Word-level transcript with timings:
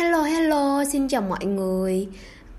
Hello 0.00 0.22
hello, 0.22 0.84
xin 0.84 1.08
chào 1.08 1.22
mọi 1.22 1.44
người. 1.44 2.08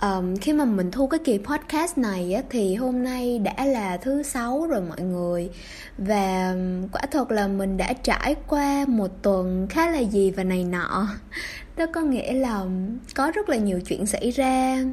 Um, 0.02 0.36
khi 0.36 0.54
mà 0.54 0.66
mình 0.66 0.92
thu 0.92 1.08
cái 1.08 1.20
kỳ 1.24 1.38
podcast 1.38 1.98
này 1.98 2.34
á, 2.34 2.42
thì 2.50 2.76
hôm 2.76 3.04
nay 3.04 3.40
đã 3.40 3.66
là 3.66 3.98
thứ 3.98 4.24
sáu 4.24 4.68
rồi 4.70 4.82
mọi 4.82 5.02
người. 5.02 5.50
Và 5.98 6.56
quả 6.92 7.02
thật 7.12 7.32
là 7.32 7.48
mình 7.48 7.78
đã 7.78 7.94
trải 7.94 8.36
qua 8.48 8.86
một 8.88 9.08
tuần 9.22 9.68
khá 9.70 9.90
là 9.90 10.00
gì 10.00 10.32
và 10.32 10.44
này 10.44 10.64
nọ. 10.64 11.08
Đó 11.78 11.86
có 11.94 12.02
nghĩa 12.02 12.34
là 12.34 12.66
có 13.16 13.32
rất 13.32 13.50
là 13.50 13.58
nhiều 13.58 13.80
chuyện 13.86 14.06
xảy 14.06 14.32
ra. 14.32 14.84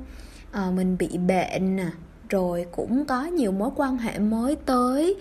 Uh, 0.51 0.75
mình 0.75 0.97
bị 0.99 1.09
bệnh 1.19 1.77
nè 1.77 1.89
rồi 2.29 2.67
cũng 2.73 3.05
có 3.05 3.25
nhiều 3.25 3.53
mối 3.53 3.71
quan 3.77 3.99
hệ 3.99 4.19
mới 4.19 4.57
tới 4.67 5.17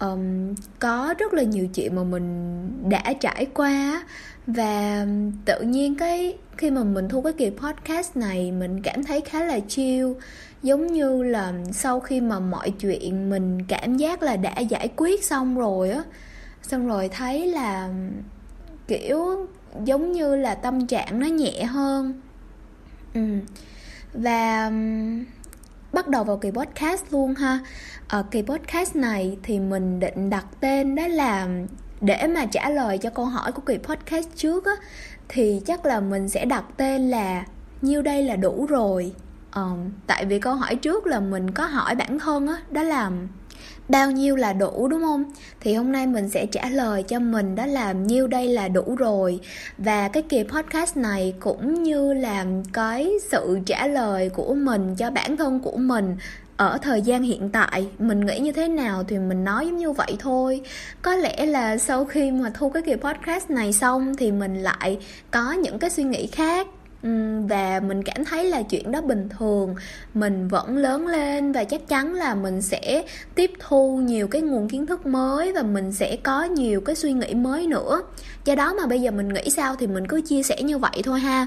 um, 0.00 0.54
có 0.78 1.14
rất 1.18 1.34
là 1.34 1.42
nhiều 1.42 1.68
chuyện 1.74 1.96
mà 1.96 2.02
mình 2.02 2.88
đã 2.88 3.12
trải 3.20 3.46
qua 3.54 4.04
và 4.46 5.06
tự 5.44 5.62
nhiên 5.62 5.94
cái 5.94 6.36
khi 6.56 6.70
mà 6.70 6.84
mình 6.84 7.08
thu 7.08 7.22
cái 7.22 7.32
kỳ 7.32 7.50
podcast 7.50 8.16
này 8.16 8.52
mình 8.52 8.82
cảm 8.82 9.04
thấy 9.04 9.20
khá 9.20 9.44
là 9.44 9.60
chill. 9.68 10.12
Giống 10.62 10.86
như 10.86 11.22
là 11.22 11.52
sau 11.72 12.00
khi 12.00 12.20
mà 12.20 12.38
mọi 12.38 12.70
chuyện 12.70 13.30
mình 13.30 13.64
cảm 13.68 13.96
giác 13.96 14.22
là 14.22 14.36
đã 14.36 14.58
giải 14.58 14.88
quyết 14.96 15.24
xong 15.24 15.58
rồi 15.58 15.90
á. 15.90 16.02
Xong 16.62 16.86
rồi 16.86 17.08
thấy 17.08 17.46
là 17.46 17.88
kiểu 18.88 19.46
giống 19.84 20.12
như 20.12 20.36
là 20.36 20.54
tâm 20.54 20.86
trạng 20.86 21.20
nó 21.20 21.26
nhẹ 21.26 21.64
hơn. 21.64 22.20
Ừ. 23.14 23.20
và 24.14 24.70
bắt 25.92 26.08
đầu 26.08 26.24
vào 26.24 26.36
kỳ 26.36 26.50
podcast 26.50 27.04
luôn 27.10 27.34
ha. 27.34 27.58
Ờ, 28.08 28.18
Ở 28.18 28.22
kỳ 28.30 28.42
podcast 28.42 28.96
này 28.96 29.38
thì 29.42 29.60
mình 29.60 30.00
định 30.00 30.30
đặt 30.30 30.46
tên 30.60 30.94
đó 30.94 31.06
là 31.06 31.48
để 32.00 32.26
mà 32.26 32.46
trả 32.46 32.70
lời 32.70 32.98
cho 32.98 33.10
câu 33.10 33.24
hỏi 33.24 33.52
của 33.52 33.62
kỳ 33.66 33.78
podcast 33.78 34.28
trước 34.36 34.64
á 34.64 34.72
thì 35.28 35.60
chắc 35.66 35.86
là 35.86 36.00
mình 36.00 36.28
sẽ 36.28 36.44
đặt 36.44 36.64
tên 36.76 37.10
là 37.10 37.44
nhiêu 37.82 38.02
đây 38.02 38.22
là 38.22 38.36
đủ 38.36 38.66
rồi. 38.66 39.12
Um, 39.56 39.90
tại 40.06 40.24
vì 40.24 40.38
câu 40.38 40.54
hỏi 40.54 40.76
trước 40.76 41.06
là 41.06 41.20
mình 41.20 41.50
có 41.50 41.66
hỏi 41.66 41.94
bản 41.94 42.18
thân 42.18 42.46
á 42.46 42.54
đó, 42.54 42.60
đó 42.70 42.82
là 42.82 43.10
bao 43.88 44.10
nhiêu 44.10 44.36
là 44.36 44.52
đủ, 44.52 44.88
đúng 44.88 45.02
không? 45.02 45.24
Thì 45.60 45.74
hôm 45.74 45.92
nay 45.92 46.06
mình 46.06 46.28
sẽ 46.28 46.46
trả 46.46 46.68
lời 46.68 47.02
cho 47.02 47.18
mình 47.18 47.54
đó 47.54 47.66
là 47.66 47.92
nhiêu 47.92 48.26
đây 48.26 48.48
là 48.48 48.68
đủ 48.68 48.94
rồi. 48.98 49.40
Và 49.78 50.08
cái 50.08 50.22
kỳ 50.22 50.42
podcast 50.42 50.96
này 50.96 51.34
cũng 51.40 51.82
như 51.82 52.12
là 52.12 52.46
cái 52.72 53.12
sự 53.30 53.58
trả 53.66 53.86
lời 53.86 54.28
của 54.28 54.54
mình 54.54 54.94
cho 54.94 55.10
bản 55.10 55.36
thân 55.36 55.60
của 55.60 55.76
mình 55.76 56.16
ở 56.56 56.78
thời 56.82 57.02
gian 57.02 57.22
hiện 57.22 57.50
tại. 57.50 57.88
Mình 57.98 58.26
nghĩ 58.26 58.38
như 58.38 58.52
thế 58.52 58.68
nào 58.68 59.04
thì 59.08 59.18
mình 59.18 59.44
nói 59.44 59.66
giống 59.66 59.76
như 59.76 59.92
vậy 59.92 60.16
thôi. 60.18 60.60
Có 61.02 61.14
lẽ 61.14 61.46
là 61.46 61.78
sau 61.78 62.04
khi 62.04 62.30
mà 62.30 62.50
thu 62.54 62.70
cái 62.70 62.82
kỳ 62.82 62.94
podcast 62.94 63.50
này 63.50 63.72
xong 63.72 64.16
thì 64.16 64.32
mình 64.32 64.62
lại 64.62 64.98
có 65.30 65.52
những 65.52 65.78
cái 65.78 65.90
suy 65.90 66.04
nghĩ 66.04 66.26
khác. 66.26 66.66
Ừ, 67.02 67.40
và 67.48 67.80
mình 67.80 68.02
cảm 68.02 68.24
thấy 68.24 68.44
là 68.44 68.62
chuyện 68.62 68.92
đó 68.92 69.00
bình 69.00 69.28
thường. 69.38 69.74
Mình 70.14 70.48
vẫn 70.48 70.76
lớn 70.76 71.06
lên 71.06 71.52
và 71.52 71.64
chắc 71.64 71.88
chắn 71.88 72.14
là 72.14 72.34
mình 72.34 72.62
sẽ 72.62 73.04
tiếp 73.34 73.50
thu 73.58 73.96
nhiều 73.96 74.28
cái 74.28 74.42
nguồn 74.42 74.68
kiến 74.68 74.86
thức 74.86 75.06
mới 75.06 75.52
và 75.52 75.62
mình 75.62 75.92
sẽ 75.92 76.16
có 76.16 76.44
nhiều 76.44 76.80
cái 76.80 76.96
suy 76.96 77.12
nghĩ 77.12 77.34
mới 77.34 77.66
nữa. 77.66 78.02
Do 78.44 78.54
đó 78.54 78.74
mà 78.74 78.86
bây 78.86 79.00
giờ 79.00 79.10
mình 79.10 79.28
nghĩ 79.28 79.50
sao 79.50 79.76
thì 79.76 79.86
mình 79.86 80.06
cứ 80.06 80.20
chia 80.20 80.42
sẻ 80.42 80.62
như 80.62 80.78
vậy 80.78 81.02
thôi 81.04 81.20
ha. 81.20 81.46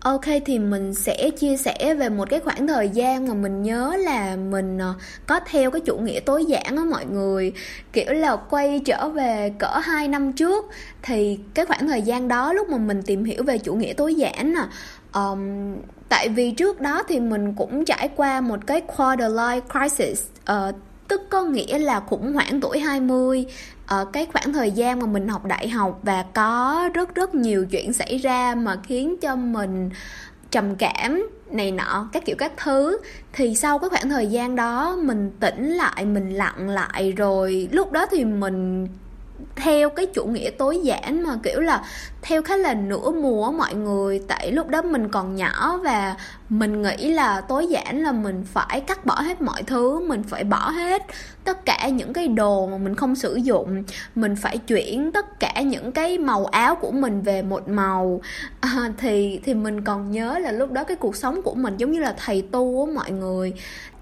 Ok 0.00 0.24
thì 0.44 0.58
mình 0.58 0.94
sẽ 0.94 1.30
chia 1.30 1.56
sẻ 1.56 1.94
về 1.94 2.08
một 2.08 2.30
cái 2.30 2.40
khoảng 2.40 2.66
thời 2.66 2.88
gian 2.88 3.28
mà 3.28 3.34
mình 3.34 3.62
nhớ 3.62 3.96
là 3.98 4.36
mình 4.36 4.78
ờ, 4.78 4.94
có 5.26 5.40
theo 5.46 5.70
cái 5.70 5.80
chủ 5.80 5.98
nghĩa 5.98 6.20
tối 6.20 6.44
giản 6.44 6.76
á 6.76 6.84
mọi 6.90 7.06
người. 7.06 7.52
Kiểu 7.92 8.12
là 8.12 8.36
quay 8.36 8.80
trở 8.84 9.08
về 9.08 9.52
cỡ 9.58 9.78
2 9.82 10.08
năm 10.08 10.32
trước. 10.32 10.64
Thì 11.02 11.38
cái 11.54 11.66
khoảng 11.66 11.88
thời 11.88 12.02
gian 12.02 12.28
đó 12.28 12.52
lúc 12.52 12.68
mà 12.68 12.78
mình 12.78 13.02
tìm 13.02 13.24
hiểu 13.24 13.42
về 13.42 13.58
chủ 13.58 13.74
nghĩa 13.74 13.92
tối 13.92 14.14
giản 14.14 14.54
nè 14.54 14.62
um, 15.14 15.74
Tại 16.08 16.28
vì 16.28 16.50
trước 16.50 16.80
đó 16.80 17.02
thì 17.08 17.20
mình 17.20 17.54
cũng 17.54 17.84
trải 17.84 18.08
qua 18.16 18.40
một 18.40 18.66
cái 18.66 18.80
quarter 18.80 19.32
life 19.32 19.60
crisis 19.60 20.22
uh, 20.52 20.74
tức 21.08 21.22
có 21.30 21.42
nghĩa 21.42 21.78
là 21.78 22.00
khủng 22.00 22.32
hoảng 22.32 22.60
tuổi 22.60 22.78
20 22.78 23.46
ở 23.86 23.98
ờ, 23.98 24.04
cái 24.12 24.26
khoảng 24.32 24.52
thời 24.52 24.70
gian 24.70 24.98
mà 24.98 25.06
mình 25.06 25.28
học 25.28 25.44
đại 25.44 25.68
học 25.68 26.00
và 26.02 26.24
có 26.34 26.88
rất 26.94 27.14
rất 27.14 27.34
nhiều 27.34 27.66
chuyện 27.70 27.92
xảy 27.92 28.18
ra 28.18 28.54
mà 28.54 28.76
khiến 28.86 29.16
cho 29.20 29.36
mình 29.36 29.90
trầm 30.50 30.76
cảm 30.76 31.28
này 31.50 31.72
nọ, 31.72 32.08
các 32.12 32.24
kiểu 32.26 32.36
các 32.38 32.52
thứ. 32.56 32.98
Thì 33.32 33.54
sau 33.54 33.78
cái 33.78 33.90
khoảng 33.90 34.08
thời 34.08 34.26
gian 34.26 34.56
đó, 34.56 34.96
mình 35.02 35.30
tỉnh 35.40 35.72
lại, 35.72 36.04
mình 36.04 36.30
lặng 36.30 36.68
lại 36.68 37.12
rồi, 37.12 37.68
lúc 37.72 37.92
đó 37.92 38.06
thì 38.10 38.24
mình 38.24 38.88
theo 39.56 39.90
cái 39.90 40.06
chủ 40.06 40.24
nghĩa 40.24 40.50
tối 40.50 40.80
giản 40.84 41.22
mà 41.22 41.38
kiểu 41.42 41.60
là 41.60 41.84
theo 42.22 42.42
khá 42.42 42.56
là 42.56 42.74
nửa 42.74 43.10
mùa 43.10 43.52
mọi 43.52 43.74
người. 43.74 44.20
Tại 44.28 44.52
lúc 44.52 44.68
đó 44.68 44.82
mình 44.82 45.08
còn 45.08 45.36
nhỏ 45.36 45.80
và 45.84 46.16
mình 46.48 46.82
nghĩ 46.82 47.10
là 47.10 47.40
tối 47.40 47.66
giản 47.66 48.02
là 48.02 48.12
mình 48.12 48.44
phải 48.52 48.80
cắt 48.80 49.06
bỏ 49.06 49.14
hết 49.20 49.42
mọi 49.42 49.62
thứ 49.62 50.00
mình 50.00 50.22
phải 50.22 50.44
bỏ 50.44 50.70
hết 50.70 51.02
tất 51.44 51.64
cả 51.64 51.88
những 51.88 52.12
cái 52.12 52.28
đồ 52.28 52.66
mà 52.66 52.78
mình 52.78 52.94
không 52.94 53.14
sử 53.14 53.34
dụng. 53.34 53.82
Mình 54.14 54.36
phải 54.36 54.58
chuyển 54.58 55.12
tất 55.12 55.40
cả 55.40 55.60
những 55.60 55.92
cái 55.92 56.18
màu 56.18 56.46
áo 56.46 56.74
của 56.74 56.90
mình 56.90 57.22
về 57.22 57.42
một 57.42 57.68
màu. 57.68 58.20
À, 58.60 58.92
thì 58.98 59.40
thì 59.44 59.54
mình 59.54 59.84
còn 59.84 60.10
nhớ 60.10 60.38
là 60.38 60.52
lúc 60.52 60.72
đó 60.72 60.84
cái 60.84 60.96
cuộc 60.96 61.16
sống 61.16 61.42
của 61.42 61.54
mình 61.54 61.76
giống 61.76 61.92
như 61.92 62.00
là 62.00 62.14
thầy 62.24 62.42
tu 62.42 62.86
á 62.86 62.92
mọi 62.94 63.10
người 63.10 63.52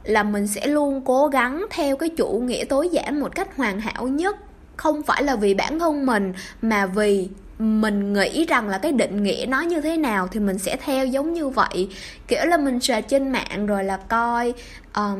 là 0.04 0.22
mình 0.22 0.46
sẽ 0.46 0.66
luôn 0.66 1.02
cố 1.04 1.28
gắng 1.28 1.66
theo 1.70 1.96
cái 1.96 2.08
chủ 2.08 2.42
nghĩa 2.46 2.64
tối 2.64 2.88
giản 2.88 3.20
một 3.20 3.34
cách 3.34 3.56
hoàn 3.56 3.80
hảo 3.80 4.08
nhất 4.08 4.36
không 4.76 5.02
phải 5.02 5.22
là 5.22 5.36
vì 5.36 5.54
bản 5.54 5.78
thân 5.78 6.06
mình 6.06 6.32
mà 6.62 6.86
vì 6.86 7.28
mình 7.58 8.12
nghĩ 8.12 8.46
rằng 8.46 8.68
là 8.68 8.78
cái 8.78 8.92
định 8.92 9.22
nghĩa 9.22 9.44
nó 9.48 9.60
như 9.60 9.80
thế 9.80 9.96
nào 9.96 10.28
thì 10.28 10.40
mình 10.40 10.58
sẽ 10.58 10.76
theo 10.76 11.06
giống 11.06 11.32
như 11.32 11.48
vậy. 11.48 11.88
Kiểu 12.28 12.44
là 12.44 12.56
mình 12.56 12.80
search 12.80 13.08
trên 13.08 13.32
mạng 13.32 13.66
rồi 13.66 13.84
là 13.84 13.96
coi 13.96 14.54
um, 14.94 15.18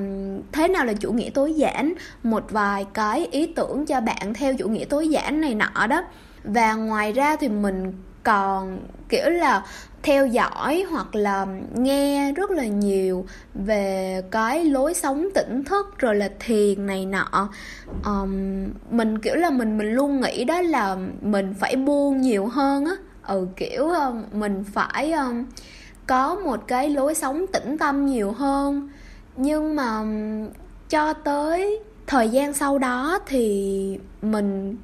thế 0.53 0.69
nào 0.69 0.85
là 0.85 0.93
chủ 0.93 1.13
nghĩa 1.13 1.31
tối 1.31 1.55
giản 1.55 1.95
một 2.23 2.51
vài 2.51 2.87
cái 2.95 3.29
ý 3.31 3.47
tưởng 3.47 3.87
cho 3.87 4.01
bạn 4.01 4.35
theo 4.35 4.55
chủ 4.55 4.69
nghĩa 4.69 4.85
tối 4.85 5.09
giản 5.09 5.41
này 5.41 5.55
nọ 5.55 5.87
đó. 5.87 6.03
Và 6.45 6.75
ngoài 6.75 7.13
ra 7.13 7.37
thì 7.37 7.49
mình 7.49 7.93
còn 8.27 8.79
kiểu 9.09 9.31
là 9.31 9.63
theo 10.03 10.27
dõi 10.27 10.85
hoặc 10.91 11.15
là 11.15 11.47
nghe 11.75 12.33
rất 12.33 12.51
là 12.51 12.67
nhiều 12.67 13.27
về 13.55 14.23
cái 14.31 14.65
lối 14.65 14.95
sống 14.95 15.29
tỉnh 15.35 15.65
thức 15.65 15.99
rồi 15.99 16.15
là 16.15 16.31
thiền 16.41 16.87
này 16.87 17.07
nọ 17.07 17.49
um, 18.05 18.31
mình 18.91 19.19
kiểu 19.19 19.35
là 19.35 19.51
mình 19.51 19.79
mình 19.79 19.93
luôn 19.93 20.21
nghĩ 20.21 20.45
đó 20.45 20.61
là 20.61 20.97
mình 21.21 21.55
phải 21.61 21.77
buông 21.77 22.21
nhiều 22.21 22.47
hơn 22.47 22.85
á. 22.85 22.93
Ừ 23.27 23.47
kiểu 23.57 23.89
ờ, 23.89 24.15
mình 24.33 24.65
phải 24.73 25.13
um, 25.13 25.45
có 26.07 26.35
một 26.35 26.61
cái 26.67 26.91
lối 26.91 27.15
sống 27.15 27.47
tĩnh 27.53 27.79
tâm 27.79 28.07
nhiều 28.07 28.33
hơn. 28.33 28.89
Nhưng 29.37 29.77
mà 29.77 30.03
cho 30.89 31.13
tới 31.13 31.81
thời 32.07 32.29
gian 32.29 32.53
sau 32.53 32.79
đó 32.79 33.19
thì 33.27 33.99
mình 34.23 34.77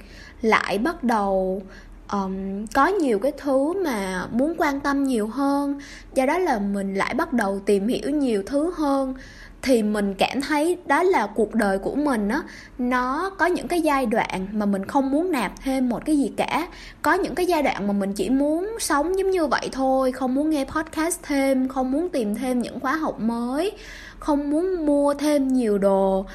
lại 0.43 0.79
bắt 0.79 1.05
đầu 1.05 1.63
um, 2.13 2.67
có 2.75 2.87
nhiều 2.87 3.19
cái 3.19 3.33
thứ 3.39 3.85
mà 3.85 4.27
muốn 4.31 4.55
quan 4.59 4.81
tâm 4.81 5.05
nhiều 5.05 5.27
hơn. 5.27 5.81
Do 6.15 6.27
đó 6.27 6.39
là 6.39 6.59
mình 6.59 6.95
lại 6.95 7.15
bắt 7.15 7.33
đầu 7.33 7.61
tìm 7.67 7.89
hiểu 7.89 8.11
nhiều 8.11 8.43
thứ 8.47 8.73
hơn. 8.77 9.15
Thì 9.63 9.83
mình 9.83 10.15
cảm 10.15 10.41
thấy 10.41 10.79
đó 10.87 11.03
là 11.03 11.27
cuộc 11.27 11.55
đời 11.55 11.79
của 11.79 11.95
mình 11.95 12.29
á 12.29 12.43
nó 12.79 13.31
có 13.39 13.47
những 13.47 13.69
cái 13.69 13.81
giai 13.81 14.07
đoạn 14.07 14.47
mà 14.53 14.67
mình 14.67 14.85
không 14.85 15.11
muốn 15.11 15.33
nạp 15.33 15.53
thêm 15.65 15.89
một 15.89 16.05
cái 16.05 16.19
gì 16.19 16.33
cả. 16.37 16.69
Có 17.03 17.15
những 17.15 17.35
cái 17.35 17.47
giai 17.47 17.63
đoạn 17.63 17.87
mà 17.87 17.93
mình 17.93 18.13
chỉ 18.13 18.31
muốn 18.31 18.77
sống 18.81 19.19
giống 19.19 19.31
như 19.31 19.47
vậy 19.47 19.69
thôi 19.73 20.13
không 20.13 20.35
muốn 20.35 20.51
nghe 20.51 20.65
podcast 20.65 21.21
thêm 21.23 21.69
không 21.69 21.93
muốn 21.93 22.09
tìm 22.09 22.35
thêm 22.35 22.63
những 22.63 22.81
khóa 22.81 22.97
học 22.97 23.21
mới 23.21 23.73
không 24.19 24.51
muốn 24.51 24.87
mua 24.87 25.15
thêm 25.15 25.49
nhiều 25.49 25.79
đồ. 25.79 26.27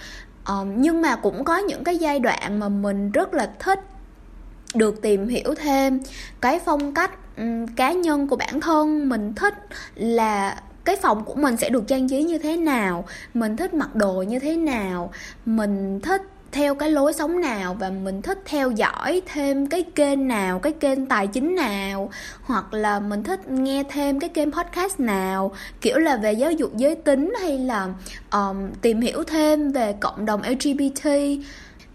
Um, 0.47 0.73
nhưng 0.81 1.01
mà 1.01 1.15
cũng 1.15 1.43
có 1.43 1.57
những 1.57 1.83
cái 1.83 1.97
giai 1.97 2.19
đoạn 2.19 2.59
mà 2.59 2.69
mình 2.69 3.11
rất 3.11 3.33
là 3.33 3.49
thích 3.59 3.79
được 4.75 5.01
tìm 5.01 5.27
hiểu 5.27 5.53
thêm. 5.55 5.99
Cái 6.41 6.59
phong 6.65 6.93
cách 6.93 7.11
um, 7.37 7.67
cá 7.67 7.91
nhân 7.91 8.27
của 8.27 8.35
bản 8.35 8.61
thân 8.61 9.09
mình 9.09 9.33
thích 9.35 9.53
là 9.95 10.61
cái 10.85 10.95
phòng 10.95 11.23
của 11.25 11.35
mình 11.35 11.57
sẽ 11.57 11.69
được 11.69 11.87
trang 11.87 12.09
trí 12.09 12.23
như 12.23 12.37
thế 12.37 12.57
nào 12.57 13.05
mình 13.33 13.57
thích 13.57 13.73
mặc 13.73 13.95
đồ 13.95 14.21
như 14.27 14.39
thế 14.39 14.55
nào 14.55 15.11
mình 15.45 15.99
thích 16.01 16.21
theo 16.51 16.75
cái 16.75 16.91
lối 16.91 17.13
sống 17.13 17.41
nào 17.41 17.73
và 17.79 17.89
mình 17.89 18.21
thích 18.21 18.39
theo 18.45 18.71
dõi 18.71 19.21
thêm 19.33 19.67
cái 19.67 19.83
kênh 19.83 20.27
nào 20.27 20.59
cái 20.59 20.73
kênh 20.73 21.05
tài 21.05 21.27
chính 21.27 21.55
nào 21.55 22.09
hoặc 22.41 22.73
là 22.73 22.99
mình 22.99 23.23
thích 23.23 23.49
nghe 23.49 23.83
thêm 23.89 24.19
cái 24.19 24.29
kênh 24.29 24.51
podcast 24.51 24.99
nào. 24.99 25.51
Kiểu 25.81 25.97
là 25.97 26.17
về 26.17 26.31
giáo 26.31 26.51
dục 26.51 26.77
giới 26.77 26.95
tính 26.95 27.33
hay 27.41 27.59
là 27.59 27.87
um, 28.31 28.71
tìm 28.81 29.01
hiểu 29.01 29.23
thêm 29.23 29.71
về 29.71 29.93
cộng 29.99 30.25
đồng 30.25 30.41
lgbt 30.41 31.09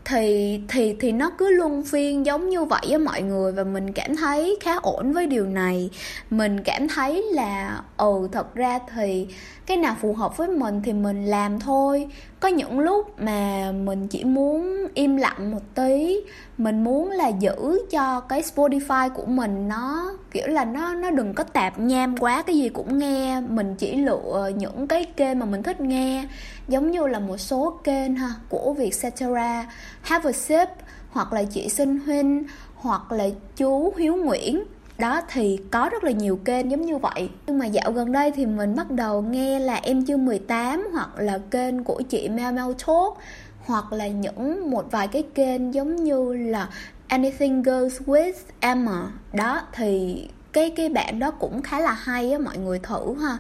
thì 0.05 0.61
thì 0.69 0.97
thì 1.01 1.13
nó 1.13 1.31
cứ 1.39 1.51
luân 1.51 1.83
phiên 1.85 2.27
giống 2.27 2.49
như 2.49 2.65
vậy 2.65 2.81
với 2.89 2.99
mọi 2.99 3.23
người. 3.23 3.53
Và 3.53 3.65
mình 3.65 3.93
cảm 3.93 4.17
thấy 4.17 4.59
khá 4.61 4.77
ổn 4.83 5.13
với 5.13 5.27
điều 5.27 5.47
này. 5.47 5.91
Mình 6.31 6.61
cảm 6.65 6.89
thấy 6.89 7.23
là 7.23 7.83
ừ 7.97 8.29
thật 8.33 8.55
ra 8.55 8.79
thì 8.95 9.27
cái 9.67 9.77
nào 9.77 9.97
phù 10.01 10.13
hợp 10.15 10.37
với 10.37 10.49
mình 10.49 10.81
thì 10.85 10.93
mình 10.93 11.27
làm 11.27 11.61
thôi 11.61 12.09
có 12.43 12.49
những 12.49 12.79
lúc 12.79 13.21
mà 13.21 13.73
mình 13.73 14.09
chỉ 14.09 14.25
muốn 14.25 14.87
im 14.95 15.17
lặng 15.17 15.51
một 15.51 15.75
tí, 15.75 16.21
mình 16.59 16.85
muốn 16.85 17.11
là 17.11 17.29
giữ 17.29 17.79
cho 17.91 18.21
cái 18.21 18.43
Spotify 18.43 19.11
của 19.11 19.27
mình 19.27 19.69
nó, 19.69 20.13
kiểu 20.31 20.47
là, 20.47 20.65
nó 20.65 20.95
nó 20.95 21.11
đừng 21.11 21.35
có 21.35 21.45
tạp 21.45 21.79
nham 21.79 22.17
quá 22.17 22.43
cái 22.43 22.57
gì 22.57 22.69
cũng 22.69 22.99
nghe. 22.99 23.41
Mình 23.41 23.75
chỉ 23.79 23.97
lựa 23.97 24.51
những 24.57 24.89
cái 24.89 25.05
kênh 25.05 25.39
mà 25.39 25.47
mình 25.47 25.63
thích 25.63 25.81
nghe, 25.81 26.29
giống 26.69 26.91
như 26.91 27.07
là 27.07 27.19
một 27.19 27.37
số 27.37 27.79
kênh 27.85 28.15
ha, 28.15 28.35
của 28.49 28.73
Vietcetera, 28.73 29.67
Have 30.03 30.31
a 30.31 30.33
Sip, 30.33 30.69
hoặc 31.11 31.33
là 31.33 31.43
chị 31.45 31.69
Sinh 31.69 31.99
Huynh, 31.99 32.45
hoặc 32.75 33.13
là 33.13 33.29
chú 33.57 33.93
Hiếu 33.97 34.17
Nguyễn 34.17 34.65
đó 35.03 35.21
thì 35.29 35.59
có 35.71 35.89
rất 35.93 36.05
là 36.05 36.11
nhiều 36.11 36.37
kênh 36.37 36.71
giống 36.71 36.87
như 36.87 36.99
vậy. 36.99 37.31
Nhưng 37.47 37.59
mà 37.59 37.67
dạo 37.67 37.93
gần 37.93 38.13
đây 38.13 38.31
thì 38.31 38.47
mình 38.47 38.77
bắt 38.77 38.91
đầu 38.91 39.23
nghe 39.23 39.61
là 39.61 39.75
em 39.75 40.05
chưa 40.05 40.17
18 40.17 40.89
hoặc 40.93 41.09
là 41.17 41.39
kênh 41.39 41.85
của 41.85 42.03
chị 42.09 42.29
Mel 42.29 42.55
Mel 42.55 42.73
Talk, 42.87 43.19
hoặc 43.65 43.93
là 43.93 44.07
những 44.07 44.71
một 44.71 44.91
vài 44.91 45.09
cái 45.09 45.23
kênh 45.35 45.75
giống 45.75 45.97
như 45.97 46.33
là 46.33 46.69
Anything 47.09 47.63
Goes 47.63 48.01
with 48.01 48.33
Emma. 48.61 49.03
Đó, 49.33 49.61
thì 49.73 50.29
cái 50.53 50.71
cái 50.71 50.89
bạn 50.89 51.19
đó 51.19 51.31
cũng 51.31 51.63
khá 51.63 51.81
là 51.81 51.93
hay 51.93 52.33
á, 52.33 52.39
mọi 52.39 52.59
người 52.59 52.79
thử 52.79 53.15
ha. 53.21 53.39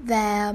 Và 0.00 0.54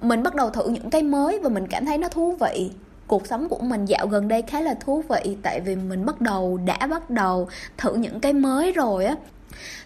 mình 0.00 0.22
bắt 0.22 0.34
đầu 0.34 0.50
thử 0.50 0.68
những 0.68 0.90
cái 0.90 1.02
mới 1.02 1.38
và 1.38 1.48
mình 1.48 1.66
cảm 1.66 1.86
thấy 1.86 1.98
nó 1.98 2.08
thú 2.08 2.36
vị. 2.40 2.70
Cuộc 3.06 3.26
sống 3.26 3.48
của 3.48 3.58
mình 3.58 3.84
dạo 3.84 4.06
gần 4.06 4.28
đây 4.28 4.42
khá 4.42 4.60
là 4.60 4.74
thú 4.74 5.02
vị, 5.08 5.36
tại 5.42 5.60
vì 5.60 5.76
mình 5.76 6.06
bắt 6.06 6.20
đầu, 6.20 6.60
đã 6.66 6.86
bắt 6.86 7.10
đầu 7.10 7.48
thử 7.76 7.94
những 7.94 8.20
cái 8.20 8.32
mới 8.32 8.72
rồi 8.72 9.04
á 9.04 9.16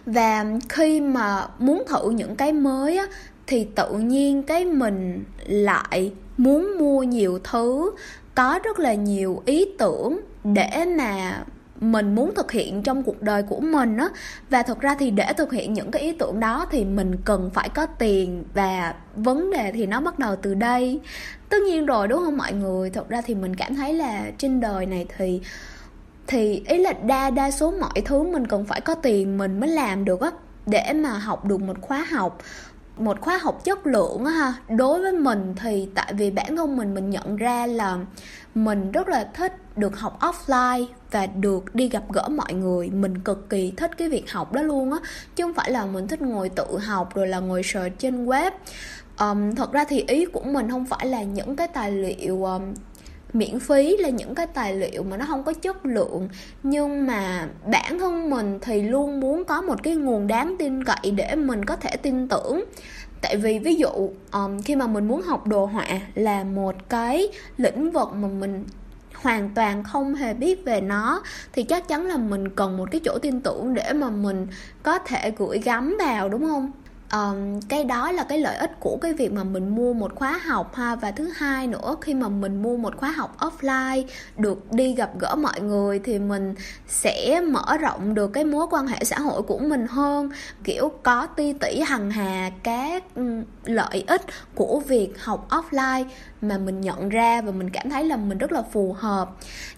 và 0.05 0.45
khi 0.69 1.01
mà 1.01 1.47
muốn 1.59 1.83
thử 1.87 2.09
những 2.09 2.35
cái 2.35 2.53
mới 2.53 2.97
á, 2.97 3.05
thì 3.47 3.67
tự 3.75 3.93
nhiên 3.93 4.43
cái 4.43 4.65
mình 4.65 5.23
lại 5.45 6.11
muốn 6.37 6.77
mua 6.79 7.03
nhiều 7.03 7.39
thứ, 7.43 7.91
có 8.35 8.59
rất 8.63 8.79
là 8.79 8.93
nhiều 8.93 9.41
ý 9.45 9.65
tưởng 9.77 10.19
để 10.43 10.85
mà 10.97 11.43
mình 11.81 12.15
muốn 12.15 12.35
thực 12.35 12.51
hiện 12.51 12.83
trong 12.83 13.03
cuộc 13.03 13.21
đời 13.21 13.43
của 13.43 13.59
mình 13.59 13.97
á. 13.97 14.09
Và 14.49 14.63
thực 14.63 14.79
ra 14.79 14.95
thì 14.99 15.11
để 15.11 15.33
thực 15.37 15.51
hiện 15.51 15.73
những 15.73 15.91
cái 15.91 16.01
ý 16.01 16.11
tưởng 16.11 16.39
đó 16.39 16.65
thì 16.71 16.85
mình 16.85 17.15
cần 17.25 17.49
phải 17.53 17.69
có 17.69 17.85
tiền 17.85 18.43
và 18.53 18.95
vấn 19.15 19.51
đề 19.51 19.71
thì 19.71 19.85
nó 19.85 20.01
bắt 20.01 20.19
đầu 20.19 20.35
từ 20.35 20.53
đây. 20.53 20.99
Tất 21.49 21.57
nhiên 21.61 21.85
rồi, 21.85 22.07
đúng 22.07 22.19
không 22.25 22.37
mọi 22.37 22.53
người? 22.53 22.89
Thực 22.89 23.09
ra 23.09 23.21
thì 23.21 23.35
mình 23.35 23.55
cảm 23.55 23.75
thấy 23.75 23.93
là 23.93 24.31
trên 24.37 24.59
đời 24.59 24.85
này 24.85 25.05
thì 25.17 25.41
thì 26.29 26.63
ý 26.67 26.77
là 26.77 26.93
đa 26.93 27.29
đa 27.29 27.51
số 27.51 27.71
mọi 27.71 28.01
thứ 28.05 28.23
mình 28.23 28.47
cần 28.47 28.65
phải 28.65 28.81
có 28.81 28.95
tiền 28.95 29.37
mình 29.37 29.59
mới 29.59 29.69
làm 29.69 30.05
được 30.05 30.21
á 30.21 30.31
để 30.65 30.93
mà 30.93 31.09
học 31.09 31.45
được 31.45 31.61
một 31.61 31.81
khóa 31.81 32.05
học. 32.11 32.37
Một 32.97 33.21
khóa 33.21 33.37
học 33.37 33.63
chất 33.63 33.87
lượng 33.87 34.25
á 34.25 34.31
ha. 34.31 34.53
Đối 34.69 35.01
với 35.01 35.11
mình 35.11 35.55
thì 35.61 35.89
tại 35.95 36.13
vì 36.13 36.31
bản 36.31 36.55
thân 36.55 36.77
mình 36.77 36.93
mình 36.93 37.09
nhận 37.09 37.35
ra 37.35 37.65
là 37.65 37.97
mình 38.55 38.91
rất 38.91 39.07
là 39.09 39.29
thích 39.33 39.53
được 39.75 39.99
học 39.99 40.19
offline 40.19 40.85
và 41.11 41.25
được 41.25 41.75
đi 41.75 41.89
gặp 41.89 42.03
gỡ 42.13 42.27
mọi 42.29 42.53
người. 42.53 42.89
Mình 42.89 43.19
cực 43.19 43.49
kỳ 43.49 43.73
thích 43.77 43.91
cái 43.97 44.09
việc 44.09 44.31
học 44.31 44.53
đó 44.53 44.61
luôn 44.61 44.91
á. 44.91 44.97
Chứ 45.35 45.43
không 45.43 45.53
phải 45.53 45.71
là 45.71 45.85
mình 45.85 46.07
thích 46.07 46.21
ngồi 46.21 46.49
tự 46.49 46.77
học 46.77 47.15
rồi 47.15 47.27
là 47.27 47.39
ngồi 47.39 47.63
search 47.63 47.99
trên 47.99 48.25
web. 48.25 48.51
Um, 49.19 49.55
thật 49.55 49.71
ra 49.71 49.85
thì 49.89 50.03
ý 50.07 50.25
của 50.25 50.43
mình 50.43 50.69
không 50.69 50.85
phải 50.85 51.05
là 51.05 51.23
những 51.23 51.55
cái 51.55 51.67
tài 51.67 51.91
liệu 51.91 52.43
um, 52.43 52.73
miễn 53.33 53.59
phí 53.59 53.97
là 53.97 54.09
những 54.09 54.35
cái 54.35 54.47
tài 54.47 54.75
liệu 54.75 55.03
mà 55.03 55.17
nó 55.17 55.25
không 55.25 55.43
có 55.43 55.53
chất 55.53 55.85
lượng. 55.85 56.29
Nhưng 56.63 57.07
mà 57.07 57.47
bản 57.71 57.99
thân 57.99 58.29
mình 58.29 58.59
thì 58.61 58.81
luôn 58.81 59.19
muốn 59.19 59.45
có 59.45 59.61
một 59.61 59.83
cái 59.83 59.95
nguồn 59.95 60.27
đáng 60.27 60.55
tin 60.59 60.83
cậy 60.83 61.11
để 61.15 61.35
mình 61.35 61.65
có 61.65 61.75
thể 61.75 61.97
tin 61.97 62.27
tưởng. 62.27 62.63
Tại 63.21 63.37
vì 63.37 63.59
ví 63.59 63.75
dụ 63.75 64.09
um, 64.31 64.61
khi 64.61 64.75
mà 64.75 64.87
mình 64.87 65.07
muốn 65.07 65.21
học 65.21 65.47
đồ 65.47 65.65
họa 65.65 65.87
là 66.15 66.43
một 66.43 66.75
cái 66.89 67.29
lĩnh 67.57 67.91
vực 67.91 68.13
mà 68.13 68.27
mình 68.27 68.65
hoàn 69.13 69.49
toàn 69.55 69.83
không 69.83 70.15
hề 70.15 70.33
biết 70.33 70.65
về 70.65 70.81
nó 70.81 71.21
thì 71.53 71.63
chắc 71.63 71.87
chắn 71.87 72.05
là 72.05 72.17
mình 72.17 72.49
cần 72.49 72.77
một 72.77 72.91
cái 72.91 73.01
chỗ 73.05 73.19
tin 73.21 73.41
tưởng 73.41 73.73
để 73.73 73.93
mà 73.93 74.09
mình 74.09 74.47
có 74.83 74.99
thể 74.99 75.31
gửi 75.37 75.59
gắm 75.59 75.97
vào 75.99 76.29
đúng 76.29 76.47
không? 76.47 76.71
Um, 77.13 77.59
cái 77.69 77.83
đó 77.83 78.11
là 78.11 78.23
cái 78.23 78.37
lợi 78.37 78.57
ích 78.57 78.79
của 78.79 78.97
cái 79.01 79.13
việc 79.13 79.33
mà 79.33 79.43
mình 79.43 79.75
mua 79.75 79.93
một 79.93 80.15
khóa 80.15 80.37
học 80.45 80.75
ha. 80.75 80.95
Và 80.95 81.11
thứ 81.11 81.31
hai 81.35 81.67
nữa 81.67 81.95
khi 82.01 82.13
mà 82.13 82.29
mình 82.29 82.61
mua 82.61 82.77
một 82.77 82.97
khóa 82.97 83.11
học 83.11 83.37
offline 83.39 84.03
được 84.37 84.71
đi 84.71 84.95
gặp 84.95 85.11
gỡ 85.19 85.35
mọi 85.35 85.61
người 85.61 85.99
thì 85.99 86.19
mình 86.19 86.55
sẽ 86.87 87.41
mở 87.41 87.77
rộng 87.77 88.13
được 88.13 88.27
cái 88.27 88.43
mối 88.43 88.67
quan 88.71 88.87
hệ 88.87 89.03
xã 89.03 89.19
hội 89.19 89.41
của 89.41 89.57
mình 89.57 89.87
hơn. 89.87 90.29
Kiểu 90.63 90.91
có 91.03 91.25
ti 91.25 91.53
tỷ 91.53 91.79
hằng 91.79 92.11
hà 92.11 92.51
các 92.63 93.03
lợi 93.65 94.03
ích 94.07 94.21
của 94.55 94.81
việc 94.87 95.23
học 95.23 95.47
offline 95.49 96.05
mà 96.41 96.57
mình 96.57 96.81
nhận 96.81 97.09
ra 97.09 97.41
và 97.41 97.51
mình 97.51 97.69
cảm 97.69 97.89
thấy 97.89 98.03
là 98.03 98.17
mình 98.17 98.37
rất 98.37 98.51
là 98.51 98.61
phù 98.71 98.95
hợp. 98.97 99.29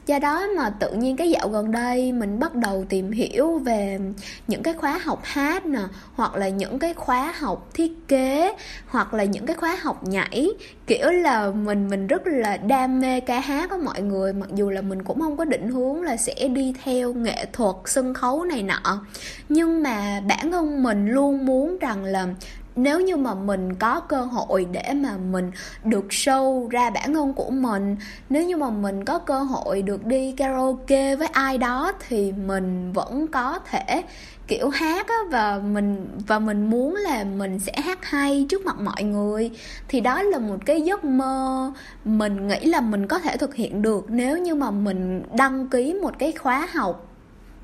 Do 0.06 0.20
đó 0.20 0.48
mà 0.58 0.70
tự 0.70 0.94
nhiên 0.94 1.18
cái 1.18 1.30
dạo 1.30 1.50
gần 1.50 1.72
đây 1.72 2.12
mình 2.12 2.40
bắt 2.40 2.56
đầu 2.56 2.86
tìm 2.90 3.12
hiểu 3.12 3.58
về 3.58 4.00
những 4.48 4.64
cái 4.64 4.74
khóa 4.74 4.98
học 4.98 5.20
hát 5.24 5.66
nè, 5.66 5.82
hoặc 6.14 6.36
là 6.36 6.50
những 6.50 6.80
cái 6.80 6.94
khóa 6.94 7.34
học 7.40 7.70
thiết 7.74 8.08
kế, 8.08 8.54
hoặc 8.88 9.14
là 9.14 9.24
những 9.24 9.46
cái 9.46 9.56
khóa 9.56 9.78
học 9.82 10.04
nhảy. 10.08 10.50
Kiểu 10.88 11.12
là 11.12 11.52
mình 11.52 11.90
mình 11.90 12.08
rất 12.08 12.28
là 12.28 12.58
đam 12.58 13.00
mê 13.00 13.20
ca 13.20 13.40
hát 13.40 13.70
của 13.70 13.78
mọi 13.78 14.02
người, 14.02 14.34
mặc 14.34 14.50
dù 14.56 14.70
là 14.70 14.82
mình 14.82 15.04
cũng 15.04 15.22
không 15.22 15.38
có 15.38 15.46
định 15.46 15.70
hướng 15.70 16.02
là 16.02 16.18
sẽ 16.18 16.48
đi 16.48 16.74
theo 16.84 17.14
nghệ 17.14 17.46
thuật 17.54 17.76
sân 17.86 18.14
khấu 18.14 18.44
này 18.44 18.64
nọ. 18.64 19.06
Nhưng 19.50 19.84
mà 19.84 20.22
bản 20.28 20.52
thân 20.52 20.84
mình 20.84 21.08
luôn 21.08 21.46
muốn 21.46 21.78
rằng 21.78 22.04
là 22.04 22.28
nếu 22.76 23.02
như 23.02 23.18
mà 23.18 23.34
mình 23.34 23.76
có 23.76 24.00
cơ 24.00 24.22
hội 24.22 24.68
để 24.72 24.94
mà 24.94 25.18
mình 25.18 25.52
được 25.84 26.06
show 26.10 26.68
ra 26.68 26.90
bản 26.90 27.14
thân 27.14 27.34
của 27.34 27.50
mình, 27.50 27.96
nếu 28.30 28.44
như 28.44 28.58
mà 28.58 28.70
mình 28.70 29.06
có 29.06 29.20
cơ 29.20 29.40
hội 29.40 29.82
được 29.82 30.06
đi 30.06 30.32
karaoke 30.32 31.16
với 31.16 31.28
ai 31.28 31.58
đó 31.58 31.92
thì 32.08 32.32
mình 32.32 32.94
vẫn 32.94 33.28
có 33.28 33.60
thể, 33.70 34.04
kiểu, 34.48 34.70
hát 34.70 35.08
á, 35.08 35.16
và 35.30 35.60
mình 35.60 36.08
và 36.28 36.40
mình 36.40 36.70
muốn 36.70 36.96
là 36.96 37.24
mình 37.24 37.60
sẽ 37.60 37.74
hát 37.82 38.06
hay 38.06 38.46
trước 38.50 38.66
mặt 38.66 38.80
mọi 38.80 39.04
người. 39.04 39.52
Thì 39.88 40.02
đó 40.02 40.22
là 40.22 40.40
một 40.40 40.58
cái 40.66 40.82
giấc 40.82 41.06
mơ 41.06 41.72
mình 42.06 42.48
nghĩ 42.48 42.60
là 42.66 42.82
mình 42.82 43.08
có 43.08 43.20
thể 43.20 43.38
thực 43.38 43.56
hiện 43.56 43.82
được 43.82 44.06
nếu 44.10 44.38
như 44.38 44.56
mà 44.56 44.72
mình 44.72 45.24
đăng 45.38 45.68
ký 45.70 45.94
một 45.94 46.12
cái 46.20 46.32
khóa 46.32 46.68
học 46.74 47.11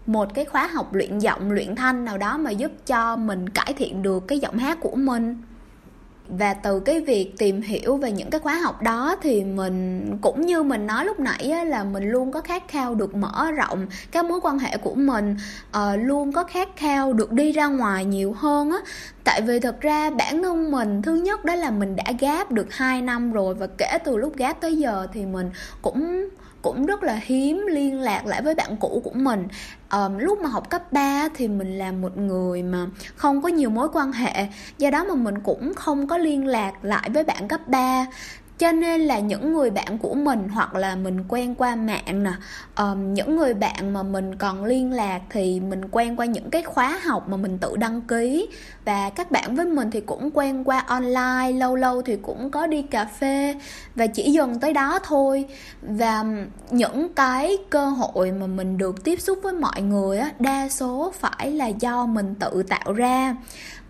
một 0.08 0.34
cái 0.34 0.46
khóa 0.46 0.68
học 0.68 0.94
luyện 0.94 1.20
giọng 1.20 1.52
luyện 1.52 1.76
thanh 1.76 2.06
nào 2.06 2.18
đó 2.18 2.38
mà 2.38 2.52
giúp 2.52 2.72
cho 2.86 3.16
mình 3.16 3.50
cải 3.50 3.74
thiện 3.78 4.02
được 4.02 4.28
cái 4.28 4.40
giọng 4.40 4.58
hát 4.58 4.78
của 4.82 4.96
mình. 4.96 5.42
Và 6.30 6.54
từ 6.54 6.80
cái 6.80 7.02
việc 7.02 7.34
tìm 7.38 7.62
hiểu 7.62 7.98
về 7.98 8.12
những 8.12 8.30
cái 8.30 8.40
khóa 8.40 8.56
học 8.56 8.82
đó 8.82 9.16
thì 9.22 9.44
mình 9.44 10.06
cũng 10.22 10.42
như 10.42 10.64
mình 10.64 10.88
nói 10.88 11.06
lúc 11.06 11.20
nãy 11.20 11.52
á, 11.52 11.64
là 11.64 11.84
mình 11.84 12.12
luôn 12.12 12.32
có 12.32 12.42
khát 12.42 12.68
khao 12.68 12.96
được 12.96 13.16
mở 13.16 13.52
rộng 13.52 13.88
các 14.12 14.26
mối 14.26 14.40
quan 14.44 14.60
hệ 14.60 14.78
của 14.78 14.96
mình 14.96 15.36
uh, 15.78 15.82
luôn 15.98 16.32
có 16.32 16.44
khát 16.44 16.70
khao 16.76 17.14
được 17.14 17.32
đi 17.32 17.52
ra 17.52 17.68
ngoài 17.68 18.06
nhiều 18.06 18.34
hơn 18.34 18.72
á. 18.72 18.78
Tại 19.24 19.42
vì 19.42 19.60
thật 19.60 19.82
ra 19.82 20.10
bản 20.10 20.44
thân 20.44 20.72
mình 20.72 21.02
thứ 21.02 21.16
nhất 21.16 21.46
đó 21.46 21.56
là 21.56 21.72
mình 21.72 21.96
đã 21.96 22.12
gáp 22.20 22.52
được 22.52 22.74
2 22.74 23.02
năm 23.02 23.32
rồi 23.32 23.54
và 23.54 23.68
kể 23.78 23.98
từ 24.06 24.18
lúc 24.18 24.38
gáp 24.38 24.54
tới 24.62 24.78
giờ 24.78 25.08
thì 25.14 25.26
mình 25.26 25.50
cũng 25.82 26.30
cũng 26.62 26.86
rất 26.86 27.04
là 27.04 27.20
hiếm 27.24 27.66
liên 27.70 28.00
lạc 28.00 28.26
lại 28.26 28.42
với 28.42 28.56
bạn 28.56 28.78
cũ 28.78 29.02
của 29.04 29.14
mình. 29.14 29.48
Um, 29.92 30.18
lúc 30.18 30.40
mà 30.40 30.50
học 30.50 30.70
cấp 30.70 30.92
3 30.92 31.30
thì 31.36 31.48
mình 31.48 31.78
là 31.78 31.92
một 31.92 32.18
người 32.18 32.64
mà 32.64 32.88
không 33.16 33.42
có 33.42 33.50
nhiều 33.50 33.70
mối 33.70 33.88
quan 33.94 34.12
hệ 34.12 34.48
do 34.78 34.90
đó 34.90 35.04
mà 35.04 35.16
mình 35.16 35.40
cũng 35.40 35.74
không 35.74 36.08
có 36.08 36.18
liên 36.18 36.48
lạc 36.48 36.74
lại 36.82 37.10
với 37.14 37.24
bạn 37.24 37.48
cấp 37.48 37.68
3 37.68 38.06
cho 38.58 38.72
nên 38.72 39.02
là 39.02 39.20
những 39.20 39.54
người 39.54 39.70
bạn 39.70 39.98
của 39.98 40.14
mình 40.14 40.50
hoặc 40.50 40.76
là 40.76 40.96
mình 40.96 41.24
quen 41.28 41.56
qua 41.56 41.76
mạng 41.76 42.24
nè 42.24 42.32
um, 42.76 43.14
những 43.14 43.36
người 43.36 43.54
bạn 43.54 43.94
mà 43.94 44.04
mình 44.04 44.36
còn 44.36 44.66
liên 44.66 44.92
lạc 44.92 45.22
thì 45.30 45.60
mình 45.60 45.82
quen 45.92 46.16
qua 46.16 46.26
những 46.26 46.50
cái 46.50 46.64
khóa 46.64 47.00
học 47.04 47.30
mà 47.30 47.38
mình 47.38 47.58
tự 47.58 47.78
đăng 47.78 48.02
ký 48.02 48.48
và 48.88 49.10
các 49.10 49.32
bạn 49.32 49.56
với 49.56 49.66
mình 49.66 49.92
thì 49.92 50.02
cũng 50.02 50.30
quen 50.34 50.64
qua 50.64 50.80
online 50.80 51.52
lâu 51.52 51.76
lâu 51.76 52.02
thì 52.02 52.16
cũng 52.22 52.52
có 52.52 52.68
đi 52.68 52.82
cà 52.82 53.06
phê. 53.06 53.56
Và 53.96 54.08
chỉ 54.08 54.32
dừng 54.32 54.60
tới 54.60 54.74
đó 54.74 55.00
thôi. 55.04 55.46
Và 55.82 56.24
những 56.72 57.14
cái 57.14 57.58
cơ 57.70 57.86
hội 57.90 58.32
mà 58.32 58.48
mình 58.48 58.78
được 58.78 59.04
tiếp 59.04 59.22
xúc 59.22 59.40
với 59.44 59.54
mọi 59.54 59.82
người 59.82 60.18
á 60.18 60.32
đa 60.40 60.70
số 60.70 61.14
phải 61.20 61.52
là 61.52 61.68
do 61.68 62.06
mình 62.06 62.36
tự 62.40 62.64
tạo 62.64 62.94
ra. 62.94 63.36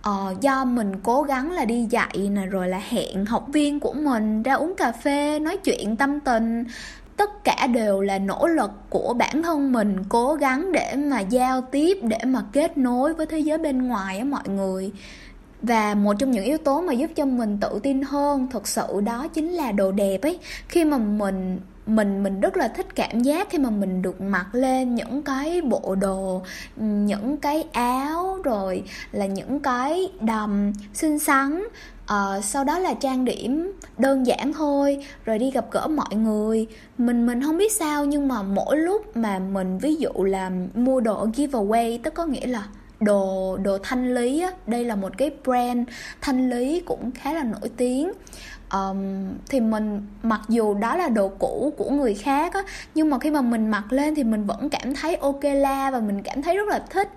Ờ, 0.02 0.36
do 0.42 0.66
mình 0.66 0.92
cố 1.04 1.22
gắng 1.22 1.52
là 1.52 1.66
đi 1.66 1.88
dạy 1.90 2.30
nè 2.32 2.46
rồi 2.46 2.68
là 2.68 2.82
hẹn 2.90 3.26
học 3.26 3.46
viên 3.54 3.80
của 3.80 3.94
mình 3.94 4.44
ra 4.44 4.54
uống 4.54 4.76
cà 4.76 4.92
phê 4.92 5.40
nói 5.40 5.58
chuyện 5.58 5.96
tâm 5.96 6.20
tình 6.20 6.64
tất 7.18 7.44
cả 7.44 7.68
đều 7.68 8.02
là 8.02 8.20
nỗ 8.20 8.48
lực 8.48 8.72
của 8.90 9.14
bản 9.14 9.44
thân 9.44 9.72
mình 9.72 9.96
cố 10.10 10.34
gắng 10.34 10.72
để 10.72 10.96
mà 10.96 11.20
giao 11.20 11.62
tiếp, 11.62 11.98
để 12.02 12.18
mà 12.26 12.44
kết 12.52 12.78
nối 12.78 13.14
với 13.14 13.26
thế 13.26 13.40
giới 13.40 13.58
bên 13.58 13.88
ngoài 13.88 14.18
á 14.18 14.24
mọi 14.24 14.50
người. 14.50 14.92
Và 15.62 15.94
một 15.96 16.14
trong 16.20 16.32
những 16.32 16.44
yếu 16.46 16.58
tố 16.58 16.82
mà 16.82 16.94
giúp 16.94 17.12
cho 17.16 17.26
mình 17.26 17.58
tự 17.62 17.80
tin 17.84 18.02
hơn 18.02 18.48
thực 18.52 18.68
sự 18.68 19.02
đó 19.06 19.28
chính 19.28 19.52
là 19.52 19.72
đồ 19.72 19.92
đẹp 19.92 20.22
ấy. 20.22 20.40
Khi 20.68 20.86
mà 20.86 20.98
mình 20.98 21.60
mình 21.88 22.24
mình 22.24 22.40
rất 22.40 22.58
là 22.58 22.68
thích 22.68 22.96
cảm 22.96 23.20
giác 23.20 23.50
khi 23.50 23.58
mà 23.58 23.70
mình 23.70 24.02
được 24.02 24.22
mặc 24.22 24.46
lên 24.52 24.96
những 24.96 25.22
cái 25.22 25.62
bộ 25.62 25.96
đồ 25.96 26.42
những 26.76 27.38
cái 27.38 27.64
áo 27.72 28.40
rồi 28.44 28.84
là 29.12 29.26
những 29.26 29.60
cái 29.60 30.12
đầm 30.22 30.74
xinh 30.94 31.20
xắn. 31.20 31.64
Uh, 32.14 32.44
sau 32.44 32.64
đó 32.64 32.80
là 32.80 32.94
trang 32.94 33.26
điểm 33.26 33.72
đơn 33.98 34.28
giản 34.28 34.54
thôi 34.54 35.06
rồi 35.26 35.40
đi 35.40 35.52
gặp 35.52 35.66
gỡ 35.72 35.88
mọi 35.88 36.16
người. 36.16 36.68
Mình 36.98 37.26
mình 37.26 37.42
không 37.44 37.58
biết 37.58 37.72
sao 37.72 38.06
nhưng 38.06 38.28
mà 38.28 38.42
mỗi 38.42 38.78
lúc 38.78 39.18
mà 39.18 39.40
mình 39.40 39.78
ví 39.78 39.96
dụ 39.96 40.10
là 40.24 40.52
mua 40.76 41.00
đồ 41.00 41.26
giveaway 41.26 42.00
tức 42.04 42.14
có 42.14 42.26
nghĩa 42.26 42.48
là 42.48 42.64
đồ 43.00 43.58
đồ 43.64 43.78
thanh 43.84 44.16
lý 44.16 44.42
á 44.42 44.52
đây 44.68 44.86
là 44.86 44.96
một 44.96 45.18
cái 45.18 45.32
brand 45.44 45.88
thanh 46.22 46.50
lý 46.50 46.80
cũng 46.80 47.12
khá 47.12 47.34
là 47.34 47.44
nổi 47.44 47.70
tiếng 47.78 48.12
um, 48.74 48.98
thì 49.50 49.60
mình 49.60 50.02
mặc 50.24 50.42
dù 50.50 50.74
đó 50.74 50.96
là 50.96 51.10
đồ 51.10 51.28
cũ 51.40 51.74
của 51.78 51.90
người 51.90 52.14
khác 52.14 52.54
á 52.54 52.62
nhưng 52.96 53.10
mà 53.10 53.20
khi 53.20 53.32
mà 53.32 53.42
mình 53.42 53.68
mặc 53.68 53.84
lên 53.90 54.16
thì 54.16 54.24
mình 54.24 54.46
vẫn 54.46 54.70
cảm 54.70 54.96
thấy 54.96 55.16
ok 55.16 55.44
la 55.44 55.92
và 55.92 56.00
mình 56.00 56.22
cảm 56.24 56.42
thấy 56.42 56.58
rất 56.58 56.68
là 56.68 56.80
thích. 56.90 57.10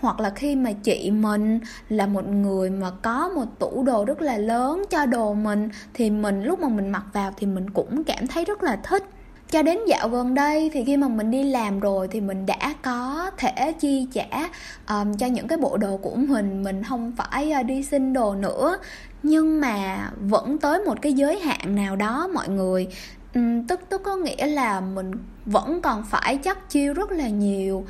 Hoặc 0.00 0.20
là 0.20 0.30
khi 0.30 0.56
mà 0.56 0.72
chị 0.72 1.10
mình 1.10 1.60
là 1.88 2.06
một 2.06 2.28
người 2.28 2.70
mà 2.70 2.90
có 3.02 3.28
một 3.28 3.44
tủ 3.58 3.82
đồ 3.82 4.04
rất 4.04 4.22
là 4.22 4.36
lớn 4.38 4.84
cho 4.90 5.06
đồ 5.06 5.34
mình 5.34 5.68
thì 5.94 6.10
mình 6.10 6.42
lúc 6.42 6.60
mà 6.60 6.68
mình 6.68 6.88
mặc 6.88 7.04
vào 7.12 7.32
thì 7.36 7.46
mình 7.46 7.70
cũng 7.70 8.04
cảm 8.04 8.26
thấy 8.26 8.44
rất 8.44 8.62
là 8.62 8.76
thích. 8.76 9.04
Cho 9.50 9.62
đến 9.62 9.78
dạo 9.86 10.08
gần 10.08 10.34
đây 10.34 10.70
thì 10.72 10.84
khi 10.84 10.96
mà 10.96 11.08
mình 11.08 11.30
đi 11.30 11.42
làm 11.42 11.80
rồi 11.80 12.08
thì 12.08 12.20
mình 12.20 12.46
đã 12.46 12.74
có 12.82 13.30
thể 13.38 13.72
chi 13.80 14.06
trả 14.12 14.48
um, 14.88 15.16
cho 15.16 15.26
những 15.26 15.48
cái 15.48 15.58
bộ 15.58 15.76
đồ 15.76 15.96
của 15.96 16.14
mình. 16.14 16.62
Mình 16.62 16.82
không 16.82 17.12
phải 17.16 17.52
uh, 17.60 17.66
đi 17.66 17.82
xin 17.82 18.12
đồ 18.12 18.34
nữa 18.34 18.76
nhưng 19.22 19.60
mà 19.60 20.10
vẫn 20.20 20.58
tới 20.58 20.78
một 20.84 21.02
cái 21.02 21.12
giới 21.12 21.40
hạn 21.40 21.76
nào 21.76 21.96
đó 21.96 22.28
mọi 22.34 22.48
người. 22.48 22.88
Ừ, 23.34 23.40
tức 23.68 23.80
tức 23.88 24.02
có 24.04 24.16
nghĩa 24.16 24.46
là 24.46 24.80
mình 24.80 25.10
vẫn 25.46 25.82
còn 25.82 26.04
phải 26.04 26.36
chắc 26.36 26.70
chiêu 26.70 26.94
rất 26.94 27.10
là 27.10 27.28
nhiều. 27.28 27.84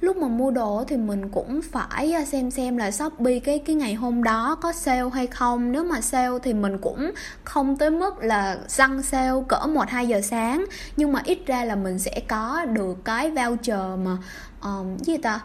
Lúc 0.00 0.16
mà 0.16 0.28
mua 0.28 0.50
đồ 0.50 0.84
thì 0.88 0.96
mình 0.96 1.28
cũng 1.28 1.60
phải 1.62 2.12
à, 2.12 2.24
xem 2.24 2.50
xem 2.50 2.76
là 2.76 2.90
shopee 2.90 3.38
cái 3.38 3.58
cái 3.58 3.76
ngày 3.76 3.94
hôm 3.94 4.22
đó 4.22 4.54
có 4.60 4.72
sale 4.72 5.10
hay 5.14 5.26
không. 5.26 5.72
Nếu 5.72 5.84
mà 5.84 6.00
sale 6.00 6.38
thì 6.42 6.54
mình 6.54 6.78
cũng 6.78 7.10
không 7.44 7.76
tới 7.76 7.90
mức 7.90 8.18
là 8.18 8.58
săn 8.68 9.02
sale 9.02 9.42
cỡ 9.48 9.66
một 9.66 9.88
hai 9.88 10.06
giờ 10.08 10.20
sáng. 10.20 10.64
Nhưng 10.96 11.12
mà 11.12 11.20
ít 11.24 11.38
ra 11.46 11.64
là 11.64 11.76
mình 11.76 11.98
sẽ 11.98 12.20
có 12.28 12.64
được 12.64 13.04
cái 13.04 13.30
voucher 13.30 13.98
mà 14.04 14.16
um, 14.62 14.96
gì 14.98 15.16
ta? 15.16 15.40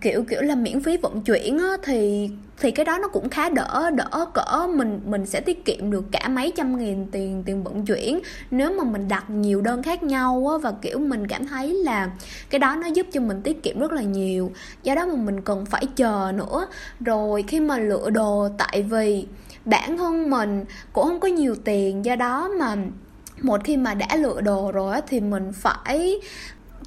Kiểu 0.00 0.24
kiểu 0.28 0.42
là 0.42 0.54
miễn 0.54 0.82
phí 0.82 0.96
vận 0.96 1.20
chuyển 1.20 1.58
á, 1.58 1.76
thì 1.82 2.30
thì 2.58 2.70
cái 2.70 2.84
đó 2.84 2.98
nó 2.98 3.08
cũng 3.08 3.28
khá 3.28 3.48
đỡ 3.48 3.90
đỡ 3.94 4.26
cỡ 4.34 4.66
mình 4.74 5.00
mình 5.06 5.26
sẽ 5.26 5.40
tiết 5.40 5.64
kiệm 5.64 5.90
được 5.90 6.04
cả 6.12 6.28
mấy 6.28 6.52
trăm 6.56 6.78
nghìn 6.78 7.06
tiền 7.10 7.42
tiền 7.46 7.64
vận 7.64 7.84
chuyển 7.86 8.20
nếu 8.50 8.72
mà 8.72 8.84
mình 8.84 9.08
đặt 9.08 9.30
nhiều 9.30 9.60
đơn 9.60 9.82
khác 9.82 10.02
nhau 10.02 10.48
á, 10.52 10.58
và 10.58 10.72
kiểu 10.82 10.98
mình 10.98 11.26
cảm 11.26 11.46
thấy 11.46 11.74
là 11.74 12.10
cái 12.50 12.58
đó 12.58 12.76
nó 12.76 12.86
giúp 12.86 13.06
cho 13.12 13.20
mình 13.20 13.42
tiết 13.42 13.62
kiệm 13.62 13.78
rất 13.78 13.92
là 13.92 14.02
nhiều. 14.02 14.52
Do 14.82 14.94
đó 14.94 15.06
mà 15.06 15.14
mình 15.14 15.40
cần 15.40 15.66
phải 15.66 15.86
chờ 15.96 16.32
nữa. 16.34 16.66
Rồi 17.00 17.44
khi 17.48 17.60
mà 17.60 17.78
lựa 17.78 18.10
đồ 18.10 18.48
tại 18.58 18.82
vì 18.82 19.26
bản 19.64 19.98
thân 19.98 20.30
mình 20.30 20.64
cũng 20.92 21.04
không 21.04 21.20
có 21.20 21.28
nhiều 21.28 21.54
tiền. 21.64 22.04
Do 22.04 22.16
đó 22.16 22.48
mà 22.58 22.76
một 23.42 23.60
khi 23.64 23.76
mà 23.76 23.94
đã 23.94 24.16
lựa 24.16 24.40
đồ 24.40 24.72
rồi 24.72 24.96
thì 25.06 25.20
mình 25.20 25.52
phải 25.52 26.20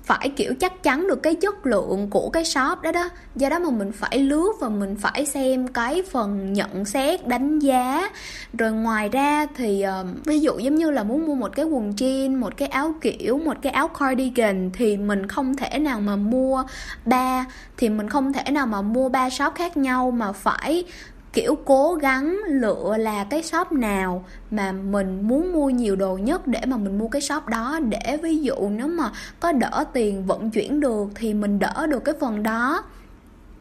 phải 0.07 0.29
kiểu 0.29 0.53
chắc 0.59 0.83
chắn 0.83 1.07
được 1.07 1.23
cái 1.23 1.35
chất 1.35 1.65
lượng 1.65 2.09
của 2.09 2.29
cái 2.29 2.45
shop 2.45 2.81
đó 2.81 2.91
đó. 2.91 3.09
Do 3.35 3.49
đó 3.49 3.59
mà 3.59 3.69
mình 3.69 3.91
phải 3.91 4.19
lướt 4.19 4.53
và 4.61 4.69
mình 4.69 4.95
phải 4.99 5.25
xem 5.25 5.67
cái 5.67 6.03
phần 6.11 6.53
nhận 6.53 6.85
xét 6.85 7.27
đánh 7.27 7.59
giá. 7.59 8.09
Rồi 8.57 8.71
ngoài 8.71 9.09
ra 9.09 9.47
thì 9.55 9.85
uh, 10.01 10.25
ví 10.25 10.39
dụ 10.39 10.59
giống 10.59 10.75
như 10.75 10.91
là 10.91 11.03
muốn 11.03 11.25
mua 11.25 11.35
một 11.35 11.55
cái 11.55 11.65
quần 11.65 11.91
jean 11.91 12.39
một 12.39 12.57
cái 12.57 12.67
áo 12.67 12.95
kiểu 13.01 13.37
một 13.37 13.57
cái 13.61 13.71
áo 13.71 13.87
cardigan 13.87 14.69
thì 14.73 14.97
mình 14.97 15.27
không 15.27 15.55
thể 15.55 15.79
nào 15.79 15.99
mà 15.99 16.15
mua 16.15 16.63
ba 17.05 17.45
thì 17.77 17.89
mình 17.89 18.09
không 18.09 18.33
thể 18.33 18.51
nào 18.51 18.67
mà 18.67 18.81
mua 18.81 19.09
ba 19.09 19.29
shop 19.29 19.55
khác 19.55 19.77
nhau 19.77 20.11
mà 20.11 20.31
phải 20.31 20.83
kiểu 21.37 21.57
cố 21.65 21.93
gắng 21.93 22.37
lựa 22.47 22.97
là 22.97 23.23
cái 23.23 23.43
shop 23.43 23.71
nào 23.71 24.25
mà 24.51 24.71
mình 24.71 25.27
muốn 25.27 25.53
mua 25.53 25.69
nhiều 25.69 25.95
đồ 25.95 26.17
nhất 26.17 26.47
để 26.47 26.61
mà 26.67 26.77
mình 26.77 26.97
mua 26.97 27.07
cái 27.07 27.21
shop 27.21 27.47
đó. 27.47 27.79
Để 27.79 28.17
ví 28.23 28.37
dụ 28.37 28.55
nếu 28.69 28.87
mà 28.87 29.11
có 29.39 29.51
đỡ 29.51 29.83
tiền 29.93 30.25
vận 30.25 30.49
chuyển 30.49 30.79
được 30.79 31.07
thì 31.15 31.33
mình 31.33 31.59
đỡ 31.59 31.87
được 31.89 32.05
cái 32.05 32.15
phần 32.19 32.43
đó. 32.43 32.83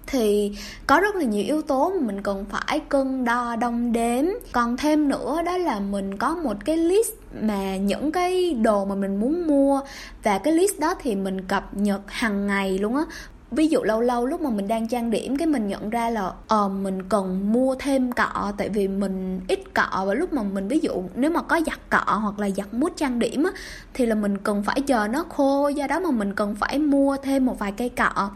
Thì 0.07 0.53
có 0.87 1.01
rất 1.01 1.15
là 1.15 1.25
nhiều 1.25 1.45
yếu 1.45 1.63
tố 1.63 1.93
mà 1.95 2.07
mình 2.07 2.23
cần 2.23 2.45
phải 2.51 2.81
cân 2.81 3.25
đo, 3.25 3.57
đong 3.57 3.93
đếm. 3.93 4.25
Còn 4.53 4.77
thêm 4.77 5.09
nữa 5.09 5.43
đó 5.47 5.57
là 5.57 5.81
mình 5.81 6.17
có 6.17 6.35
một 6.35 6.57
cái 6.65 6.77
list 6.77 7.13
mà 7.41 7.77
những 7.77 8.13
cái 8.13 8.55
đồ 8.55 8.85
mà 8.85 8.95
mình 8.95 9.21
muốn 9.21 9.47
mua. 9.47 9.81
Và 10.23 10.39
cái 10.39 10.53
list 10.53 10.79
đó 10.79 10.95
thì 11.03 11.15
mình 11.15 11.43
cập 11.43 11.77
nhật 11.77 12.01
hàng 12.07 12.47
ngày 12.47 12.79
luôn 12.79 12.97
á 12.97 13.03
ví 13.51 13.69
dụ 13.69 13.83
lâu 13.83 14.01
lâu 14.01 14.27
lúc 14.27 14.41
mà 14.41 14.51
mình 14.51 14.69
đang 14.69 14.89
trang 14.89 15.11
điểm 15.11 15.37
cái 15.37 15.47
mình 15.47 15.69
nhận 15.69 15.91
ra 15.91 16.11
là 16.11 16.33
ờ 16.49 16.65
uh, 16.65 16.73
mình 16.73 17.03
cần 17.09 17.53
mua 17.53 17.75
thêm 17.75 18.13
cọ 18.13 18.53
tại 18.59 18.69
vì 18.69 18.89
mình 18.89 19.41
ít 19.49 19.75
cọ 19.75 20.05
và 20.07 20.15
lúc 20.15 20.33
mà 20.33 20.43
mình 20.43 20.69
ví 20.69 20.79
dụ 20.79 21.03
nếu 21.15 21.31
mà 21.31 21.43
có 21.43 21.61
giặt 21.67 21.91
cọ 21.91 22.15
hoặc 22.17 22.39
là 22.39 22.51
giặt 22.51 22.75
mút 22.75 22.93
trang 22.97 23.19
điểm 23.19 23.45
á 23.45 23.51
thì 23.95 24.07
là 24.07 24.15
mình 24.15 24.39
cần 24.39 24.63
phải 24.63 24.81
chờ 24.81 25.09
nó 25.09 25.25
khô 25.29 25.69
do 25.69 25.87
đó 25.87 26.01
mà 26.01 26.11
mình 26.11 26.35
cần 26.35 26.55
phải 26.55 26.79
mua 26.79 27.17
thêm 27.23 27.47
một 27.47 27.59
vài 27.59 27.73
cây 27.73 27.89
cọ 27.89 28.31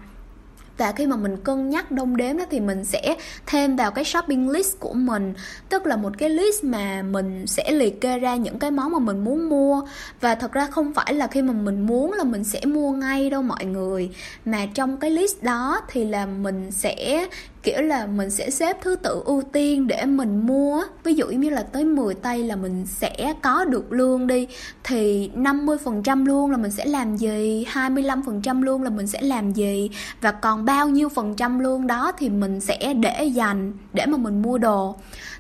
và 0.81 0.93
khi 0.93 1.07
mà 1.07 1.17
mình 1.17 1.37
cân 1.37 1.71
nhắc 1.71 1.91
đông 1.91 2.17
đếm 2.17 2.37
đó 2.37 2.45
thì 2.51 2.61
mình 2.61 2.85
sẽ 2.85 3.17
thêm 3.47 3.77
vào 3.77 3.91
cái 3.91 4.05
shopping 4.05 4.51
list 4.51 4.79
của 4.79 4.93
mình. 4.93 5.35
Tức 5.69 5.87
là 5.87 5.97
một 5.97 6.13
cái 6.19 6.31
list 6.31 6.65
mà 6.65 7.03
mình 7.03 7.47
sẽ 7.47 7.73
liệt 7.73 8.01
kê 8.01 8.19
ra 8.19 8.37
những 8.37 8.59
cái 8.59 8.71
món 8.71 8.93
mà 8.93 8.99
mình 8.99 9.25
muốn 9.25 9.49
mua. 9.49 9.83
Và 10.21 10.35
thật 10.35 10.53
ra 10.53 10.67
không 10.67 10.93
phải 10.95 11.15
là 11.15 11.27
khi 11.27 11.43
mà 11.43 11.53
mình 11.53 11.87
muốn 11.87 12.13
là 12.13 12.25
mình 12.25 12.45
sẽ 12.45 12.61
mua 12.65 12.93
ngay 12.93 13.31
đâu 13.31 13.43
mọi 13.43 13.65
người. 13.65 14.11
Mà 14.45 14.67
trong 14.75 14.97
cái 14.97 15.11
list 15.11 15.43
đó 15.43 15.81
thì 15.89 16.05
là 16.05 16.27
mình 16.27 16.71
sẽ 16.71 17.29
kiểu 17.63 17.83
là 17.83 18.07
mình 18.07 18.31
sẽ 18.31 18.51
xếp 18.51 18.77
thứ 18.83 18.97
tự 18.97 19.23
ưu 19.25 19.43
tiên 19.43 19.87
để 19.87 20.07
mình 20.07 20.47
mua. 20.47 20.83
Ví 21.05 21.15
dụ 21.15 21.27
như 21.27 21.51
là 21.51 21.63
tới 21.63 21.85
10 21.85 22.15
tay 22.15 22.39
là 22.43 22.57
mình 22.57 22.87
sẽ 22.87 23.35
có 23.43 23.65
được 23.65 23.93
lương 23.93 24.27
đi, 24.27 24.47
thì 24.85 25.31
50% 25.35 26.27
luôn 26.27 26.51
là 26.51 26.57
mình 26.57 26.71
sẽ 26.71 26.85
làm 26.85 27.17
gì? 27.17 27.67
25% 27.73 28.63
luôn 28.63 28.83
là 28.83 28.91
mình 28.91 29.07
sẽ 29.07 29.23
làm 29.23 29.53
gì? 29.53 29.91
Và 30.21 30.33
còn 30.33 30.65
bao 30.65 30.89
nhiêu 30.89 31.09
phần 31.09 31.35
trăm 31.35 31.59
luôn 31.59 31.87
đó 31.87 32.13
thì 32.19 32.29
mình 32.29 32.61
sẽ 32.61 32.95
để 32.95 33.25
dành 33.25 33.73
để 33.93 34.07
mà 34.07 34.17
mình 34.17 34.43
mua 34.43 34.59
đồ. 34.59 34.97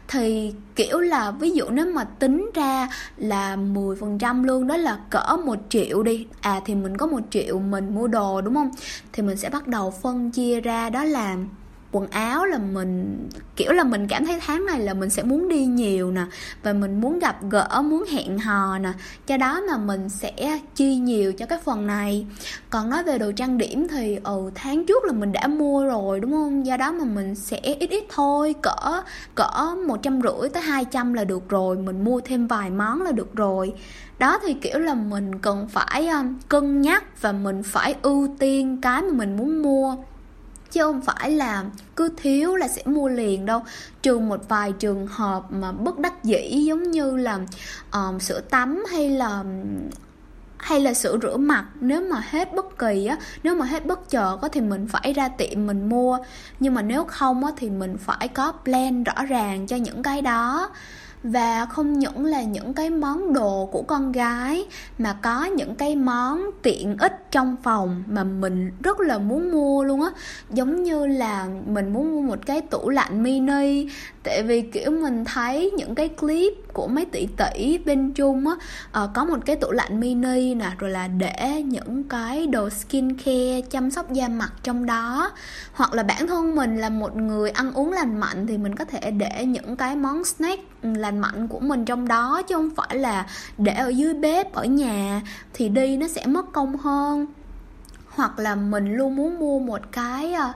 Thì 0.08 0.54
kiểu 0.76 0.98
là 0.98 1.30
ví 1.30 1.50
dụ 1.50 1.64
nếu 1.70 1.86
mà 1.86 2.04
tính 2.04 2.50
ra 2.54 2.88
là 3.16 3.56
10% 3.56 4.44
lương 4.44 4.66
đó 4.66 4.76
là 4.76 4.98
cỡ 5.10 5.36
một 5.44 5.58
triệu 5.68 6.02
đi. 6.02 6.26
À 6.40 6.60
thì 6.64 6.74
mình 6.74 6.96
có 6.96 7.06
một 7.06 7.20
triệu 7.30 7.58
mình 7.58 7.94
mua 7.94 8.06
đồ, 8.06 8.40
đúng 8.40 8.54
không? 8.54 8.70
Thì 9.12 9.22
mình 9.22 9.36
sẽ 9.36 9.48
bắt 9.48 9.66
đầu 9.66 9.90
phân 9.90 10.30
chia 10.30 10.60
ra 10.60 10.90
đó 10.90 11.04
là 11.04 11.36
quần 11.92 12.06
áo 12.06 12.46
là 12.46 12.58
mình, 12.58 13.28
kiểu 13.56 13.72
là 13.72 13.84
mình 13.84 14.06
cảm 14.08 14.26
thấy 14.26 14.40
tháng 14.46 14.66
này 14.66 14.80
là 14.80 14.94
mình 14.94 15.10
sẽ 15.10 15.22
muốn 15.22 15.48
đi 15.48 15.64
nhiều 15.64 16.10
nè, 16.10 16.24
và 16.62 16.72
mình 16.72 17.00
muốn 17.00 17.18
gặp 17.18 17.36
gỡ, 17.50 17.82
muốn 17.84 18.04
hẹn 18.12 18.38
hò 18.38 18.78
nè, 18.78 18.92
cho 19.26 19.36
đó 19.36 19.60
mà 19.68 19.76
mình 19.76 20.08
sẽ 20.08 20.60
chi 20.74 20.94
nhiều 20.96 21.32
cho 21.32 21.46
cái 21.46 21.58
phần 21.64 21.86
này. 21.86 22.26
Còn 22.70 22.90
nói 22.90 23.04
về 23.04 23.18
đồ 23.18 23.32
trang 23.32 23.58
điểm 23.58 23.88
thì 23.88 24.18
ừ 24.24 24.50
tháng 24.54 24.86
trước 24.86 25.04
là 25.04 25.12
mình 25.12 25.32
đã 25.32 25.46
mua 25.46 25.84
rồi, 25.84 26.20
đúng 26.20 26.32
không? 26.32 26.66
Do 26.66 26.76
đó 26.76 26.92
mà 26.92 27.04
mình 27.04 27.34
sẽ 27.34 27.56
ít 27.56 27.90
ít 27.90 28.04
thôi, 28.14 28.54
cỡ 28.62 29.02
cỡ 29.34 29.76
một 29.86 30.02
trăm 30.02 30.20
rưỡi 30.22 30.48
tới 30.48 30.62
200 30.62 31.12
là 31.12 31.24
được 31.24 31.48
rồi, 31.48 31.76
mình 31.76 32.04
mua 32.04 32.20
thêm 32.20 32.46
vài 32.46 32.70
món 32.70 33.02
là 33.02 33.12
được 33.12 33.34
rồi. 33.34 33.72
Đó 34.18 34.38
thì 34.42 34.54
kiểu 34.54 34.78
là 34.78 34.94
mình 34.94 35.38
cần 35.38 35.68
phải 35.68 36.08
um, 36.08 36.38
cân 36.48 36.82
nhắc 36.82 37.22
và 37.22 37.32
mình 37.32 37.62
phải 37.62 37.94
ưu 38.02 38.28
tiên 38.38 38.80
cái 38.82 39.02
mà 39.02 39.12
mình 39.12 39.36
muốn 39.36 39.62
mua 39.62 39.96
chứ 40.70 40.82
không 40.82 41.00
phải 41.00 41.30
là 41.30 41.64
cứ 41.96 42.10
thiếu 42.16 42.56
là 42.56 42.68
sẽ 42.68 42.82
mua 42.84 43.08
liền 43.08 43.46
đâu. 43.46 43.62
Trừ 44.02 44.18
một 44.18 44.48
vài 44.48 44.72
trường 44.72 45.06
hợp 45.06 45.42
mà 45.50 45.72
bất 45.72 45.98
đắc 45.98 46.24
dĩ 46.24 46.64
giống 46.64 46.90
như 46.90 47.16
là 47.16 47.38
um, 47.92 48.18
sữa 48.18 48.40
tắm 48.40 48.84
hay 48.90 49.10
là 49.10 49.44
hay 50.56 50.80
là 50.80 50.94
sữa 50.94 51.18
rửa 51.22 51.36
mặt. 51.36 51.66
Nếu 51.80 52.00
mà 52.10 52.22
hết 52.30 52.54
bất 52.54 52.78
kỳ 52.78 53.06
á 53.06 53.16
nếu 53.42 53.54
mà 53.54 53.66
hết 53.66 53.86
bất 53.86 54.10
chợt 54.10 54.38
á 54.42 54.48
thì 54.52 54.60
mình 54.60 54.88
phải 54.88 55.12
ra 55.12 55.28
tiệm 55.28 55.66
mình 55.66 55.88
mua. 55.88 56.18
Nhưng 56.60 56.74
mà 56.74 56.82
nếu 56.82 57.04
không 57.04 57.44
á 57.44 57.52
thì 57.56 57.70
mình 57.70 57.96
phải 57.98 58.28
có 58.28 58.52
plan 58.64 59.04
rõ 59.04 59.24
ràng 59.28 59.66
cho 59.66 59.76
những 59.76 60.02
cái 60.02 60.22
đó 60.22 60.70
và 61.22 61.66
không 61.66 61.98
những 61.98 62.24
là 62.24 62.42
những 62.42 62.74
cái 62.74 62.90
món 62.90 63.32
đồ 63.32 63.68
của 63.72 63.82
con 63.82 64.12
gái 64.12 64.66
mà 64.98 65.12
có 65.12 65.44
những 65.44 65.74
cái 65.74 65.96
món 65.96 66.50
tiện 66.62 66.96
ích 66.98 67.30
trong 67.30 67.56
phòng 67.62 68.02
mà 68.06 68.24
mình 68.24 68.70
rất 68.82 69.00
là 69.00 69.18
muốn 69.18 69.52
mua 69.52 69.84
luôn 69.84 70.02
á. 70.02 70.10
Giống 70.50 70.82
như 70.82 71.06
là 71.06 71.46
mình 71.66 71.92
muốn 71.92 72.12
mua 72.12 72.20
một 72.20 72.46
cái 72.46 72.60
tủ 72.60 72.88
lạnh 72.88 73.22
mini 73.22 73.88
tại 74.22 74.42
vì 74.42 74.62
kiểu 74.62 74.90
mình 74.90 75.24
thấy 75.24 75.70
những 75.70 75.94
cái 75.94 76.08
clip 76.08 76.54
của 76.72 76.86
mấy 76.86 77.04
tỷ 77.04 77.28
tỷ 77.36 77.78
bên 77.78 78.12
trung 78.12 78.46
á 78.46 78.54
à, 78.92 79.00
có 79.14 79.24
một 79.24 79.38
cái 79.46 79.56
tủ 79.56 79.70
lạnh 79.70 80.00
mini 80.00 80.54
nè 80.54 80.70
rồi 80.78 80.90
là 80.90 81.08
để 81.08 81.62
những 81.62 82.04
cái 82.04 82.46
đồ 82.46 82.70
skin 82.70 83.16
care 83.16 83.60
chăm 83.70 83.90
sóc 83.90 84.12
da 84.12 84.28
mặt 84.28 84.52
trong 84.62 84.86
đó. 84.86 85.30
Hoặc 85.72 85.94
là 85.94 86.02
bản 86.02 86.26
thân 86.26 86.56
mình 86.56 86.78
là 86.78 86.88
một 86.88 87.16
người 87.16 87.50
ăn 87.50 87.72
uống 87.72 87.92
lành 87.92 88.20
mạnh 88.20 88.46
thì 88.46 88.58
mình 88.58 88.76
có 88.76 88.84
thể 88.84 89.10
để 89.10 89.44
những 89.44 89.76
cái 89.76 89.96
món 89.96 90.24
snack 90.24 90.82
ừ, 90.82 90.88
là 90.94 91.09
lành 91.10 91.20
mạnh 91.20 91.48
của 91.48 91.60
mình 91.60 91.84
trong 91.84 92.08
đó, 92.08 92.42
chứ 92.42 92.54
không 92.54 92.70
phải 92.76 92.98
là 92.98 93.26
để 93.58 93.72
ở 93.72 93.88
dưới 93.88 94.14
bếp, 94.14 94.52
ở 94.52 94.64
nhà, 94.64 95.22
thì 95.52 95.68
đi 95.68 95.96
nó 95.96 96.08
sẽ 96.08 96.26
mất 96.26 96.52
công 96.52 96.76
hơn. 96.76 97.26
Hoặc 98.08 98.38
là 98.38 98.54
mình 98.54 98.96
luôn 98.96 99.16
muốn 99.16 99.38
mua 99.38 99.58
một 99.58 99.80
cái 99.92 100.32
ờ, 100.32 100.52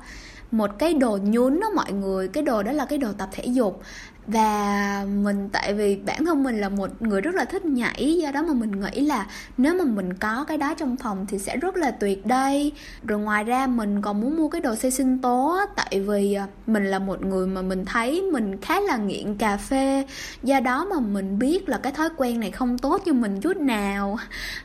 một 0.50 0.70
cái 0.78 0.94
đồ 0.94 1.18
nhún 1.22 1.60
đó 1.60 1.70
mọi 1.74 1.92
người. 1.92 2.28
Cái 2.28 2.42
đồ 2.42 2.62
đó 2.62 2.72
là 2.72 2.84
cái 2.84 2.98
đồ 2.98 3.12
tập 3.18 3.28
thể 3.32 3.44
dục 3.44 3.82
và 4.26 5.06
mình 5.22 5.48
tại 5.52 5.74
vì 5.74 5.96
bản 5.96 6.24
thân 6.24 6.42
mình 6.42 6.60
là 6.60 6.68
một 6.68 7.02
người 7.02 7.20
rất 7.20 7.34
là 7.34 7.44
thích 7.44 7.64
nhảy 7.64 8.18
do 8.22 8.30
đó 8.30 8.42
mà 8.42 8.54
mình 8.54 8.80
nghĩ 8.80 9.00
là 9.00 9.26
nếu 9.58 9.74
mà 9.74 9.84
mình 9.84 10.14
có 10.14 10.44
cái 10.48 10.58
đó 10.58 10.74
trong 10.74 10.96
phòng 10.96 11.26
thì 11.28 11.38
sẽ 11.38 11.56
rất 11.56 11.76
là 11.76 11.90
tuyệt 11.90 12.26
đây. 12.26 12.72
Rồi 13.04 13.20
ngoài 13.20 13.44
ra 13.44 13.66
mình 13.66 14.02
còn 14.02 14.20
muốn 14.20 14.36
mua 14.36 14.48
cái 14.48 14.60
đồ 14.60 14.74
xây 14.74 14.90
sinh 14.90 15.18
tố 15.18 15.58
tại 15.76 16.00
vì 16.00 16.34
à, 16.34 16.46
mình 16.66 16.84
là 16.84 16.98
một 16.98 17.24
người 17.24 17.46
mà 17.46 17.62
mình 17.62 17.84
thấy 17.84 18.22
mình 18.22 18.60
khá 18.60 18.80
là 18.80 18.96
nghiện 18.96 19.34
cà 19.34 19.56
phê. 19.56 20.04
Do 20.42 20.60
đó 20.60 20.84
mà 20.84 21.00
mình 21.00 21.38
biết 21.38 21.68
là 21.68 21.78
cái 21.78 21.92
thói 21.92 22.08
quen 22.16 22.40
này 22.40 22.50
không 22.50 22.78
tốt 22.78 23.02
cho 23.06 23.12
mình 23.12 23.40
chút 23.40 23.56
nào. 23.56 24.18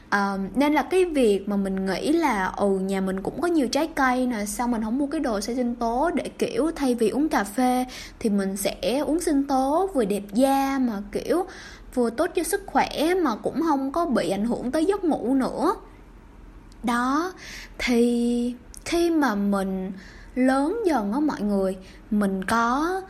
À, 0.10 0.38
nên 0.56 0.74
là 0.74 0.82
cái 0.82 1.06
việc 1.06 1.50
mà 1.50 1.56
mình 1.56 1.86
nghĩ 1.86 2.12
là 2.12 2.46
ừ 2.46 2.80
nhà 2.80 3.02
mình 3.02 3.22
cũng 3.22 3.42
có 3.42 3.48
nhiều 3.48 3.68
trái 3.68 3.88
cây 3.88 4.28
nè 4.28 4.46
sao 4.46 4.68
mình 4.68 4.84
không 4.84 4.98
mua 4.98 5.08
cái 5.08 5.20
đồ 5.20 5.42
xây 5.42 5.56
sinh 5.56 5.76
tố 5.76 6.12
để 6.14 6.30
kiểu 6.38 6.72
thay 6.76 6.96
vì 6.96 7.10
uống 7.10 7.30
cà 7.30 7.44
phê 7.44 7.86
thì 8.20 8.30
mình 8.30 8.58
sẽ 8.58 9.00
uống 9.06 9.20
sinh 9.20 9.44
tố 9.50 9.90
vừa 9.94 10.06
đẹp 10.06 10.24
da 10.34 10.80
mà, 10.80 11.02
kiểu, 11.12 11.46
vừa 11.94 12.10
tốt 12.10 12.30
cho 12.36 12.44
sức 12.44 12.62
khỏe 12.66 12.90
mà 13.24 13.36
cũng 13.36 13.62
không 13.62 13.92
có 13.92 14.06
bị 14.06 14.30
ảnh 14.30 14.46
hưởng 14.46 14.72
tới 14.72 14.86
giấc 14.86 15.04
ngủ 15.04 15.34
nữa. 15.34 15.76
Đó, 16.84 17.34
thì 17.78 18.56
khi 18.86 19.10
mà 19.10 19.36
mình 19.36 19.92
lớn 20.36 20.82
dần 20.86 21.14
á 21.14 21.20
mọi 21.20 21.42
người, 21.42 21.78
mình 22.12 22.44
có 22.44 23.02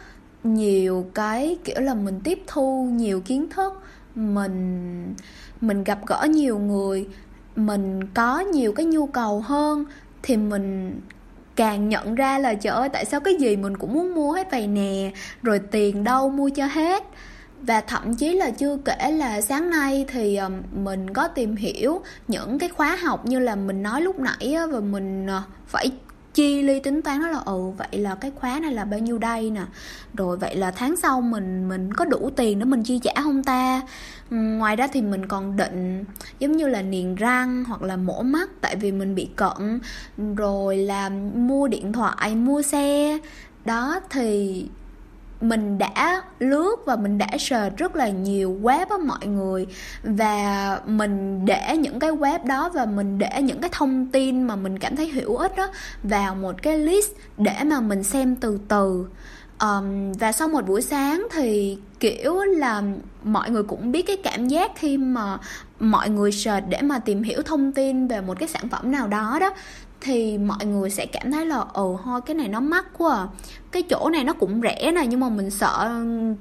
nhiều 0.43 1.05
cái, 1.13 1.57
kiểu 1.63 1.81
là, 1.81 1.93
mình 1.93 2.19
tiếp 2.23 2.43
thu 2.47 2.89
nhiều 2.91 3.21
kiến 3.21 3.49
thức, 3.49 3.73
mình 4.15 5.15
mình 5.61 5.83
gặp 5.83 5.99
gỡ 6.07 6.27
nhiều 6.29 6.59
người, 6.59 7.07
mình 7.55 8.07
có 8.13 8.39
nhiều 8.39 8.73
cái 8.73 8.85
nhu 8.85 9.07
cầu 9.07 9.41
hơn, 9.41 9.85
thì 10.23 10.37
mình 10.37 10.99
càng 11.59 11.89
nhận 11.89 12.15
ra 12.15 12.39
là, 12.39 12.53
trời 12.53 12.73
ơi, 12.75 12.89
tại 12.89 13.05
sao 13.05 13.19
cái 13.19 13.35
gì 13.35 13.55
mình 13.55 13.77
cũng 13.77 13.93
muốn 13.93 14.15
mua 14.15 14.31
hết 14.31 14.51
vậy 14.51 14.67
nè? 14.67 15.11
Rồi 15.43 15.59
tiền 15.71 16.03
đâu 16.03 16.29
mua 16.29 16.49
cho 16.49 16.65
hết? 16.65 17.03
Và 17.61 17.81
thậm 17.81 18.15
chí 18.15 18.33
là 18.33 18.51
chưa 18.51 18.77
kể 18.85 19.11
là 19.11 19.41
sáng 19.41 19.69
nay 19.69 20.05
thì 20.07 20.39
mình 20.71 21.13
có 21.13 21.27
tìm 21.27 21.55
hiểu 21.55 22.01
những 22.27 22.59
cái 22.59 22.69
khóa 22.69 22.95
học 22.95 23.25
như 23.25 23.39
là 23.39 23.55
mình 23.55 23.83
nói 23.83 24.01
lúc 24.01 24.19
nãy 24.19 24.55
và 24.71 24.79
mình 24.79 25.27
ờ, 25.27 25.41
phải 25.67 25.91
chi 26.33 26.61
ly 26.61 26.79
tính 26.79 27.01
toán 27.01 27.21
đó 27.21 27.27
là 27.27 27.39
ừ 27.45 27.71
vậy 27.77 27.99
là 27.99 28.15
cái 28.15 28.31
khóa 28.35 28.59
này 28.59 28.73
là 28.73 28.85
bao 28.85 28.99
nhiêu 28.99 29.17
đây 29.17 29.49
nè? 29.49 29.61
Rồi 30.13 30.37
vậy 30.37 30.55
là 30.55 30.71
tháng 30.71 30.95
sau 30.97 31.21
mình 31.21 31.69
mình 31.69 31.93
có 31.93 32.05
đủ 32.05 32.29
tiền 32.35 32.59
để 32.59 32.65
mình 32.65 32.83
chi 32.83 32.99
trả 33.03 33.13
không 33.15 33.43
ta? 33.43 33.81
Ngoài 34.29 34.75
ra 34.75 34.87
thì 34.87 35.01
mình 35.01 35.25
còn 35.25 35.55
định 35.55 36.03
giống 36.39 36.51
như 36.51 36.67
là 36.67 36.81
niềng 36.81 37.15
răng 37.15 37.63
hoặc 37.63 37.81
là 37.81 37.95
mổ 37.95 38.21
mắt 38.21 38.49
tại 38.61 38.75
vì 38.75 38.91
mình 38.91 39.15
bị 39.15 39.29
cận. 39.35 39.79
Rồi 40.35 40.77
là 40.77 41.09
mua 41.35 41.67
điện 41.67 41.93
thoại, 41.93 42.35
mua 42.35 42.61
xe. 42.61 43.17
Đó, 43.65 43.99
thì 44.09 44.65
mình 45.41 45.77
đã 45.77 46.21
lướt 46.39 46.75
và 46.85 46.95
mình 46.95 47.17
đã 47.17 47.27
search 47.39 47.77
rất 47.77 47.95
là 47.95 48.09
nhiều 48.09 48.59
web 48.61 48.85
á 48.89 48.97
mọi 49.05 49.27
người. 49.27 49.67
Và 50.03 50.79
mình 50.85 51.45
để 51.45 51.77
những 51.77 51.99
cái 51.99 52.11
web 52.11 52.45
đó 52.45 52.69
và 52.73 52.85
mình 52.85 53.17
để 53.17 53.41
những 53.41 53.61
cái 53.61 53.69
thông 53.73 54.07
tin 54.07 54.43
mà 54.43 54.55
mình 54.55 54.79
cảm 54.79 54.95
thấy 54.95 55.09
hữu 55.09 55.35
ích 55.35 55.55
đó 55.55 55.67
vào 56.03 56.35
một 56.35 56.61
cái 56.61 56.77
list 56.77 57.11
để 57.37 57.63
mà 57.65 57.81
mình 57.81 58.03
xem 58.03 58.35
từ 58.35 58.59
từ 58.67 59.07
um, 59.61 60.11
và 60.11 60.31
sau 60.31 60.47
một 60.47 60.67
buổi 60.67 60.81
sáng 60.81 61.27
thì 61.31 61.77
kiểu 61.99 62.35
là 62.39 62.83
mọi 63.23 63.49
người 63.49 63.63
cũng 63.63 63.91
biết 63.91 64.01
cái 64.07 64.17
cảm 64.23 64.47
giác 64.47 64.71
khi 64.75 64.97
mà 64.97 65.37
mọi 65.79 66.09
người 66.09 66.31
search 66.31 66.67
để 66.69 66.81
mà 66.81 66.99
tìm 66.99 67.23
hiểu 67.23 67.41
thông 67.41 67.71
tin 67.71 68.07
về 68.07 68.21
một 68.21 68.39
cái 68.39 68.49
sản 68.49 68.69
phẩm 68.69 68.91
nào 68.91 69.07
đó 69.07 69.37
đó 69.41 69.49
thì 70.01 70.37
mọi 70.37 70.65
người 70.65 70.89
sẽ 70.89 71.05
cảm 71.05 71.31
thấy 71.31 71.45
là 71.45 71.63
ồ 71.73 71.91
ừ, 71.91 71.97
thôi 72.05 72.21
cái 72.25 72.35
này 72.35 72.47
nó 72.47 72.59
mắc 72.59 72.85
quá 72.97 73.15
à. 73.15 73.27
cái 73.71 73.83
chỗ 73.83 74.09
này 74.09 74.23
nó 74.23 74.33
cũng 74.33 74.61
rẻ 74.61 74.91
này 74.91 75.07
nhưng 75.07 75.19
mà 75.19 75.29
mình 75.29 75.49
sợ 75.49 75.91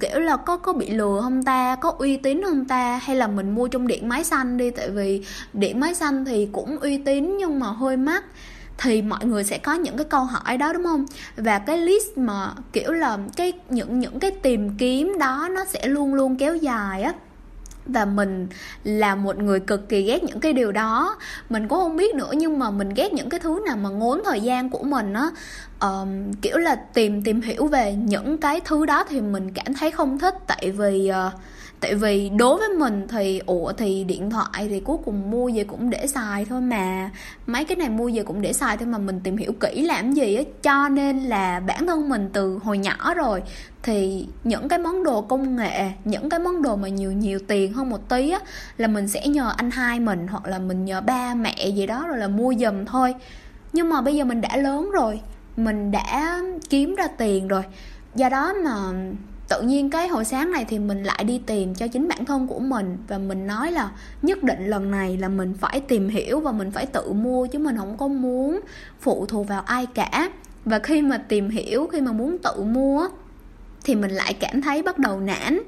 kiểu 0.00 0.18
là 0.20 0.36
có 0.36 0.56
có 0.56 0.72
bị 0.72 0.90
lừa 0.90 1.20
không 1.22 1.42
ta 1.42 1.76
có 1.76 1.94
uy 1.98 2.16
tín 2.16 2.42
không 2.44 2.64
ta 2.64 3.00
hay 3.02 3.16
là 3.16 3.26
mình 3.26 3.54
mua 3.54 3.68
trong 3.68 3.86
điện 3.86 4.08
máy 4.08 4.24
xanh 4.24 4.56
đi 4.56 4.70
tại 4.70 4.90
vì 4.90 5.24
điện 5.52 5.80
máy 5.80 5.94
xanh 5.94 6.24
thì 6.24 6.48
cũng 6.52 6.78
uy 6.78 6.98
tín 6.98 7.36
nhưng 7.38 7.60
mà 7.60 7.66
hơi 7.66 7.96
mắc 7.96 8.24
thì 8.78 9.02
mọi 9.02 9.24
người 9.24 9.44
sẽ 9.44 9.58
có 9.58 9.74
những 9.74 9.96
cái 9.96 10.04
câu 10.04 10.24
hỏi 10.24 10.56
đó 10.56 10.72
đúng 10.72 10.84
không? 10.84 11.06
Và 11.36 11.58
cái 11.58 11.78
list 11.78 12.06
mà 12.16 12.52
kiểu 12.72 12.92
là 12.92 13.18
cái 13.36 13.52
những 13.70 14.00
những 14.00 14.20
cái 14.20 14.30
tìm 14.30 14.76
kiếm 14.78 15.16
đó 15.18 15.48
nó 15.50 15.64
sẽ 15.64 15.86
luôn 15.86 16.14
luôn 16.14 16.36
kéo 16.36 16.56
dài 16.56 17.02
á. 17.02 17.12
Và 17.86 18.04
mình 18.04 18.48
là 18.84 19.14
một 19.14 19.38
người 19.38 19.60
cực 19.60 19.88
kỳ 19.88 20.02
ghét 20.02 20.24
những 20.24 20.40
cái 20.40 20.52
điều 20.52 20.72
đó. 20.72 21.16
Mình 21.48 21.68
cũng 21.68 21.78
không 21.78 21.96
biết 21.96 22.14
nữa 22.14 22.30
nhưng 22.34 22.58
mà 22.58 22.70
mình 22.70 22.88
ghét 22.94 23.12
những 23.12 23.28
cái 23.28 23.40
thứ 23.40 23.62
nào 23.66 23.76
mà 23.76 23.88
ngốn 23.88 24.22
thời 24.24 24.40
gian 24.40 24.70
của 24.70 24.82
mình 24.82 25.12
á. 25.12 25.28
Um, 25.80 26.32
kiểu 26.32 26.56
là 26.56 26.74
tìm 26.74 27.22
tìm 27.22 27.40
hiểu 27.40 27.66
về 27.66 27.94
những 27.94 28.38
cái 28.38 28.60
thứ 28.64 28.86
đó 28.86 29.04
thì 29.08 29.20
mình 29.20 29.52
cảm 29.52 29.74
thấy 29.74 29.90
không 29.90 30.18
thích. 30.18 30.34
Tại 30.46 30.70
vì 30.70 31.10
uh, 31.26 31.40
tại 31.80 31.94
vì 31.94 32.28
đối 32.28 32.58
với 32.58 32.68
mình 32.68 33.06
thì, 33.08 33.40
ủa, 33.46 33.72
thì 33.72 34.04
điện 34.04 34.30
thoại 34.30 34.66
thì 34.68 34.80
cuối 34.80 34.96
cùng 35.04 35.30
mua 35.30 35.50
về 35.54 35.64
cũng 35.64 35.90
để 35.90 36.06
xài 36.06 36.44
thôi 36.44 36.60
mà. 36.60 37.10
Mấy 37.46 37.64
cái 37.64 37.76
này 37.76 37.88
mua 37.88 38.10
về 38.14 38.22
cũng 38.22 38.42
để 38.42 38.52
xài 38.52 38.76
thôi 38.76 38.88
mà 38.88 38.98
mình 38.98 39.20
tìm 39.20 39.36
hiểu 39.36 39.52
kỹ 39.60 39.82
làm 39.82 40.12
gì 40.12 40.34
á. 40.34 40.42
Cho 40.62 40.88
nên 40.88 41.18
là 41.18 41.60
bản 41.60 41.86
thân 41.86 42.08
mình 42.08 42.30
từ 42.32 42.58
hồi 42.62 42.78
nhỏ 42.78 43.14
rồi, 43.14 43.42
thì 43.82 44.26
những 44.44 44.68
cái 44.68 44.78
món 44.78 45.04
đồ 45.04 45.20
công 45.20 45.56
nghệ, 45.56 45.90
những 46.04 46.28
cái 46.28 46.40
món 46.40 46.62
đồ 46.62 46.76
mà 46.76 46.88
nhiều 46.88 47.12
nhiều 47.12 47.38
tiền 47.48 47.72
hơn 47.72 47.90
một 47.90 48.08
tí 48.08 48.30
á, 48.30 48.40
là 48.76 48.88
mình 48.88 49.08
sẽ 49.08 49.26
nhờ 49.26 49.52
anh 49.56 49.70
hai 49.70 50.00
mình 50.00 50.26
hoặc 50.28 50.46
là 50.46 50.58
mình 50.58 50.84
nhờ 50.84 51.00
ba 51.00 51.34
mẹ 51.34 51.68
gì 51.68 51.86
đó 51.86 52.06
rồi 52.08 52.18
là 52.18 52.28
mua 52.28 52.54
giùm 52.54 52.84
thôi. 52.84 53.14
Nhưng 53.72 53.88
mà 53.88 54.00
bây 54.00 54.16
giờ 54.16 54.24
mình 54.24 54.40
đã 54.40 54.56
lớn 54.56 54.90
rồi, 54.90 55.20
mình 55.56 55.90
đã 55.90 56.40
kiếm 56.70 56.94
ra 56.94 57.06
tiền 57.06 57.48
rồi. 57.48 57.62
Do 58.14 58.28
đó 58.28 58.54
mà 58.64 58.74
tự 59.48 59.62
nhiên 59.62 59.90
cái 59.90 60.08
hồi 60.08 60.24
sáng 60.24 60.52
này 60.52 60.64
thì 60.68 60.78
mình 60.78 61.02
lại 61.02 61.24
đi 61.24 61.40
tìm 61.46 61.74
cho 61.74 61.88
chính 61.88 62.08
bản 62.08 62.24
thân 62.24 62.46
của 62.46 62.58
mình 62.58 62.96
và 63.08 63.18
mình 63.18 63.46
nói 63.46 63.72
là 63.72 63.90
nhất 64.22 64.42
định 64.42 64.66
lần 64.66 64.90
này 64.90 65.16
là 65.16 65.28
mình 65.28 65.54
phải 65.60 65.80
tìm 65.80 66.08
hiểu 66.08 66.40
và 66.40 66.52
mình 66.52 66.70
phải 66.70 66.86
tự 66.86 67.12
mua 67.12 67.46
chứ 67.46 67.58
mình 67.58 67.76
không 67.76 67.96
có 67.96 68.08
muốn 68.08 68.60
phụ 69.00 69.26
thuộc 69.26 69.48
vào 69.48 69.62
ai 69.62 69.86
cả. 69.86 70.30
Và 70.64 70.78
khi 70.78 71.02
mà 71.02 71.18
tìm 71.18 71.50
hiểu, 71.50 71.86
khi 71.86 72.00
mà 72.00 72.12
muốn 72.12 72.38
tự 72.38 72.62
mua 72.62 73.08
thì 73.84 73.94
mình 73.94 74.10
lại 74.10 74.34
cảm 74.34 74.62
thấy 74.62 74.82
bắt 74.82 74.98
đầu 74.98 75.20
nản 75.20 75.58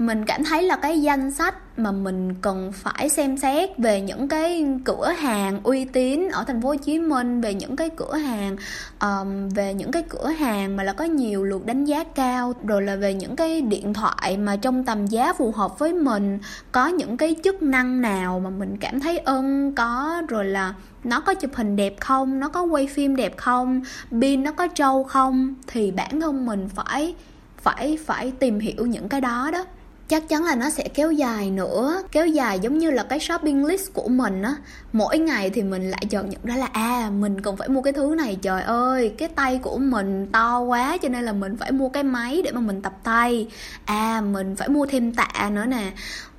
mình 0.00 0.24
cảm 0.24 0.44
thấy 0.44 0.62
là 0.62 0.76
cái 0.76 1.02
danh 1.02 1.30
sách 1.30 1.78
mà 1.78 1.92
mình 1.92 2.34
cần 2.34 2.72
phải 2.72 3.08
xem 3.08 3.36
xét 3.36 3.78
về 3.78 4.00
những 4.00 4.28
cái 4.28 4.66
cửa 4.84 5.08
hàng 5.18 5.60
uy 5.62 5.84
tín 5.84 6.28
ở 6.28 6.44
thành 6.44 6.62
phố 6.62 6.68
Hồ 6.68 6.74
Chí 6.74 6.98
Minh 6.98 7.40
về 7.40 7.54
những 7.54 7.76
cái 7.76 7.90
cửa 7.96 8.16
hàng 8.16 8.56
um, 9.00 9.48
về 9.48 9.74
những 9.74 9.92
cái 9.92 10.02
cửa 10.08 10.26
hàng 10.28 10.76
mà 10.76 10.82
là 10.82 10.92
có 10.92 11.04
nhiều 11.04 11.44
lượt 11.44 11.66
đánh 11.66 11.84
giá 11.84 12.04
cao 12.04 12.52
rồi 12.64 12.82
là 12.82 12.96
về 12.96 13.14
những 13.14 13.36
cái 13.36 13.60
điện 13.60 13.94
thoại 13.94 14.36
mà 14.36 14.56
trong 14.56 14.84
tầm 14.84 15.06
giá 15.06 15.32
phù 15.32 15.52
hợp 15.52 15.78
với 15.78 15.92
mình 15.92 16.38
có 16.72 16.88
những 16.88 17.16
cái 17.16 17.36
chức 17.44 17.62
năng 17.62 18.00
nào 18.00 18.40
mà 18.40 18.50
mình 18.50 18.76
cảm 18.76 19.00
thấy 19.00 19.18
ưng 19.18 19.74
có 19.74 20.22
rồi 20.28 20.44
là 20.44 20.74
nó 21.04 21.20
có 21.20 21.34
chụp 21.34 21.50
hình 21.54 21.76
đẹp 21.76 21.94
không 22.00 22.40
nó 22.40 22.48
có 22.48 22.62
quay 22.62 22.86
phim 22.86 23.16
đẹp 23.16 23.36
không 23.36 23.82
pin 24.20 24.42
nó 24.42 24.52
có 24.52 24.66
trâu 24.66 25.04
không 25.04 25.54
thì 25.66 25.90
bản 25.90 26.20
thân 26.20 26.46
mình 26.46 26.68
phải 26.74 27.14
phải 27.62 27.98
phải 28.06 28.32
tìm 28.38 28.58
hiểu 28.58 28.86
những 28.86 29.08
cái 29.08 29.20
đó 29.20 29.50
đó 29.52 29.64
chắc 30.10 30.28
chắn 30.28 30.44
là 30.44 30.54
nó 30.54 30.70
sẽ 30.70 30.88
kéo 30.94 31.12
dài 31.12 31.50
nữa. 31.50 32.02
Kéo 32.12 32.26
dài 32.26 32.58
giống 32.58 32.78
như 32.78 32.90
là 32.90 33.02
cái 33.02 33.20
shopping 33.20 33.64
list 33.64 33.92
của 33.92 34.08
mình 34.08 34.42
á. 34.42 34.54
Mỗi 34.92 35.18
ngày 35.18 35.50
thì 35.50 35.62
mình 35.62 35.90
lại 35.90 36.02
chợt 36.10 36.22
nhận 36.22 36.40
ra 36.44 36.56
là 36.56 36.66
à 36.66 37.10
mình 37.10 37.40
cần 37.40 37.56
phải 37.56 37.68
mua 37.68 37.82
cái 37.82 37.92
thứ 37.92 38.14
này. 38.18 38.38
Trời 38.42 38.62
ơi 38.62 39.14
cái 39.18 39.28
tay 39.28 39.60
của 39.62 39.78
mình 39.78 40.26
to 40.32 40.60
quá 40.60 40.96
cho 41.02 41.08
nên 41.08 41.24
là 41.24 41.32
mình 41.32 41.56
phải 41.56 41.72
mua 41.72 41.88
cái 41.88 42.02
máy 42.02 42.42
để 42.44 42.52
mà 42.52 42.60
mình 42.60 42.82
tập 42.82 42.92
tay. 43.04 43.48
À 43.84 44.20
mình 44.20 44.56
phải 44.56 44.68
mua 44.68 44.86
thêm 44.86 45.14
tạ 45.14 45.50
nữa 45.52 45.64
nè. 45.64 45.92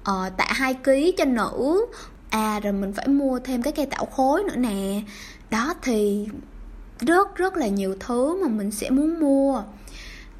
Ờ, 0.03 0.29
tạ 0.37 0.47
2 0.47 0.73
kg 0.73 0.91
cho 1.17 1.25
nữ. 1.25 1.85
À 2.29 2.59
rồi 2.59 2.73
mình 2.73 2.93
phải 2.93 3.07
mua 3.07 3.39
thêm 3.39 3.61
cái 3.61 3.73
cây 3.73 3.85
tạo 3.85 4.05
khối 4.05 4.43
nữa 4.43 4.55
nè. 4.57 5.01
Đó 5.49 5.73
thì 5.81 6.27
rất 6.99 7.35
rất 7.35 7.57
là 7.57 7.67
nhiều 7.67 7.95
thứ 7.99 8.43
mà 8.43 8.47
mình 8.47 8.71
sẽ 8.71 8.89
muốn 8.89 9.19
mua 9.19 9.63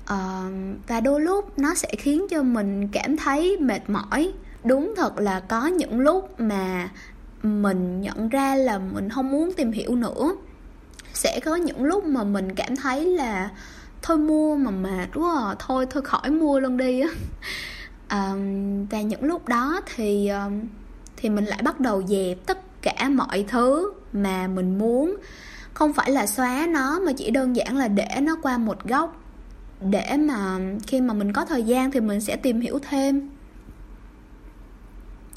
uh, 0.04 0.54
và 0.88 1.00
đôi 1.00 1.22
lúc 1.22 1.60
nó 1.60 1.76
sẽ 1.76 1.90
khiến 1.98 2.26
cho 2.30 2.44
mình 2.44 2.88
cảm 2.88 3.18
thấy 3.18 3.58
mệt 3.60 3.90
mỏi. 3.90 4.34
Đúng 4.64 4.94
thật 4.98 5.20
là 5.20 5.40
có 5.40 5.68
những 5.68 6.00
lúc 6.00 6.40
mà 6.40 6.90
mình 7.44 8.02
nhận 8.02 8.30
ra 8.30 8.56
là 8.56 8.80
mình 8.80 9.10
không 9.10 9.32
muốn 9.32 9.54
tìm 9.54 9.72
hiểu 9.72 9.96
nữa. 9.96 10.36
Sẽ 11.14 11.40
có 11.46 11.56
những 11.56 11.84
lúc 11.84 12.06
mà 12.06 12.24
mình 12.24 12.56
cảm 12.56 12.76
thấy 12.76 13.06
là 13.06 13.50
thôi 14.02 14.18
mua 14.18 14.56
mà 14.56 14.72
mệt 14.72 15.08
quá 15.14 15.50
à, 15.50 15.56
thôi 15.60 15.86
thôi 15.90 16.04
khỏi 16.04 16.32
mua 16.32 16.60
luôn 16.60 16.78
đi 16.78 17.02
á. 17.02 17.10
Um, 18.12 18.86
và 18.86 19.02
những 19.02 19.24
lúc 19.24 19.48
đó 19.48 19.82
thì 19.96 20.28
um, 20.28 20.62
thì 21.18 21.30
mình 21.30 21.46
lại 21.46 21.62
bắt 21.64 21.80
đầu 21.80 22.04
dẹp 22.08 22.38
tất 22.46 22.82
cả 22.82 23.10
mọi 23.10 23.46
thứ 23.48 23.94
mà 24.14 24.48
mình 24.48 24.78
muốn. 24.78 25.16
Không 25.74 25.94
phải 25.94 26.12
là 26.12 26.28
xóa 26.28 26.68
nó 26.70 27.00
mà 27.00 27.12
chỉ 27.18 27.32
đơn 27.32 27.56
giản 27.56 27.78
là 27.78 27.88
để 27.88 28.08
nó 28.22 28.36
qua 28.42 28.58
một 28.58 28.84
góc 28.84 29.21
để 29.90 30.18
mà 30.18 30.60
khi 30.88 31.02
mà 31.02 31.14
mình 31.14 31.34
có 31.34 31.46
thời 31.46 31.64
gian 31.64 31.92
thì 31.92 32.00
mình 32.00 32.22
sẽ 32.22 32.36
tìm 32.36 32.62
hiểu 32.62 32.80
thêm. 32.90 33.30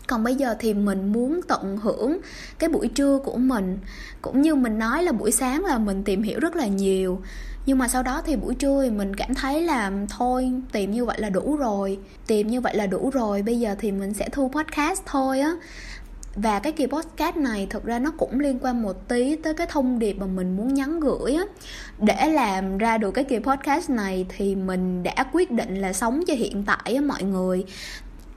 Còn 0.07 0.25
bây 0.25 0.35
giờ 0.35 0.57
thì 0.59 0.75
mình 0.75 1.13
muốn 1.13 1.41
tận 1.49 1.77
hưởng 1.77 2.19
cái 2.59 2.71
buổi 2.71 2.89
trưa 2.89 3.19
của 3.25 3.37
mình. 3.37 3.79
Cũng 4.23 4.43
như 4.43 4.55
mình 4.55 4.79
nói 4.79 5.03
là 5.03 5.13
buổi 5.13 5.31
sáng 5.31 5.65
là 5.65 5.79
mình 5.79 6.05
tìm 6.05 6.23
hiểu 6.23 6.41
rất 6.41 6.57
là 6.57 6.67
nhiều. 6.67 7.21
Nhưng 7.67 7.79
mà 7.79 7.89
sau 7.89 8.03
đó 8.03 8.23
thì 8.27 8.37
buổi 8.37 8.55
trưa 8.55 8.83
thì 8.83 8.91
mình 8.91 9.17
cảm 9.17 9.35
thấy 9.35 9.63
là 9.63 9.93
thôi, 10.19 10.53
tìm 10.73 10.91
như 10.91 11.05
vậy 11.05 11.21
là 11.21 11.31
đủ 11.31 11.57
rồi. 11.57 11.99
Tìm 12.27 12.49
như 12.49 12.61
vậy 12.61 12.77
là 12.77 12.87
đủ 12.87 13.11
rồi, 13.11 13.43
bây 13.43 13.61
giờ 13.61 13.75
thì 13.79 13.93
mình 13.93 14.15
sẽ 14.15 14.29
thu 14.29 14.51
podcast 14.55 15.03
thôi 15.07 15.41
á 15.41 15.55
và 16.37 16.59
cái 16.59 16.73
kỳ 16.73 16.87
podcast 16.87 17.37
này 17.37 17.67
thực 17.71 17.85
ra 17.85 17.99
nó 17.99 18.11
cũng 18.11 18.41
liên 18.41 18.59
quan 18.59 18.83
một 18.83 19.09
tí 19.09 19.37
tới 19.37 19.55
cái 19.55 19.67
thông 19.71 19.99
điệp 19.99 20.13
mà 20.13 20.27
mình 20.27 20.57
muốn 20.57 20.75
nhắn 20.75 21.01
gửi 21.01 21.35
á. 21.35 21.45
Để 21.99 22.29
làm 22.29 22.79
ra 22.79 22.99
được 22.99 23.11
cái 23.11 23.25
kỳ 23.25 23.39
podcast 23.39 23.91
này 23.91 24.27
thì 24.37 24.55
mình 24.55 25.03
đã 25.03 25.15
quyết 25.33 25.51
định 25.51 25.81
là 25.81 25.93
sống 25.93 26.23
cho 26.27 26.35
hiện 26.35 26.65
tại 26.67 26.95
á 26.95 27.01
mọi 27.01 27.23
người. 27.23 27.65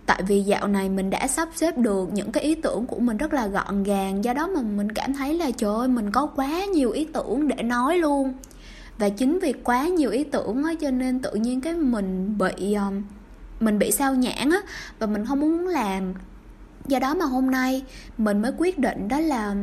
Tại 0.06 0.22
vì 0.28 0.42
dạo 0.42 0.68
này 0.68 0.90
mình 0.90 1.10
đã 1.10 1.28
sắp 1.28 1.50
xếp 1.56 1.78
được 1.78 2.14
những 2.14 2.32
cái 2.32 2.44
ý 2.44 2.56
tưởng 2.56 2.86
của 2.86 3.00
mình 3.00 3.18
rất 3.18 3.34
là 3.34 3.48
gọn 3.48 3.84
gàng, 3.84 4.24
do 4.24 4.34
đó 4.34 4.48
mà 4.48 4.62
mình 4.62 4.92
cảm 4.92 5.14
thấy 5.14 5.34
là, 5.34 5.52
trời 5.58 5.76
ơi, 5.76 5.88
mình 5.88 6.12
có 6.12 6.26
quá 6.26 6.66
nhiều 6.66 6.92
ý 6.92 7.08
tưởng 7.14 7.48
để 7.48 7.64
nói 7.64 7.98
luôn. 7.98 8.34
Và 8.98 9.10
chính 9.10 9.40
vì 9.40 9.54
quá 9.54 9.88
nhiều 9.88 10.12
ý 10.12 10.24
tưởng 10.24 10.64
á, 10.64 10.74
cho 10.82 10.92
nên 10.92 11.20
tự 11.20 11.32
nhiên 11.34 11.62
cái 11.62 11.74
mình 11.74 12.38
bị 12.38 12.74
ờ, 12.74 12.92
mình 13.60 13.80
bị 13.80 13.92
sao 13.92 14.16
nhãn 14.16 14.50
á. 14.50 14.58
Và 15.00 15.08
mình 15.08 15.26
không 15.26 15.40
muốn 15.40 15.68
làm 15.68 16.14
do 16.88 17.00
đó 17.00 17.14
mà 17.14 17.26
hôm 17.26 17.52
nay 17.52 17.84
mình 18.18 18.42
mới 18.42 18.52
quyết 18.58 18.80
định 18.80 19.08
đó 19.08 19.20
là, 19.20 19.56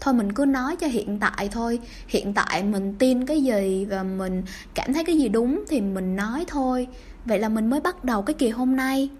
thôi 0.00 0.14
mình 0.14 0.32
cứ 0.32 0.44
nói 0.44 0.76
cho 0.76 0.86
hiện 0.86 1.18
tại 1.18 1.48
thôi. 1.52 1.80
Hiện 2.08 2.34
tại 2.34 2.62
mình 2.62 2.94
tin 2.98 3.26
cái 3.26 3.42
gì 3.42 3.86
và 3.90 4.02
mình 4.02 4.42
cảm 4.74 4.92
thấy 4.92 5.04
cái 5.04 5.18
gì 5.18 5.28
đúng 5.28 5.64
thì 5.68 5.80
mình 5.80 6.16
nói 6.16 6.44
thôi. 6.48 6.88
Vậy 7.24 7.38
là 7.38 7.48
mình 7.48 7.70
mới 7.70 7.80
bắt 7.80 8.04
đầu 8.04 8.22
cái 8.22 8.34
kỳ 8.34 8.48
hôm 8.48 8.76
nay. 8.76 9.10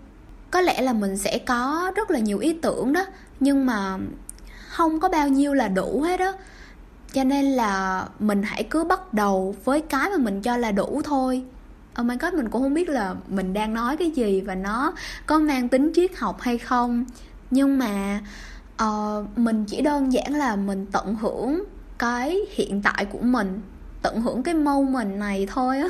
Có 0.51 0.61
lẽ 0.61 0.83
là 0.83 0.93
mình 0.93 1.17
sẽ 1.17 1.39
có 1.39 1.93
rất 1.97 2.11
là 2.11 2.19
nhiều 2.19 2.39
ý 2.39 2.53
tưởng 2.53 2.93
đó, 2.93 3.07
nhưng 3.41 3.67
mà 3.67 3.99
không 4.69 5.01
có 5.01 5.09
bao 5.09 5.29
nhiêu 5.29 5.55
là 5.55 5.69
đủ 5.69 6.01
hết 6.01 6.21
đó 6.21 6.33
cho 7.13 7.25
nên 7.25 7.45
là 7.45 8.05
mình 8.19 8.43
hãy 8.43 8.63
cứ 8.63 8.85
bắt 8.85 9.15
đầu 9.15 9.55
với 9.65 9.81
cái 9.81 10.11
mà 10.11 10.17
mình 10.17 10.43
cho 10.43 10.57
là 10.57 10.73
đủ 10.73 11.03
thôi. 11.05 11.43
Oh 12.01 12.07
my 12.07 12.17
god, 12.17 12.35
mình 12.35 12.49
cũng 12.49 12.63
không 12.63 12.75
biết 12.75 12.89
là 12.89 13.15
mình 13.29 13.53
đang 13.53 13.75
nói 13.75 13.97
cái 13.97 14.11
gì 14.11 14.41
và 14.41 14.55
nó 14.55 14.93
có 15.27 15.39
mang 15.39 15.69
tính 15.69 15.93
triết 15.95 16.17
học 16.17 16.41
hay 16.41 16.59
không 16.59 17.05
nhưng 17.53 17.79
mà 17.79 18.21
uh, 18.83 19.39
mình 19.39 19.65
chỉ 19.65 19.81
đơn 19.83 20.13
giản 20.13 20.35
là 20.35 20.57
mình 20.57 20.87
tận 20.93 21.15
hưởng 21.15 21.65
cái 21.99 22.39
hiện 22.55 22.83
tại 22.83 23.05
của 23.05 23.19
mình 23.23 23.61
tận 24.03 24.21
hưởng 24.21 24.43
cái 24.43 24.55
moment 24.55 25.17
này 25.17 25.47
thôi 25.51 25.79
á. 25.79 25.89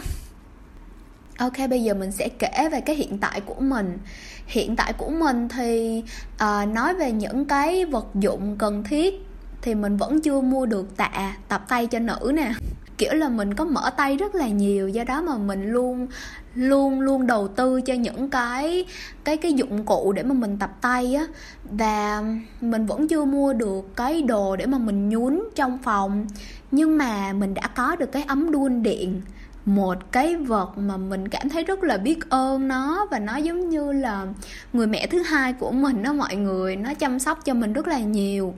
Ok 1.39 1.69
bây 1.71 1.83
giờ 1.83 1.95
mình 1.95 2.13
sẽ 2.13 2.29
kể 2.29 2.69
về 2.73 2.81
cái 2.81 2.97
hiện 2.97 3.19
tại 3.19 3.41
của 3.41 3.61
mình. 3.61 3.99
Hiện 4.47 4.77
tại 4.77 4.93
của 4.93 5.09
mình 5.09 5.49
thì 5.49 6.03
uh, 6.35 6.69
nói 6.69 6.95
về 6.95 7.13
những 7.13 7.45
cái 7.45 7.85
vật 7.85 8.07
dụng 8.15 8.57
cần 8.59 8.85
thiết 8.85 9.27
thì 9.63 9.75
mình 9.75 9.97
vẫn 9.97 10.21
chưa 10.21 10.41
mua 10.41 10.67
được 10.67 10.97
tạ 10.97 11.37
tập 11.49 11.65
tay 11.69 11.87
cho 11.87 11.99
nữ 11.99 12.33
nè 12.35 12.53
kiểu 12.99 13.15
là 13.15 13.29
mình 13.29 13.55
có 13.55 13.65
mở 13.65 13.91
tay 13.97 14.17
rất 14.17 14.35
là 14.35 14.49
nhiều, 14.49 14.89
do 14.89 15.05
đó 15.05 15.23
mà 15.23 15.39
mình 15.39 15.73
luôn 15.73 16.07
luôn 16.55 17.01
luôn 17.01 17.27
đầu 17.27 17.49
tư 17.49 17.81
cho 17.81 17.95
những 17.95 18.31
cái 18.31 18.85
cái 19.25 19.37
cái 19.37 19.53
dụng 19.53 19.85
cụ 19.85 20.13
để 20.13 20.23
mà 20.23 20.35
mình 20.35 20.59
tập 20.59 20.71
tay 20.81 21.15
á. 21.15 21.27
Và 21.71 22.23
mình 22.61 22.87
vẫn 22.87 23.09
chưa 23.09 23.25
mua 23.25 23.53
được 23.53 23.97
cái 23.97 24.23
đồ 24.23 24.57
để 24.57 24.67
mà 24.67 24.79
mình 24.79 25.09
nhún 25.09 25.41
trong 25.55 25.79
phòng. 25.83 26.27
Nhưng 26.71 26.99
mà 26.99 27.33
mình 27.33 27.55
đã 27.55 27.69
có 27.77 27.97
được 27.97 28.13
cái 28.13 28.23
ấm 28.23 28.51
đun 28.51 28.83
điện, 28.83 29.21
một 29.65 30.13
cái 30.13 30.37
vật 30.37 30.79
mà 30.79 30.97
mình 30.97 31.29
cảm 31.29 31.49
thấy 31.49 31.65
rất 31.65 31.85
là 31.85 31.97
biết 31.97 32.31
ơn 32.31 32.69
nó. 32.69 33.07
Và 33.11 33.19
nó 33.19 33.37
giống 33.37 33.69
như 33.69 33.93
là 33.93 34.27
người 34.73 34.87
mẹ 34.87 35.07
thứ 35.07 35.23
hai 35.23 35.53
của 35.53 35.71
mình 35.71 36.03
đó 36.03 36.13
mọi 36.13 36.37
người, 36.37 36.77
nó 36.77 36.95
chăm 36.95 37.19
sóc 37.19 37.45
cho 37.45 37.55
mình 37.55 37.73
rất 37.73 37.89
là 37.89 37.99
nhiều 37.99 38.55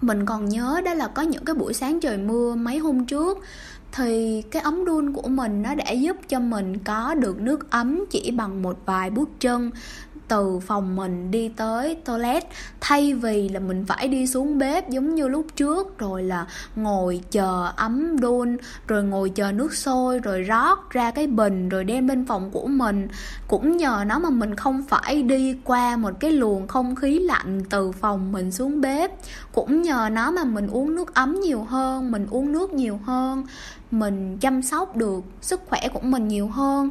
mình 0.00 0.26
còn 0.26 0.48
nhớ 0.48 0.80
đó 0.84 0.94
là 0.94 1.08
có 1.08 1.22
những 1.22 1.44
cái 1.44 1.54
buổi 1.54 1.74
sáng 1.74 2.00
trời 2.00 2.18
mưa 2.18 2.54
mấy 2.54 2.78
hôm 2.78 3.06
trước, 3.06 3.38
thì 3.92 4.42
cái 4.50 4.62
ấm 4.62 4.84
đun 4.84 5.12
của 5.12 5.28
mình 5.28 5.62
nó 5.62 5.74
đã 5.74 5.90
giúp 5.90 6.16
cho 6.28 6.40
mình 6.40 6.78
có 6.78 7.14
được 7.14 7.40
nước 7.40 7.70
ấm 7.70 8.04
chỉ 8.10 8.30
bằng 8.30 8.62
một 8.62 8.78
vài 8.86 9.10
bước 9.10 9.28
chân 9.40 9.70
từ 10.28 10.58
phòng 10.58 10.96
mình 10.96 11.30
đi 11.30 11.48
tới 11.48 11.96
toilet, 12.04 12.44
thay 12.80 13.14
vì 13.14 13.48
là 13.48 13.60
mình 13.60 13.84
phải 13.88 14.08
đi 14.08 14.26
xuống 14.26 14.58
bếp 14.58 14.88
giống 14.88 15.14
như 15.14 15.28
lúc 15.28 15.46
trước, 15.56 15.98
rồi 15.98 16.22
là 16.22 16.46
ngồi 16.76 17.20
chờ 17.30 17.72
ấm 17.76 18.20
đun, 18.20 18.56
rồi 18.86 19.04
ngồi 19.04 19.30
chờ 19.30 19.52
nước 19.52 19.74
sôi, 19.74 20.18
rồi 20.18 20.42
rót 20.42 20.90
ra 20.90 21.10
cái 21.10 21.26
bình, 21.26 21.68
rồi 21.68 21.84
đem 21.84 22.06
bên 22.06 22.26
phòng 22.26 22.50
của 22.50 22.66
mình. 22.66 23.08
Cũng 23.48 23.76
nhờ 23.76 24.04
nó 24.06 24.18
mà 24.18 24.30
mình 24.30 24.54
không 24.54 24.84
phải 24.88 25.22
đi 25.22 25.56
qua 25.64 25.96
một 25.96 26.20
cái 26.20 26.30
luồng 26.30 26.68
không 26.68 26.94
khí 26.94 27.18
lạnh 27.18 27.62
từ 27.70 27.92
phòng 27.92 28.32
mình 28.32 28.52
xuống 28.52 28.80
bếp. 28.80 29.10
Cũng 29.52 29.82
nhờ 29.82 30.08
nó 30.12 30.30
mà 30.30 30.44
mình 30.44 30.66
uống 30.66 30.94
nước 30.94 31.14
ấm 31.14 31.40
nhiều 31.40 31.64
hơn, 31.64 32.10
mình 32.10 32.26
uống 32.30 32.52
nước 32.52 32.72
nhiều 32.72 33.00
hơn, 33.04 33.44
mình 33.90 34.38
chăm 34.38 34.62
sóc 34.62 34.96
được 34.96 35.24
sức 35.40 35.60
khỏe 35.66 35.88
của 35.92 36.00
mình 36.00 36.28
nhiều 36.28 36.48
hơn 36.48 36.90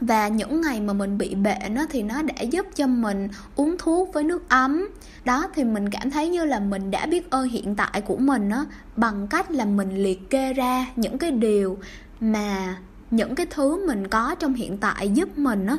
và 0.00 0.28
những 0.28 0.60
ngày 0.60 0.80
mà 0.80 0.92
mình 0.92 1.18
bị 1.18 1.34
bệnh 1.34 1.74
á, 1.74 1.86
thì 1.90 2.02
nó 2.02 2.22
đã 2.22 2.42
giúp 2.42 2.66
cho 2.74 2.86
mình 2.86 3.28
uống 3.56 3.76
thuốc 3.78 4.12
với 4.12 4.24
nước 4.24 4.48
ấm. 4.48 4.88
Đó 5.24 5.48
thì 5.54 5.64
mình 5.64 5.90
cảm 5.90 6.10
thấy 6.10 6.28
như 6.28 6.44
là 6.44 6.60
mình 6.60 6.90
đã 6.90 7.06
biết 7.06 7.30
ơn 7.30 7.48
hiện 7.48 7.74
tại 7.74 8.00
của 8.00 8.16
mình 8.16 8.50
á 8.50 8.64
bằng 8.96 9.28
cách 9.28 9.50
là 9.50 9.64
mình 9.64 10.02
liệt 10.02 10.30
kê 10.30 10.52
ra 10.52 10.86
những 10.96 11.18
cái 11.18 11.30
điều 11.30 11.78
mà 12.20 12.76
những 13.10 13.34
cái 13.34 13.46
thứ 13.50 13.86
mình 13.86 14.08
có 14.08 14.34
trong 14.38 14.54
hiện 14.54 14.78
tại 14.78 15.08
giúp 15.08 15.38
mình 15.38 15.66
á 15.66 15.76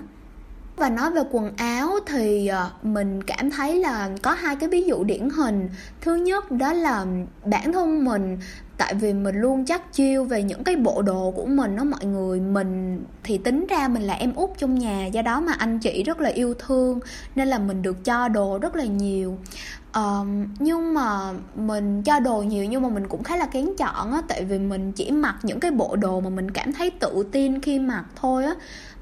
và 0.75 0.89
nói 0.89 1.11
về 1.11 1.21
quần 1.31 1.51
áo 1.57 1.91
thì 2.05 2.47
ờ, 2.47 2.69
mình 2.83 3.23
cảm 3.23 3.51
thấy 3.51 3.79
là 3.79 4.09
có 4.21 4.31
hai 4.31 4.55
cái 4.55 4.69
ví 4.69 4.83
dụ 4.83 5.03
điển 5.03 5.29
hình. 5.29 5.69
Thứ 6.01 6.15
nhất 6.15 6.51
đó 6.51 6.73
là 6.73 7.05
bản 7.45 7.73
thân 7.73 8.05
mình 8.05 8.37
tại 8.77 8.93
vì 8.93 9.13
mình 9.13 9.35
luôn 9.35 9.65
chắc 9.65 9.93
chiêu 9.93 10.23
về 10.23 10.43
những 10.43 10.63
cái 10.63 10.75
bộ 10.75 11.01
đồ 11.01 11.31
của 11.31 11.45
mình 11.45 11.75
đó 11.75 11.83
mọi 11.83 12.05
người. 12.05 12.39
Mình 12.39 13.03
thì 13.23 13.37
tính 13.37 13.67
ra 13.69 13.87
mình 13.87 14.03
là 14.03 14.13
em 14.13 14.33
út 14.35 14.49
trong 14.57 14.79
nhà 14.79 15.05
do 15.05 15.21
đó 15.21 15.39
mà 15.41 15.53
anh 15.57 15.79
chị 15.79 16.03
rất 16.03 16.21
là 16.21 16.29
yêu 16.29 16.53
thương 16.53 16.99
nên 17.35 17.47
là 17.47 17.59
mình 17.59 17.81
được 17.81 18.05
cho 18.05 18.27
đồ 18.27 18.57
rất 18.57 18.75
là 18.75 18.83
nhiều. 18.83 19.37
Um, 19.95 20.45
nhưng 20.59 20.93
mà 20.93 21.33
mình 21.55 22.03
cho 22.03 22.19
đồ 22.19 22.41
nhiều 22.41 22.65
nhưng 22.65 22.81
mà 22.81 22.89
mình 22.89 23.07
cũng 23.07 23.23
khá 23.23 23.37
là 23.37 23.45
kén 23.45 23.69
chọn 23.77 24.13
á 24.13 24.21
tại 24.27 24.43
vì 24.43 24.59
mình 24.59 24.91
chỉ 24.91 25.11
mặc 25.11 25.35
những 25.43 25.59
cái 25.59 25.71
bộ 25.71 25.95
đồ 25.95 26.19
mà 26.19 26.29
mình 26.29 26.51
cảm 26.51 26.73
thấy 26.73 26.89
tự 26.89 27.23
tin 27.31 27.61
khi 27.61 27.79
mặc 27.79 28.05
thôi 28.15 28.45
á 28.45 28.53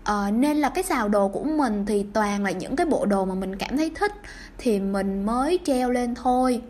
uh, 0.09 0.33
nên 0.33 0.57
là 0.57 0.69
cái 0.69 0.83
xào 0.83 1.09
đồ 1.09 1.27
của 1.27 1.43
mình 1.43 1.85
thì 1.85 2.05
toàn 2.13 2.43
là 2.43 2.51
những 2.51 2.75
cái 2.75 2.85
bộ 2.85 3.05
đồ 3.05 3.25
mà 3.25 3.35
mình 3.35 3.55
cảm 3.55 3.77
thấy 3.77 3.91
thích 3.95 4.13
thì 4.57 4.79
mình 4.79 5.25
mới 5.25 5.59
treo 5.65 5.89
lên 5.89 6.15
thôi 6.15 6.61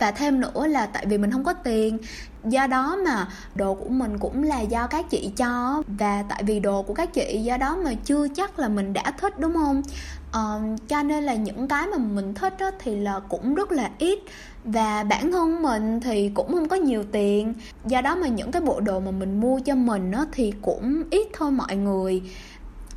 và 0.00 0.10
thêm 0.10 0.40
nữa 0.40 0.66
là 0.66 0.86
tại 0.86 1.06
vì 1.06 1.18
mình 1.18 1.30
không 1.30 1.44
có 1.44 1.52
tiền. 1.52 1.98
Do 2.44 2.66
đó 2.66 2.96
mà 3.06 3.28
đồ 3.54 3.74
của 3.74 3.88
mình 3.88 4.18
cũng 4.18 4.42
là 4.42 4.60
do 4.60 4.86
các 4.86 5.10
chị 5.10 5.30
cho 5.36 5.82
và 5.86 6.24
tại 6.28 6.42
vì 6.42 6.60
đồ 6.60 6.82
của 6.82 6.94
các 6.94 7.14
chị 7.14 7.40
do 7.44 7.56
đó 7.56 7.76
mà 7.84 7.94
chưa 8.04 8.28
chắc 8.28 8.58
là 8.58 8.68
mình 8.68 8.92
đã 8.92 9.12
thích 9.20 9.38
đúng 9.38 9.54
không? 9.54 9.82
Uh, 10.28 10.88
cho 10.88 11.02
nên 11.02 11.24
là 11.24 11.34
những 11.34 11.68
cái 11.68 11.86
mà 11.86 11.98
mình 11.98 12.34
thích 12.34 12.54
đó 12.58 12.70
thì 12.78 12.96
là 12.96 13.20
cũng 13.28 13.54
rất 13.54 13.72
là 13.72 13.90
ít 13.98 14.18
và 14.64 15.04
bản 15.04 15.32
thân 15.32 15.62
mình 15.62 16.00
thì 16.00 16.30
cũng 16.34 16.52
không 16.52 16.68
có 16.68 16.76
nhiều 16.76 17.04
tiền. 17.12 17.54
Do 17.86 18.00
đó 18.00 18.16
mà 18.16 18.28
những 18.28 18.50
cái 18.52 18.62
bộ 18.62 18.80
đồ 18.80 19.00
mà 19.00 19.10
mình 19.10 19.40
mua 19.40 19.60
cho 19.60 19.74
mình 19.74 20.10
đó 20.10 20.26
thì 20.32 20.52
cũng 20.62 21.02
ít 21.10 21.28
thôi 21.34 21.50
mọi 21.50 21.76
người. 21.76 22.22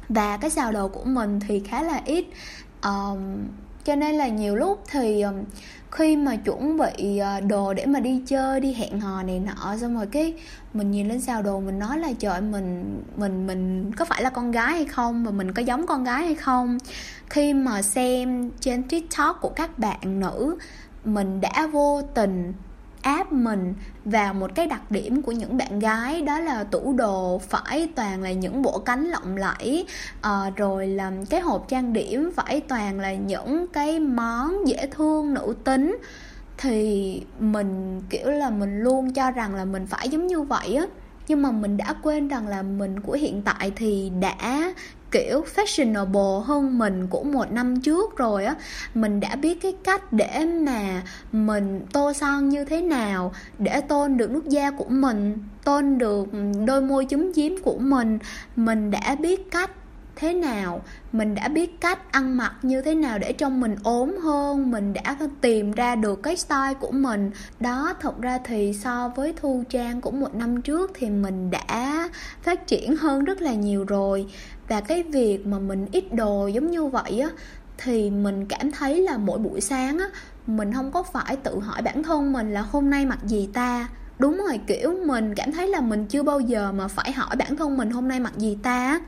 Và 0.10 0.38
cái 0.38 0.50
xào 0.50 0.72
đồ 0.72 0.88
của 0.88 1.04
mình 1.04 1.40
thì 1.48 1.60
khá 1.60 1.82
là 1.82 2.02
ít. 2.06 2.26
Um, 2.84 3.18
cho 3.84 3.96
nên 3.96 4.16
là 4.16 4.28
nhiều 4.28 4.56
lúc 4.56 4.84
thì 4.92 5.24
khi 5.92 6.16
mà 6.16 6.36
chuẩn 6.36 6.78
bị 6.78 7.18
ờ, 7.18 7.40
đồ 7.40 7.74
để 7.74 7.86
mà 7.86 8.00
đi 8.00 8.22
chơi, 8.26 8.60
đi 8.60 8.74
hẹn 8.74 9.00
hò 9.00 9.24
này 9.24 9.40
nọ, 9.40 9.78
xong 9.82 9.96
rồi 9.96 10.08
cái 10.12 10.34
mình 10.74 10.92
nhìn 10.92 11.08
lên 11.08 11.22
xào 11.22 11.42
đồ, 11.42 11.60
mình 11.60 11.80
nói 11.80 12.00
là 12.00 12.10
trời 12.20 12.42
mình 12.42 13.02
mình 13.18 13.48
mình 13.48 13.92
có 13.98 14.06
phải 14.06 14.24
là 14.24 14.30
con 14.30 14.52
gái 14.52 14.74
hay 14.74 14.86
không? 14.86 15.26
Và 15.26 15.32
mình 15.32 15.52
có 15.52 15.62
giống 15.62 15.88
con 15.88 16.04
gái 16.04 16.26
hay 16.26 16.36
không? 16.36 16.78
Khi 17.30 17.54
mà 17.54 17.82
xem 17.82 18.52
trên 18.60 18.84
tiktok 18.84 19.42
của 19.42 19.50
các 19.50 19.80
bạn 19.80 20.20
nữ, 20.20 20.58
mình 21.06 21.42
đã 21.42 21.68
vô 21.72 22.02
tình 22.14 22.54
áp 23.04 23.32
mình 23.32 23.74
vào 24.06 24.34
một 24.34 24.56
cái 24.56 24.68
đặc 24.68 24.92
điểm 24.92 25.22
của 25.22 25.32
những 25.32 25.58
bạn 25.58 25.80
gái 25.80 26.22
đó 26.22 26.40
là 26.40 26.64
tủ 26.64 26.94
đồ 26.94 27.42
phải 27.50 27.90
toàn 27.96 28.22
là 28.22 28.32
những 28.32 28.62
bộ 28.62 28.80
cánh 28.80 29.06
lộng 29.06 29.38
lẫy 29.38 29.86
à, 30.22 30.52
rồi 30.56 30.88
là 30.88 31.12
cái 31.30 31.42
hộp 31.42 31.68
trang 31.68 31.94
điểm 31.94 32.32
phải 32.36 32.60
toàn 32.60 33.00
là 33.00 33.14
những 33.14 33.68
cái 33.68 34.00
món 34.00 34.68
dễ 34.68 34.88
thương 34.92 35.34
nữ 35.34 35.56
tính. 35.64 35.98
Thì 36.58 37.22
mình 37.40 38.02
kiểu 38.10 38.32
là 38.32 38.50
mình 38.50 38.80
luôn 38.80 39.14
cho 39.14 39.32
rằng 39.32 39.56
là 39.56 39.66
mình 39.66 39.88
phải 39.88 40.10
giống 40.10 40.28
như 40.28 40.42
vậy 40.42 40.76
á. 40.76 40.86
Nhưng 41.28 41.42
mà 41.42 41.52
mình 41.52 41.78
đã 41.78 41.96
quên 42.04 42.28
rằng 42.28 42.48
là 42.48 42.62
mình 42.62 43.00
của 43.00 43.14
hiện 43.14 43.42
tại 43.42 43.72
thì 43.76 44.12
đã 44.20 44.74
kiểu 45.14 45.46
fashionable 45.56 46.40
hơn 46.40 46.78
mình 46.78 47.08
của 47.08 47.24
một 47.24 47.52
năm 47.52 47.82
trước 47.82 48.18
rồi 48.18 48.46
á. 48.46 48.56
Mình 48.94 49.20
đã 49.20 49.36
biết 49.36 49.62
cái 49.62 49.74
cách 49.84 50.14
để 50.14 50.46
mà 50.46 51.02
mình 51.32 51.82
tô 51.94 52.14
son 52.14 52.50
như 52.50 52.66
thế 52.66 52.82
nào, 52.82 53.34
để 53.60 53.82
tôn 53.82 54.18
được 54.18 54.32
nút 54.32 54.46
da 54.46 54.72
của 54.72 54.90
mình, 54.90 55.38
tôn 55.64 55.98
được 55.98 56.28
đôi 56.66 56.82
môi 56.82 57.08
chúm 57.10 57.32
chím 57.36 57.56
của 57.64 57.78
mình. 57.78 58.20
Mình 58.56 58.92
đã 58.92 59.16
biết 59.20 59.52
cách 59.52 59.72
thế 60.16 60.34
nào, 60.34 60.82
mình 61.12 61.36
đã 61.36 61.48
biết 61.48 61.82
cách 61.82 62.12
ăn 62.12 62.38
mặc 62.38 62.54
như 62.62 62.82
thế 62.82 62.96
nào 62.96 63.20
để 63.20 63.34
trông 63.34 63.62
mình 63.62 63.76
ốm 63.84 64.18
hơn. 64.24 64.72
Mình 64.72 64.94
đã 64.94 65.18
tìm 65.42 65.72
ra 65.72 65.96
được 65.96 66.24
cái 66.24 66.38
style 66.38 66.74
của 66.80 66.92
mình. 66.92 67.32
Đó, 67.60 67.94
thật 68.02 68.22
ra 68.22 68.40
thì 68.44 68.74
so 68.74 69.12
với 69.16 69.34
thu 69.42 69.64
trang 69.70 70.02
của 70.02 70.12
một 70.12 70.36
năm 70.36 70.62
trước 70.62 70.92
thì 70.94 71.10
mình 71.10 71.52
đã 71.52 72.10
phát 72.42 72.68
triển 72.68 72.96
hơn 72.96 73.24
rất 73.24 73.42
là 73.42 73.54
nhiều 73.54 73.84
rồi 73.84 74.26
và 74.68 74.82
cái 74.82 75.04
việc 75.04 75.48
mà 75.48 75.60
mình 75.60 75.86
ít 75.92 76.14
đồ 76.14 76.48
giống 76.48 76.72
như 76.72 76.86
vậy 76.86 77.20
á, 77.20 77.30
thì 77.78 78.10
mình 78.10 78.46
cảm 78.46 78.72
thấy 78.72 79.02
là 79.02 79.18
mỗi 79.18 79.40
buổi 79.40 79.62
sáng 79.62 80.00
á, 80.00 80.06
mình 80.48 80.74
không 80.74 80.92
có 80.92 81.04
phải 81.04 81.36
tự 81.36 81.60
hỏi 81.60 81.82
bản 81.82 82.04
thân 82.04 82.34
mình 82.34 82.54
là 82.54 82.62
hôm 82.62 82.90
nay 82.90 83.06
mặc 83.06 83.20
gì 83.24 83.50
ta. 83.54 83.90
Đúng 84.20 84.38
rồi, 84.48 84.60
kiểu, 84.68 84.94
mình 85.06 85.36
cảm 85.36 85.52
thấy 85.52 85.68
là 85.68 85.82
mình 85.82 86.06
chưa 86.06 86.24
bao 86.24 86.40
giờ 86.40 86.72
mà 86.72 86.88
phải 86.88 87.12
hỏi 87.12 87.36
bản 87.36 87.56
thân 87.56 87.78
mình 87.78 87.92
hôm 87.92 88.08
nay 88.08 88.20
mặc 88.20 88.34
gì 88.38 88.58
ta. 88.64 89.00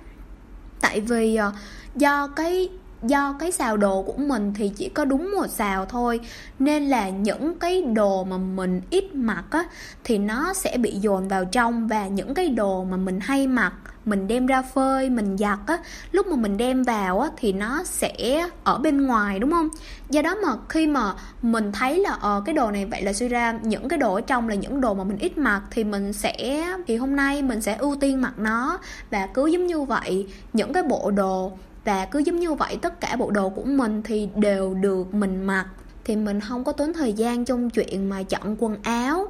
Tại 0.82 1.02
vì 1.02 1.36
ờ, 1.36 1.52
do 1.96 2.28
cái 2.28 2.70
do 3.08 3.36
cái 3.40 3.52
xào 3.52 3.78
đồ 3.78 4.02
của 4.02 4.18
mình 4.18 4.54
thì 4.56 4.72
chỉ 4.78 4.90
có 4.90 5.06
đúng 5.06 5.32
một 5.36 5.48
xào 5.48 5.86
thôi. 5.86 6.20
Nên 6.60 6.86
là 6.86 7.10
những 7.10 7.60
cái 7.60 7.82
đồ 7.82 8.24
mà 8.24 8.38
mình 8.38 8.82
ít 8.90 9.16
mặc 9.16 9.44
á, 9.50 9.64
thì 10.04 10.18
nó 10.18 10.54
sẽ 10.54 10.78
bị 10.78 10.92
dồn 10.92 11.28
vào 11.28 11.46
trong. 11.46 11.88
Và 11.88 12.08
những 12.08 12.34
cái 12.34 12.50
đồ 12.50 12.84
mà 12.84 12.98
mình 12.98 13.20
hay 13.20 13.48
mặc, 13.48 13.74
mình 14.06 14.28
đem 14.28 14.46
ra 14.46 14.62
phơi, 14.62 15.10
mình 15.10 15.38
giặt 15.38 15.60
á, 15.68 15.78
lúc 16.12 16.28
mà 16.28 16.36
mình 16.36 16.58
đem 16.58 16.84
vào 16.84 17.20
á, 17.20 17.30
thì 17.38 17.54
nó 17.54 17.84
sẽ 17.84 18.48
ở 18.64 18.78
bên 18.78 19.08
ngoài, 19.08 19.40
đúng 19.40 19.52
không? 19.52 19.70
Do 20.10 20.22
đó 20.22 20.36
mà 20.36 20.50
khi 20.70 20.88
mà 20.88 21.14
mình 21.42 21.72
thấy 21.72 22.00
là 22.00 22.12
ờ 22.22 22.42
cái 22.46 22.56
đồ 22.56 22.72
này 22.72 22.86
vậy 22.86 23.02
là 23.02 23.14
suy 23.14 23.28
ra, 23.28 23.60
những 23.64 23.88
cái 23.88 24.00
đồ 24.00 24.14
ở 24.14 24.22
trong 24.22 24.50
là 24.50 24.56
những 24.56 24.82
đồ 24.82 24.94
mà 24.94 25.04
mình 25.04 25.18
ít 25.18 25.38
mặc, 25.38 25.62
thì 25.72 25.84
mình 25.84 26.14
sẽ, 26.14 26.68
thì 26.88 26.96
hôm 26.96 27.16
nay 27.16 27.42
mình 27.42 27.62
sẽ 27.62 27.76
ưu 27.76 27.96
tiên 27.96 28.22
mặc 28.22 28.34
nó. 28.38 28.80
Và 29.12 29.28
cứ 29.34 29.46
giống 29.46 29.68
như 29.68 29.82
vậy, 29.82 30.28
những 30.54 30.74
cái 30.74 30.84
bộ 30.84 31.12
đồ 31.12 31.52
và 31.86 32.06
cứ 32.06 32.20
giống 32.20 32.40
như 32.40 32.54
vậy 32.54 32.78
tất 32.82 33.00
cả 33.02 33.16
bộ 33.16 33.32
đồ 33.32 33.50
của 33.50 33.64
mình 33.64 34.02
thì 34.04 34.30
đều 34.36 34.74
được 34.74 35.14
mình 35.14 35.44
mặc. 35.44 35.66
Thì 36.06 36.16
mình 36.16 36.40
không 36.40 36.64
có 36.64 36.72
tốn 36.72 36.94
thời 36.94 37.14
gian 37.14 37.46
trong 37.46 37.70
chuyện 37.70 38.10
mà 38.10 38.24
chọn 38.24 38.56
quần 38.60 38.78
áo. 38.84 39.28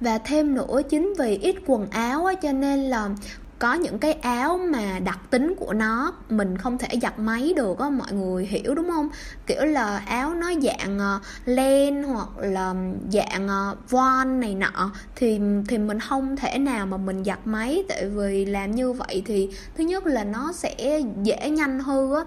Và 0.00 0.18
thêm 0.18 0.54
nữa 0.54 0.80
chính 0.90 1.12
vì 1.18 1.36
ít 1.36 1.56
quần 1.66 1.90
áo 1.90 2.26
á, 2.26 2.34
cho 2.34 2.52
nên 2.52 2.80
là 2.80 3.10
có 3.58 3.74
những 3.74 3.98
cái 3.98 4.12
áo 4.12 4.58
mà 4.70 4.98
đặc 4.98 5.18
tính 5.30 5.54
của 5.58 5.72
nó 5.72 6.12
mình 6.28 6.58
không 6.58 6.78
thể 6.78 6.88
giặt 7.02 7.18
máy 7.18 7.52
được 7.56 7.78
á 7.78 7.90
mọi 7.90 8.12
người 8.12 8.46
hiểu 8.46 8.74
đúng 8.74 8.90
không? 8.90 9.08
Kiểu 9.46 9.64
là 9.64 9.98
áo 9.98 10.34
nó 10.34 10.52
dạng 10.62 10.98
ờ, 10.98 11.20
len 11.44 12.02
hoặc 12.02 12.28
là 12.38 12.74
dạng 13.12 13.48
ờ, 13.48 13.76
von 13.88 14.40
này 14.40 14.54
nọ 14.54 14.90
thì 15.16 15.40
thì 15.68 15.78
mình 15.78 16.00
không 16.00 16.36
thể 16.36 16.58
nào 16.58 16.86
mà 16.86 16.96
mình 16.96 17.24
giặt 17.24 17.38
máy 17.44 17.84
tại 17.88 18.08
vì 18.08 18.44
làm 18.44 18.70
như 18.70 18.92
vậy 18.92 19.22
thì 19.26 19.48
thứ 19.76 19.84
nhất 19.84 20.06
là 20.06 20.24
nó 20.24 20.52
sẽ 20.52 21.00
dễ 21.22 21.50
nhanh 21.50 21.80
hư 21.80 22.16
á. 22.16 22.24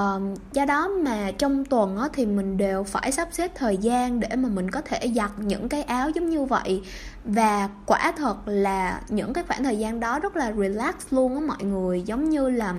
Uh, 0.00 0.22
do 0.52 0.64
đó 0.64 0.88
mà 0.88 1.30
trong 1.38 1.64
tuần 1.64 1.96
á, 1.96 2.08
thì 2.12 2.26
mình 2.26 2.56
đều 2.56 2.84
phải 2.84 3.12
sắp 3.12 3.28
xếp 3.32 3.50
thời 3.54 3.76
gian 3.76 4.20
để 4.20 4.28
mà 4.36 4.48
mình 4.48 4.70
có 4.70 4.80
thể 4.80 5.12
giặt 5.16 5.30
những 5.38 5.68
cái 5.68 5.82
áo 5.82 6.10
giống 6.10 6.30
như 6.30 6.44
vậy 6.44 6.82
và 7.26 7.68
quả 7.86 8.12
thật 8.16 8.36
là 8.46 9.00
những 9.08 9.32
cái 9.32 9.44
khoảng 9.44 9.64
thời 9.64 9.78
gian 9.78 10.00
đó 10.00 10.18
rất 10.18 10.36
là 10.36 10.52
relax 10.52 10.94
luôn 11.10 11.34
á 11.34 11.40
mọi 11.46 11.64
người. 11.64 12.02
Giống 12.02 12.30
như 12.30 12.48
là 12.48 12.74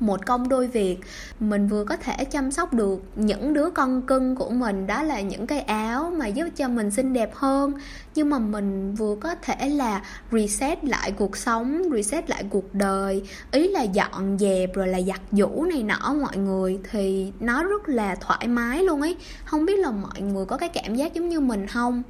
một 0.00 0.26
công 0.26 0.48
đôi 0.48 0.66
việc, 0.66 0.98
mình 1.40 1.68
vừa 1.68 1.84
có 1.84 1.96
thể 1.96 2.24
chăm 2.24 2.50
sóc 2.50 2.74
được 2.74 3.02
những 3.16 3.52
đứa 3.52 3.70
con 3.70 4.02
cưng 4.02 4.36
của 4.36 4.50
mình. 4.50 4.86
Đó 4.86 5.02
là 5.02 5.20
những 5.20 5.46
cái 5.46 5.60
áo 5.60 6.12
mà 6.16 6.26
giúp 6.26 6.48
cho 6.56 6.68
mình 6.68 6.90
xinh 6.90 7.12
đẹp 7.12 7.34
hơn. 7.34 7.72
Nhưng 8.14 8.30
mà 8.30 8.38
mình 8.38 8.94
vừa 8.94 9.16
có 9.20 9.34
thể 9.34 9.68
là 9.68 10.02
reset 10.32 10.84
lại 10.84 11.12
cuộc 11.12 11.36
sống, 11.36 11.82
reset 11.92 12.30
lại 12.30 12.44
cuộc 12.50 12.74
đời. 12.74 13.22
Ý 13.50 13.68
là 13.68 13.82
dọn 13.82 14.38
dẹp, 14.38 14.74
rồi 14.74 14.88
là 14.88 15.00
giặt 15.00 15.20
giũ 15.32 15.64
này 15.64 15.82
nọ 15.82 16.14
mọi 16.20 16.36
người, 16.36 16.78
thì 16.90 17.32
nó 17.40 17.64
rất 17.64 17.88
là 17.88 18.14
thoải 18.14 18.48
mái 18.48 18.82
luôn 18.82 19.00
ấy. 19.00 19.16
Không 19.44 19.66
biết 19.66 19.78
là 19.78 19.90
mọi 19.90 20.20
người 20.20 20.44
có 20.44 20.56
cái 20.56 20.68
cảm 20.68 20.94
giác 20.94 21.14
giống 21.14 21.28
như 21.28 21.40
mình 21.40 21.66
không? 21.66 22.02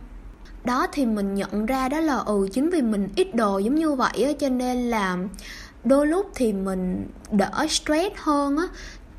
Đó 0.64 0.86
thì 0.92 1.06
mình 1.06 1.34
nhận 1.34 1.66
ra 1.66 1.88
đó 1.88 2.00
là 2.00 2.16
ừ 2.16 2.48
chính 2.52 2.70
vì 2.70 2.82
mình 2.82 3.08
ít 3.16 3.34
đồ 3.34 3.58
giống 3.58 3.74
như 3.74 3.92
vậy 3.92 4.24
á 4.24 4.32
cho 4.40 4.48
nên 4.48 4.90
là 4.90 5.18
đôi 5.84 6.06
lúc 6.06 6.30
thì 6.34 6.52
mình 6.52 7.08
đỡ 7.30 7.66
stress 7.68 8.14
hơn 8.16 8.56
á. 8.56 8.64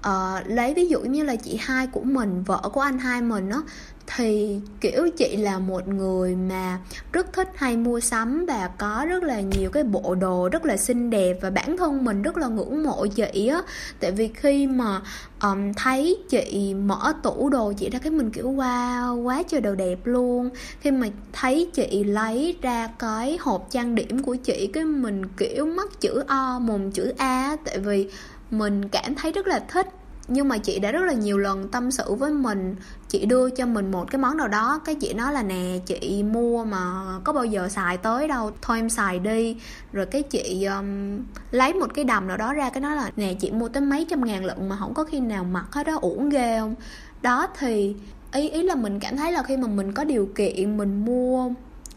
Uh, 0.09 0.47
lấy 0.47 0.73
ví 0.73 0.87
dụ 0.87 0.99
như 1.01 1.23
là 1.23 1.35
chị 1.35 1.59
hai 1.61 1.87
của 1.87 2.01
mình 2.03 2.43
vợ 2.43 2.69
của 2.73 2.81
anh 2.81 2.99
hai 2.99 3.21
mình 3.21 3.49
á 3.49 3.59
thì 4.07 4.59
kiểu 4.81 5.09
chị 5.17 5.37
là 5.37 5.59
một 5.59 5.87
người 5.87 6.35
mà 6.35 6.79
rất 7.11 7.33
thích 7.33 7.49
hay 7.55 7.77
mua 7.77 7.99
sắm 7.99 8.45
và 8.45 8.69
có 8.77 9.05
rất 9.09 9.23
là 9.23 9.39
nhiều 9.39 9.69
cái 9.69 9.83
bộ 9.83 10.15
đồ 10.15 10.49
rất 10.51 10.65
là 10.65 10.77
xinh 10.77 11.09
đẹp 11.09 11.37
và 11.41 11.49
bản 11.49 11.77
thân 11.77 12.05
mình 12.05 12.21
rất 12.21 12.37
là 12.37 12.47
ngưỡng 12.47 12.83
mộ 12.83 13.05
chị 13.05 13.47
á. 13.47 13.61
Tại 13.99 14.11
vì 14.11 14.29
khi 14.35 14.67
mà 14.67 15.01
um, 15.41 15.73
thấy 15.73 16.17
chị 16.29 16.73
mở 16.73 17.13
tủ 17.23 17.49
đồ 17.49 17.73
chị 17.77 17.89
ra 17.89 17.99
cái 17.99 18.11
mình 18.11 18.31
kiểu 18.31 18.51
wow 18.51 19.21
quá 19.21 19.43
trời 19.47 19.61
đồ 19.61 19.75
đẹp 19.75 19.99
luôn. 20.03 20.49
Khi 20.79 20.91
mà 20.91 21.07
thấy 21.33 21.69
chị 21.73 22.03
lấy 22.03 22.55
ra 22.61 22.89
cái 22.99 23.37
hộp 23.41 23.67
trang 23.71 23.95
điểm 23.95 24.23
của 24.23 24.35
chị 24.35 24.69
cái 24.73 24.85
mình 24.85 25.21
kiểu 25.37 25.65
mắt 25.65 26.01
chữ 26.01 26.23
O 26.27 26.59
mồm 26.59 26.91
chữ 26.91 27.13
A 27.17 27.57
tại 27.65 27.79
vì 27.79 28.09
mình 28.51 28.89
cảm 28.89 29.15
thấy 29.15 29.31
rất 29.31 29.47
là 29.47 29.59
thích 29.59 29.87
nhưng 30.27 30.47
mà 30.47 30.57
chị 30.57 30.79
đã 30.79 30.91
rất 30.91 31.01
là 31.01 31.13
nhiều 31.13 31.37
lần 31.37 31.67
tâm 31.67 31.91
sự 31.91 32.13
với 32.13 32.31
mình. 32.31 32.75
Chị 33.07 33.25
đưa 33.25 33.49
cho 33.49 33.65
mình 33.65 33.91
một 33.91 34.11
cái 34.11 34.19
món 34.19 34.37
nào 34.37 34.47
đó. 34.47 34.81
Cái 34.85 34.95
chị 34.95 35.13
nói 35.13 35.33
là 35.33 35.43
nè 35.43 35.79
chị 35.85 36.23
mua 36.23 36.65
mà 36.65 37.03
có 37.23 37.33
bao 37.33 37.45
giờ 37.45 37.69
xài 37.69 37.97
tới 37.97 38.27
đâu. 38.27 38.51
Thôi 38.61 38.77
em 38.77 38.89
xài 38.89 39.19
đi. 39.19 39.57
Rồi 39.93 40.05
cái 40.05 40.23
chị 40.23 40.65
um, 40.65 41.19
lấy 41.51 41.73
một 41.73 41.93
cái 41.93 42.05
đầm 42.05 42.27
nào 42.27 42.37
đó 42.37 42.53
ra 42.53 42.69
cái 42.69 42.81
nói 42.81 42.95
là 42.95 43.11
nè 43.15 43.33
chị 43.33 43.51
mua 43.51 43.69
tới 43.69 43.81
mấy 43.81 44.05
trăm 44.09 44.25
ngàn 44.25 44.45
lận 44.45 44.69
mà 44.69 44.77
không 44.79 44.93
có 44.93 45.03
khi 45.03 45.19
nào 45.19 45.43
mặc 45.43 45.65
hết 45.71 45.87
đó. 45.87 45.97
Uổng 46.01 46.29
ghê 46.29 46.59
không? 46.59 46.75
Đó 47.21 47.47
thì 47.59 47.95
ý 48.31 48.49
ý 48.49 48.63
là 48.63 48.75
mình 48.75 48.99
cảm 48.99 49.17
thấy 49.17 49.31
là 49.31 49.43
khi 49.43 49.57
mà 49.57 49.67
mình 49.67 49.93
có 49.93 50.03
điều 50.03 50.29
kiện 50.35 50.77
mình 50.77 51.05
mua 51.05 51.49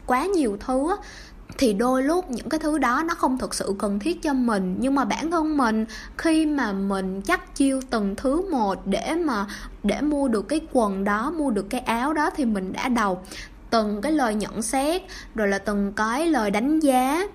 quá 0.05 0.25
nhiều 0.25 0.57
thứ 0.67 0.95
thì 1.57 1.73
đôi 1.73 2.03
lúc 2.03 2.31
những 2.31 2.49
cái 2.49 2.59
thứ 2.59 2.77
đó 2.77 3.03
nó 3.07 3.15
không 3.15 3.37
thực 3.37 3.53
sự 3.53 3.75
cần 3.79 3.99
thiết 3.99 4.23
cho 4.23 4.33
mình. 4.33 4.75
Nhưng 4.79 4.95
mà 4.95 5.05
bản 5.05 5.31
thân 5.31 5.57
mình, 5.57 5.85
khi 6.17 6.45
mà 6.45 6.73
mình 6.73 7.21
chắc 7.21 7.55
chiêu 7.55 7.81
từng 7.89 8.15
thứ 8.15 8.51
một 8.51 8.87
để 8.87 9.15
mà, 9.15 9.45
để 9.83 10.01
mua 10.01 10.27
được 10.27 10.47
cái 10.47 10.61
quần 10.71 11.03
đó, 11.03 11.31
mua 11.31 11.49
được 11.49 11.69
cái 11.69 11.81
áo 11.81 12.13
đó 12.13 12.29
thì 12.35 12.45
mình 12.45 12.73
đã 12.73 12.89
đầu. 12.89 13.23
Từng 13.69 14.01
cái 14.01 14.11
lời 14.11 14.35
nhận 14.35 14.61
xét, 14.61 15.01
rồi 15.35 15.47
là 15.47 15.57
từng 15.57 15.93
cái 15.93 16.27
lời 16.27 16.51
đánh 16.51 16.79
giá 16.79 17.27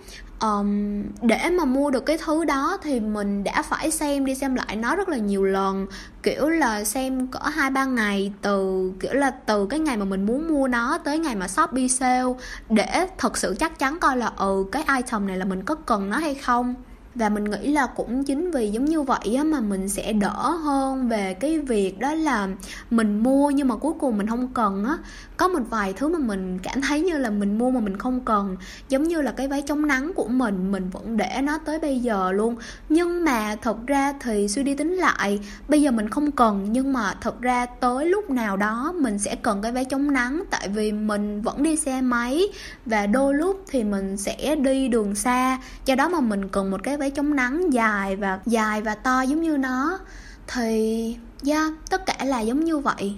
um, 0.44 1.02
để 1.22 1.50
mà 1.50 1.64
mua 1.64 1.90
được 1.90 2.06
cái 2.06 2.18
thứ 2.24 2.44
đó 2.44 2.78
thì 2.82 3.00
mình 3.00 3.44
đã 3.44 3.62
phải 3.62 3.90
xem 3.90 4.26
đi 4.26 4.34
xem 4.34 4.54
lại 4.54 4.76
nó 4.76 4.96
rất 4.96 5.08
là 5.08 5.16
nhiều 5.16 5.44
lần. 5.44 5.86
Kiểu 6.22 6.48
là 6.48 6.84
xem 6.84 7.26
cỡ 7.26 7.38
hai 7.38 7.70
ba 7.70 7.84
ngày 7.84 8.32
từ 8.42 8.92
kiểu 9.00 9.12
là 9.12 9.30
từ 9.30 9.66
cái 9.66 9.80
ngày 9.80 9.96
mà 9.96 10.04
mình 10.04 10.26
muốn 10.26 10.48
mua 10.48 10.68
nó 10.68 10.98
tới 10.98 11.18
ngày 11.18 11.36
mà 11.36 11.48
shopee 11.48 11.88
sale 11.88 12.32
để 12.68 13.06
thật 13.18 13.36
sự 13.36 13.56
chắc 13.58 13.78
chắn 13.78 13.98
coi 14.00 14.16
là 14.16 14.26
ừ 14.36 14.64
cái 14.72 14.84
item 14.96 15.26
này 15.26 15.36
là 15.36 15.44
mình 15.44 15.62
có 15.62 15.74
cần 15.74 16.10
nó 16.10 16.16
hay 16.18 16.34
không 16.34 16.74
và 17.14 17.28
mình 17.28 17.44
nghĩ 17.44 17.72
là 17.72 17.86
cũng 17.86 18.24
chính 18.24 18.50
vì 18.50 18.70
giống 18.70 18.84
như 18.84 19.02
vậy 19.02 19.34
á 19.36 19.44
mà 19.44 19.60
mình 19.60 19.88
sẽ 19.88 20.12
đỡ 20.12 20.50
hơn 20.64 21.08
về 21.08 21.34
cái 21.34 21.58
việc 21.58 21.98
đó 21.98 22.14
là 22.14 22.48
mình 22.90 23.22
mua 23.22 23.50
nhưng 23.50 23.68
mà 23.68 23.76
cuối 23.76 23.92
cùng 24.00 24.18
mình 24.18 24.26
không 24.26 24.48
cần 24.48 24.84
á. 24.84 24.98
Có 25.36 25.48
một 25.48 25.60
vài 25.70 25.92
thứ 25.92 26.08
mà 26.08 26.18
mình 26.18 26.58
cảm 26.58 26.80
thấy 26.82 27.00
như 27.00 27.18
là 27.18 27.30
mình 27.30 27.58
mua 27.58 27.70
mà 27.70 27.80
mình 27.80 27.98
không 27.98 28.20
cần. 28.20 28.56
Giống 28.88 29.02
như 29.02 29.22
là 29.22 29.32
cái 29.32 29.48
váy 29.48 29.62
chống 29.62 29.86
nắng 29.86 30.12
của 30.14 30.28
mình 30.28 30.72
mình 30.72 30.90
vẫn 30.90 31.16
để 31.16 31.40
nó 31.42 31.58
tới 31.58 31.78
bây 31.78 32.00
giờ 32.00 32.32
luôn. 32.32 32.56
Nhưng 32.88 33.24
mà 33.24 33.56
thật 33.62 33.86
ra 33.86 34.12
thì 34.20 34.48
suy 34.48 34.62
đi 34.62 34.74
tính 34.74 34.94
lại, 34.94 35.40
bây 35.68 35.82
giờ 35.82 35.90
mình 35.90 36.08
không 36.08 36.30
cần, 36.30 36.66
nhưng 36.72 36.92
mà 36.92 37.14
thật 37.20 37.40
ra 37.40 37.66
tới 37.66 38.06
lúc 38.06 38.30
nào 38.30 38.56
đó 38.56 38.94
mình 38.96 39.18
sẽ 39.18 39.36
cần 39.36 39.62
cái 39.62 39.72
váy 39.72 39.84
chống 39.84 40.12
nắng. 40.12 40.44
Tại 40.50 40.68
vì 40.68 40.92
mình 40.92 41.42
vẫn 41.42 41.62
đi 41.62 41.76
xe 41.76 42.00
máy 42.00 42.42
và 42.86 43.06
đôi 43.06 43.34
lúc 43.34 43.64
thì 43.68 43.84
mình 43.84 44.16
sẽ 44.16 44.56
đi 44.56 44.88
đường 44.88 45.14
xa. 45.14 45.58
Do 45.86 45.94
đó 45.94 46.08
mà 46.08 46.20
mình 46.20 46.48
cần 46.48 46.70
một 46.70 46.82
cái 46.82 46.96
váy 46.96 47.03
chống 47.10 47.36
nắng 47.36 47.72
dài 47.72 48.16
và 48.16 48.40
dài 48.46 48.82
và 48.82 48.94
to 48.94 49.22
giống 49.22 49.42
như 49.42 49.56
nó 49.56 49.98
thì 50.46 51.16
yeah, 51.46 51.72
tất 51.90 52.06
cả 52.06 52.24
là 52.24 52.40
giống 52.40 52.64
như 52.64 52.78
vậy. 52.78 53.16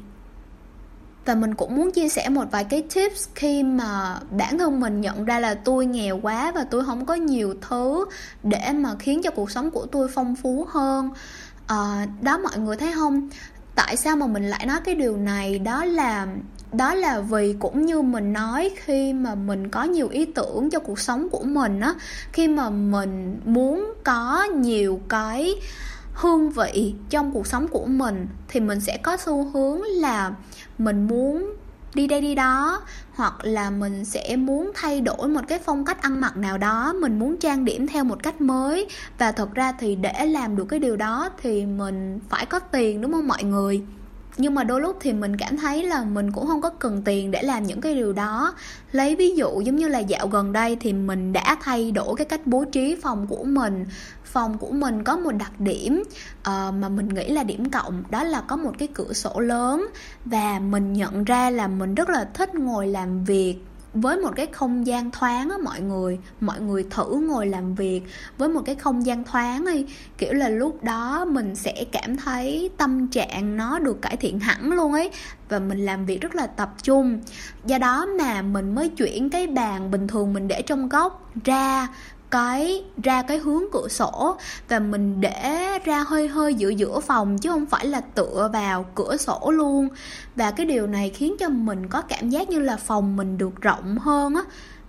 Và 1.25 1.35
mình 1.35 1.55
cũng 1.55 1.77
muốn 1.77 1.93
chia 1.93 2.09
sẻ 2.09 2.29
một 2.29 2.45
vài 2.51 2.65
cái 2.65 2.85
tips 2.95 3.29
khi 3.35 3.63
mà 3.63 4.21
bản 4.31 4.59
thân 4.59 4.81
mình 4.81 5.01
nhận 5.01 5.25
ra 5.25 5.39
là 5.39 5.55
tôi 5.55 5.87
nghèo 5.87 6.21
quá 6.23 6.53
và 6.53 6.65
tôi 6.71 6.85
không 6.85 7.07
có 7.07 7.15
nhiều 7.15 7.55
thứ 7.69 8.05
để 8.43 8.73
mà 8.73 8.95
khiến 8.99 9.23
cho 9.23 9.31
cuộc 9.31 9.51
sống 9.51 9.71
của 9.71 9.87
tôi 9.87 10.09
phong 10.15 10.37
phú 10.37 10.67
hơn. 10.71 11.11
À, 11.67 12.07
đó 12.23 12.39
mọi 12.39 12.59
người 12.59 12.77
thấy 12.77 12.93
không? 12.95 13.29
Tại 13.75 13.97
sao 13.97 14.17
mà 14.17 14.27
mình 14.27 14.51
lại 14.51 14.67
nói 14.67 14.81
cái 14.85 14.95
điều 14.95 15.17
này? 15.17 15.59
Đó 15.59 15.85
là 15.85 16.27
đó 16.77 16.95
là 16.95 17.21
vì 17.21 17.55
cũng 17.59 17.87
như 17.87 18.03
mình 18.03 18.33
nói, 18.33 18.71
khi 18.77 19.13
mà 19.13 19.35
mình 19.35 19.69
có 19.69 19.85
nhiều 19.85 20.09
ý 20.09 20.25
tưởng 20.25 20.71
cho 20.71 20.79
cuộc 20.79 20.99
sống 20.99 21.29
của 21.29 21.43
mình 21.43 21.81
á, 21.81 21.95
khi 22.33 22.49
mà 22.49 22.71
mình 22.71 23.41
muốn 23.45 23.93
có 24.05 24.45
nhiều 24.45 25.01
cái 25.09 25.55
hương 26.15 26.51
vị 26.51 26.95
trong 27.11 27.33
cuộc 27.33 27.47
sống 27.47 27.69
của 27.69 27.87
mình, 27.87 28.27
thì 28.49 28.61
mình 28.61 28.81
sẽ 28.81 28.97
có 28.97 29.17
xu 29.17 29.45
hướng 29.45 29.83
là 29.83 30.33
mình 30.79 31.07
muốn 31.07 31.53
đi 31.95 32.07
đây 32.07 32.21
đi 32.21 32.35
đó, 32.35 32.83
hoặc 33.15 33.35
là 33.43 33.71
mình 33.71 34.05
sẽ 34.05 34.37
muốn 34.37 34.71
thay 34.75 35.01
đổi 35.01 35.29
một 35.29 35.41
cái 35.49 35.59
phong 35.59 35.85
cách 35.85 36.03
ăn 36.03 36.21
mặc 36.21 36.37
nào 36.37 36.59
đó, 36.59 36.93
mình 37.01 37.19
muốn 37.19 37.37
trang 37.37 37.65
điểm 37.65 37.87
theo 37.87 38.05
một 38.05 38.23
cách 38.23 38.41
mới. 38.41 38.87
Và 39.19 39.33
thật 39.33 39.55
ra 39.55 39.73
thì 39.73 39.95
để 39.95 40.27
làm 40.27 40.57
được 40.57 40.65
cái 40.65 40.81
điều 40.81 40.97
đó 40.97 41.31
thì 41.43 41.67
mình 41.67 42.21
phải 42.29 42.47
có 42.47 42.59
tiền, 42.59 43.01
đúng 43.01 43.13
không 43.13 43.29
mọi 43.29 43.45
người? 43.45 43.83
Nhưng 44.39 44.55
mà 44.55 44.65
đôi 44.65 44.81
lúc 44.81 44.97
thì 45.01 45.13
mình 45.13 45.37
cảm 45.37 45.57
thấy 45.57 45.85
là 45.85 46.05
mình 46.05 46.33
cũng 46.33 46.47
không 46.47 46.61
có 46.61 46.71
cần 46.71 47.03
tiền 47.05 47.31
để 47.31 47.43
làm 47.43 47.65
những 47.65 47.81
cái 47.81 47.95
điều 47.95 48.13
đó. 48.13 48.55
Lấy 48.93 49.17
ví 49.17 49.35
dụ 49.35 49.61
giống 49.61 49.77
như 49.77 49.89
là 49.89 49.99
dạo 49.99 50.29
gần 50.29 50.53
đây 50.53 50.77
thì 50.81 50.93
mình 50.93 51.33
đã 51.33 51.57
thay 51.61 51.91
đổi 51.91 52.17
cái 52.17 52.25
cách 52.25 52.41
bố 52.47 52.65
trí 52.65 52.97
phòng 53.03 53.27
của 53.27 53.45
mình. 53.45 53.87
Phòng 54.25 54.59
của 54.59 54.71
mình 54.71 55.05
có 55.05 55.17
một 55.17 55.33
đặc 55.33 55.61
điểm 55.61 56.03
uh, 56.39 56.75
mà 56.75 56.89
mình 56.89 57.09
nghĩ 57.09 57.29
là 57.29 57.43
điểm 57.43 57.71
cộng 57.71 58.03
đó 58.11 58.25
là 58.25 58.41
có 58.41 58.57
một 58.57 58.73
cái 58.79 58.89
cửa 58.95 59.13
sổ 59.13 59.41
lớn. 59.41 59.87
Và 60.25 60.59
mình 60.59 60.93
nhận 60.93 61.25
ra 61.25 61.51
là 61.51 61.69
mình 61.69 61.95
rất 61.95 62.09
là 62.09 62.29
thích 62.35 62.55
ngồi 62.55 62.87
làm 62.89 63.25
việc 63.25 63.57
với 64.01 64.17
một 64.17 64.31
cái 64.37 64.47
không 64.47 64.87
gian 64.87 65.11
thoáng 65.11 65.51
á 65.51 65.57
mọi 65.65 65.81
người 65.81 66.19
mọi 66.41 66.61
người 66.61 66.87
thử 66.91 67.21
ngồi 67.29 67.47
làm 67.47 67.75
việc. 67.75 68.03
Với 68.39 68.49
một 68.49 68.63
cái 68.65 68.75
không 68.75 69.07
gian 69.07 69.25
thoáng 69.25 69.67
đi 69.67 69.87
kiểu 70.19 70.33
là 70.33 70.49
lúc 70.49 70.85
đó 70.85 71.25
mình 71.25 71.55
sẽ 71.55 71.85
cảm 71.93 72.17
thấy 72.17 72.71
tâm 72.77 73.09
trạng 73.09 73.57
nó 73.57 73.79
được 73.79 74.03
cải 74.03 74.17
thiện 74.17 74.41
hẳn 74.41 74.73
luôn 74.73 74.93
ấy, 74.93 75.11
và 75.49 75.59
mình 75.59 75.85
làm 75.85 76.07
việc 76.07 76.21
rất 76.21 76.35
là 76.35 76.47
tập 76.47 76.75
trung. 76.83 77.21
Do 77.65 77.79
đó 77.79 78.07
mà 78.19 78.43
mình 78.43 78.75
mới 78.75 78.89
chuyển 78.89 79.31
cái 79.31 79.47
bàn 79.47 79.91
bình 79.91 80.09
thường 80.09 80.33
mình 80.33 80.49
để 80.49 80.63
trong 80.63 80.89
góc 80.89 81.33
ra 81.45 81.89
cái, 82.31 82.85
ra 83.03 83.23
cái 83.23 83.39
hướng 83.39 83.63
cửa 83.73 83.89
sổ 83.89 84.37
và 84.69 84.79
mình 84.79 85.21
để 85.21 85.79
ra 85.85 86.05
hơi 86.07 86.29
hơi 86.29 86.55
giữa 86.55 86.69
giữa 86.69 87.01
phòng 87.01 87.39
chứ 87.39 87.51
không 87.51 87.67
phải 87.67 87.87
là 87.87 88.01
tựa 88.01 88.51
vào 88.53 88.87
cửa 88.95 89.17
sổ 89.17 89.51
luôn. 89.51 89.89
Và 90.37 90.51
cái 90.51 90.67
điều 90.67 90.87
này 90.87 91.11
khiến 91.11 91.37
cho 91.39 91.49
mình 91.49 91.89
có 91.89 92.03
cảm 92.03 92.31
giác 92.31 92.49
như 92.49 92.59
là 92.59 92.77
phòng 92.77 93.17
mình 93.17 93.39
được 93.39 93.61
rộng 93.61 93.99
hơn 93.99 94.35
á. 94.35 94.43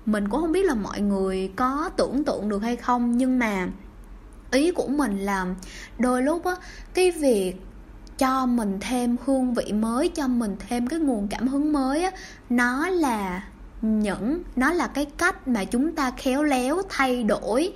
Mình 0.05 0.29
cũng 0.29 0.41
không 0.41 0.51
biết 0.51 0.65
là 0.65 0.73
mọi 0.73 1.01
người 1.01 1.51
có 1.55 1.89
tưởng 1.97 2.23
tượng 2.23 2.49
được 2.49 2.59
hay 2.59 2.75
không, 2.75 3.17
nhưng 3.17 3.39
mà 3.39 3.67
ý 4.51 4.71
của 4.71 4.87
mình 4.87 5.19
là 5.19 5.45
đôi 5.99 6.23
lúc 6.23 6.45
á, 6.45 6.55
cái 6.93 7.11
việc 7.11 7.53
cho 8.17 8.45
mình 8.45 8.77
thêm 8.81 9.15
hương 9.25 9.53
vị 9.53 9.73
mới, 9.73 10.09
cho 10.09 10.27
mình 10.27 10.55
thêm 10.69 10.87
cái 10.87 10.99
nguồn 10.99 11.27
cảm 11.27 11.47
hứng 11.47 11.73
mới 11.73 12.03
á, 12.03 12.11
nó 12.49 12.89
là 12.89 13.43
những 13.81 14.43
nó 14.55 14.73
là 14.73 14.87
cái 14.87 15.05
cách 15.05 15.47
mà 15.47 15.63
chúng 15.63 15.95
ta 15.95 16.11
khéo 16.11 16.43
léo 16.43 16.81
thay 16.89 17.23
đổi 17.23 17.73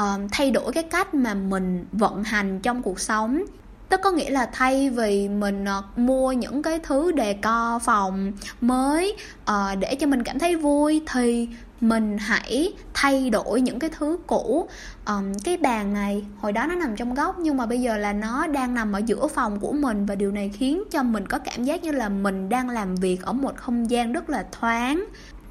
uh, 0.00 0.20
thay 0.32 0.50
đổi 0.50 0.72
cái 0.72 0.82
cách 0.82 1.14
mà 1.14 1.34
mình 1.34 1.84
vận 1.92 2.24
hành 2.24 2.60
trong 2.60 2.82
cuộc 2.82 3.00
sống. 3.00 3.44
Tức 3.88 4.00
có 4.04 4.10
nghĩa 4.10 4.30
là 4.30 4.48
thay 4.52 4.90
vì 4.90 5.28
mình 5.28 5.64
uh, 5.78 5.98
mua 5.98 6.32
những 6.32 6.62
cái 6.62 6.78
thứ 6.78 7.12
đề 7.12 7.32
co 7.32 7.78
phòng 7.84 8.32
mới 8.60 9.16
uh, 9.50 9.78
để 9.78 9.94
cho 9.94 10.06
mình 10.06 10.22
cảm 10.22 10.38
thấy 10.38 10.56
vui 10.56 11.02
thì 11.12 11.48
mình 11.80 12.18
hãy 12.18 12.72
thay 12.94 13.30
đổi 13.30 13.60
những 13.60 13.78
cái 13.78 13.90
thứ 13.98 14.18
cũ. 14.26 14.68
Um, 15.06 15.32
cái 15.44 15.56
bàn 15.56 15.92
này 15.92 16.24
hồi 16.40 16.52
đó 16.52 16.66
nó 16.66 16.74
nằm 16.74 16.96
trong 16.96 17.14
góc 17.14 17.38
nhưng 17.38 17.56
mà 17.56 17.66
bây 17.66 17.80
giờ 17.80 17.96
là 17.96 18.12
nó 18.12 18.46
đang 18.46 18.74
nằm 18.74 18.92
ở 18.92 19.00
giữa 19.06 19.26
phòng 19.26 19.60
của 19.60 19.72
mình 19.72 20.06
và 20.06 20.14
điều 20.14 20.32
này 20.32 20.50
khiến 20.54 20.82
cho 20.90 21.02
mình 21.02 21.26
có 21.26 21.38
cảm 21.38 21.64
giác 21.64 21.82
như 21.82 21.92
là 21.92 22.08
mình 22.08 22.48
đang 22.48 22.70
làm 22.70 22.94
việc 22.94 23.22
ở 23.22 23.32
một 23.32 23.56
không 23.56 23.90
gian 23.90 24.12
rất 24.12 24.30
là 24.30 24.44
thoáng 24.52 25.04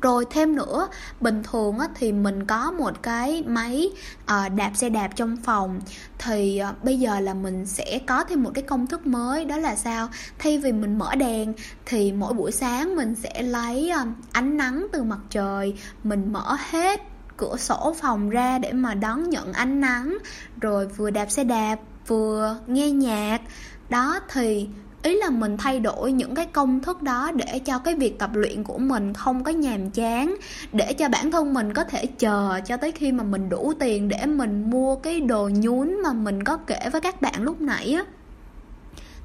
rồi 0.03 0.25
thêm 0.29 0.55
nữa, 0.55 0.87
bình 1.21 1.43
thường 1.43 1.77
thì 1.95 2.11
mình 2.11 2.45
có 2.45 2.71
một 2.71 3.03
cái 3.03 3.43
máy 3.47 3.89
ờ, 4.25 4.49
đạp 4.49 4.71
xe 4.75 4.89
đạp 4.89 5.09
trong 5.15 5.37
phòng. 5.37 5.81
Thì 6.19 6.57
ờ, 6.57 6.73
bây 6.83 6.99
giờ 6.99 7.19
là 7.19 7.33
mình 7.33 7.65
sẽ 7.65 7.99
có 8.07 8.23
thêm 8.23 8.43
một 8.43 8.51
cái 8.53 8.63
công 8.63 8.87
thức 8.87 9.07
mới, 9.07 9.45
đó 9.45 9.57
là 9.57 9.75
sao? 9.75 10.09
Thay 10.39 10.57
vì 10.57 10.71
mình 10.71 10.97
mở 10.97 11.15
đèn, 11.15 11.53
thì 11.85 12.11
mỗi 12.11 12.33
buổi 12.33 12.51
sáng 12.51 12.95
mình 12.95 13.15
sẽ 13.15 13.41
lấy 13.41 13.89
ờ, 13.89 14.05
ánh 14.31 14.57
nắng 14.57 14.87
từ 14.91 15.03
mặt 15.03 15.19
trời, 15.29 15.73
mình 16.03 16.31
mở 16.33 16.57
hết 16.69 17.01
cửa 17.37 17.55
sổ 17.57 17.95
phòng 18.01 18.29
ra 18.29 18.57
để 18.57 18.71
mà 18.71 18.93
đón 18.93 19.29
nhận 19.29 19.53
ánh 19.53 19.81
nắng, 19.81 20.17
rồi 20.61 20.87
vừa 20.87 21.09
đạp 21.09 21.31
xe 21.31 21.43
đạp, 21.43 21.75
vừa 22.07 22.57
nghe 22.67 22.91
nhạc. 22.91 23.41
Đó, 23.89 24.19
thì 24.29 24.67
ý 25.03 25.15
là 25.15 25.29
mình 25.29 25.57
thay 25.57 25.79
đổi 25.79 26.11
những 26.11 26.35
cái 26.35 26.45
công 26.45 26.79
thức 26.79 27.01
đó 27.01 27.31
để 27.31 27.59
cho 27.59 27.79
cái 27.79 27.95
việc 27.95 28.19
tập 28.19 28.29
luyện 28.33 28.63
của 28.63 28.77
mình 28.77 29.13
không 29.13 29.43
có 29.43 29.51
nhàm 29.51 29.89
chán, 29.89 30.35
để 30.71 30.93
cho 30.93 31.09
bản 31.09 31.31
thân 31.31 31.53
mình 31.53 31.73
có 31.73 31.83
thể 31.83 32.05
chờ 32.05 32.59
cho 32.65 32.77
tới 32.77 32.91
khi 32.91 33.11
mà 33.11 33.23
mình 33.23 33.49
đủ 33.49 33.73
tiền 33.79 34.09
để 34.09 34.25
mình 34.25 34.69
mua 34.69 34.95
cái 34.95 35.21
đồ 35.21 35.49
nhún 35.53 36.01
mà 36.03 36.13
mình 36.13 36.43
có 36.43 36.57
kể 36.57 36.89
với 36.91 37.01
các 37.01 37.21
bạn 37.21 37.43
lúc 37.43 37.61
nãy 37.61 37.93
á. 37.93 38.03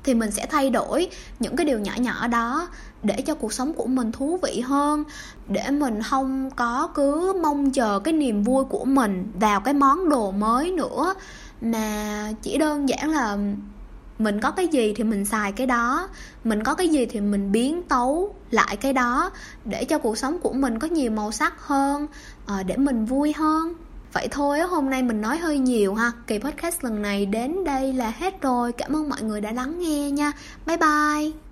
Thì 0.05 0.15
mình 0.15 0.31
sẽ 0.31 0.47
thay 0.47 0.71
đổi 0.71 1.09
những 1.39 1.57
cái 1.57 1.67
điều 1.67 1.79
nhỏ 1.79 1.93
nhỏ 1.99 2.27
đó 2.27 2.69
để 3.03 3.23
cho 3.27 3.35
cuộc 3.35 3.53
sống 3.53 3.73
của 3.73 3.87
mình 3.87 4.13
thú 4.13 4.39
vị 4.43 4.61
hơn, 4.61 5.05
để 5.49 5.71
mình 5.71 6.03
không 6.03 6.51
có 6.57 6.89
cứ 6.95 7.33
mong 7.43 7.71
chờ 7.71 7.99
cái 7.99 8.15
niềm 8.15 8.43
vui 8.43 8.65
của 8.65 8.85
mình 8.85 9.33
vào 9.41 9.61
cái 9.61 9.75
món 9.75 10.09
đồ 10.09 10.31
mới 10.31 10.71
nữa, 10.71 11.15
mà 11.61 12.33
chỉ 12.43 12.59
đơn 12.59 12.89
giản 12.89 13.11
là 13.11 13.39
mình 14.19 14.41
có 14.41 14.51
cái 14.51 14.69
gì 14.69 14.95
thì 14.97 15.05
mình 15.05 15.25
xài 15.25 15.53
cái 15.53 15.67
đó. 15.67 16.09
Mình 16.45 16.63
có 16.63 16.75
cái 16.75 16.89
gì 16.89 17.07
thì 17.07 17.21
mình 17.21 17.53
biến 17.53 17.83
tấu 17.83 18.35
lại 18.51 18.77
cái 18.77 18.93
đó 18.93 19.31
để 19.65 19.85
cho 19.85 19.99
cuộc 19.99 20.19
sống 20.19 20.39
của 20.41 20.53
mình 20.53 20.79
có 20.79 20.87
nhiều 20.87 21.11
màu 21.11 21.33
sắc 21.33 21.55
hơn 21.67 22.07
ờ, 22.47 22.63
để 22.63 22.77
mình 22.77 23.05
vui 23.05 23.33
hơn. 23.33 23.75
Vậy 24.13 24.29
thôi 24.31 24.61
hôm 24.61 24.91
nay 24.91 25.03
mình 25.03 25.21
nói 25.21 25.39
hơi 25.39 25.59
nhiều 25.59 25.95
ha. 25.95 26.13
Kỳ 26.27 26.39
podcast 26.39 26.85
lần 26.85 27.03
này 27.03 27.27
đến 27.27 27.65
đây 27.65 27.93
là 27.93 28.13
hết 28.19 28.43
rồi. 28.43 28.73
Cảm 28.73 28.97
ơn 28.97 29.09
mọi 29.09 29.23
người 29.23 29.41
đã 29.41 29.53
lắng 29.53 29.79
nghe 29.79 30.11
nha. 30.11 30.33
Bye 30.67 30.77
bye. 30.77 31.48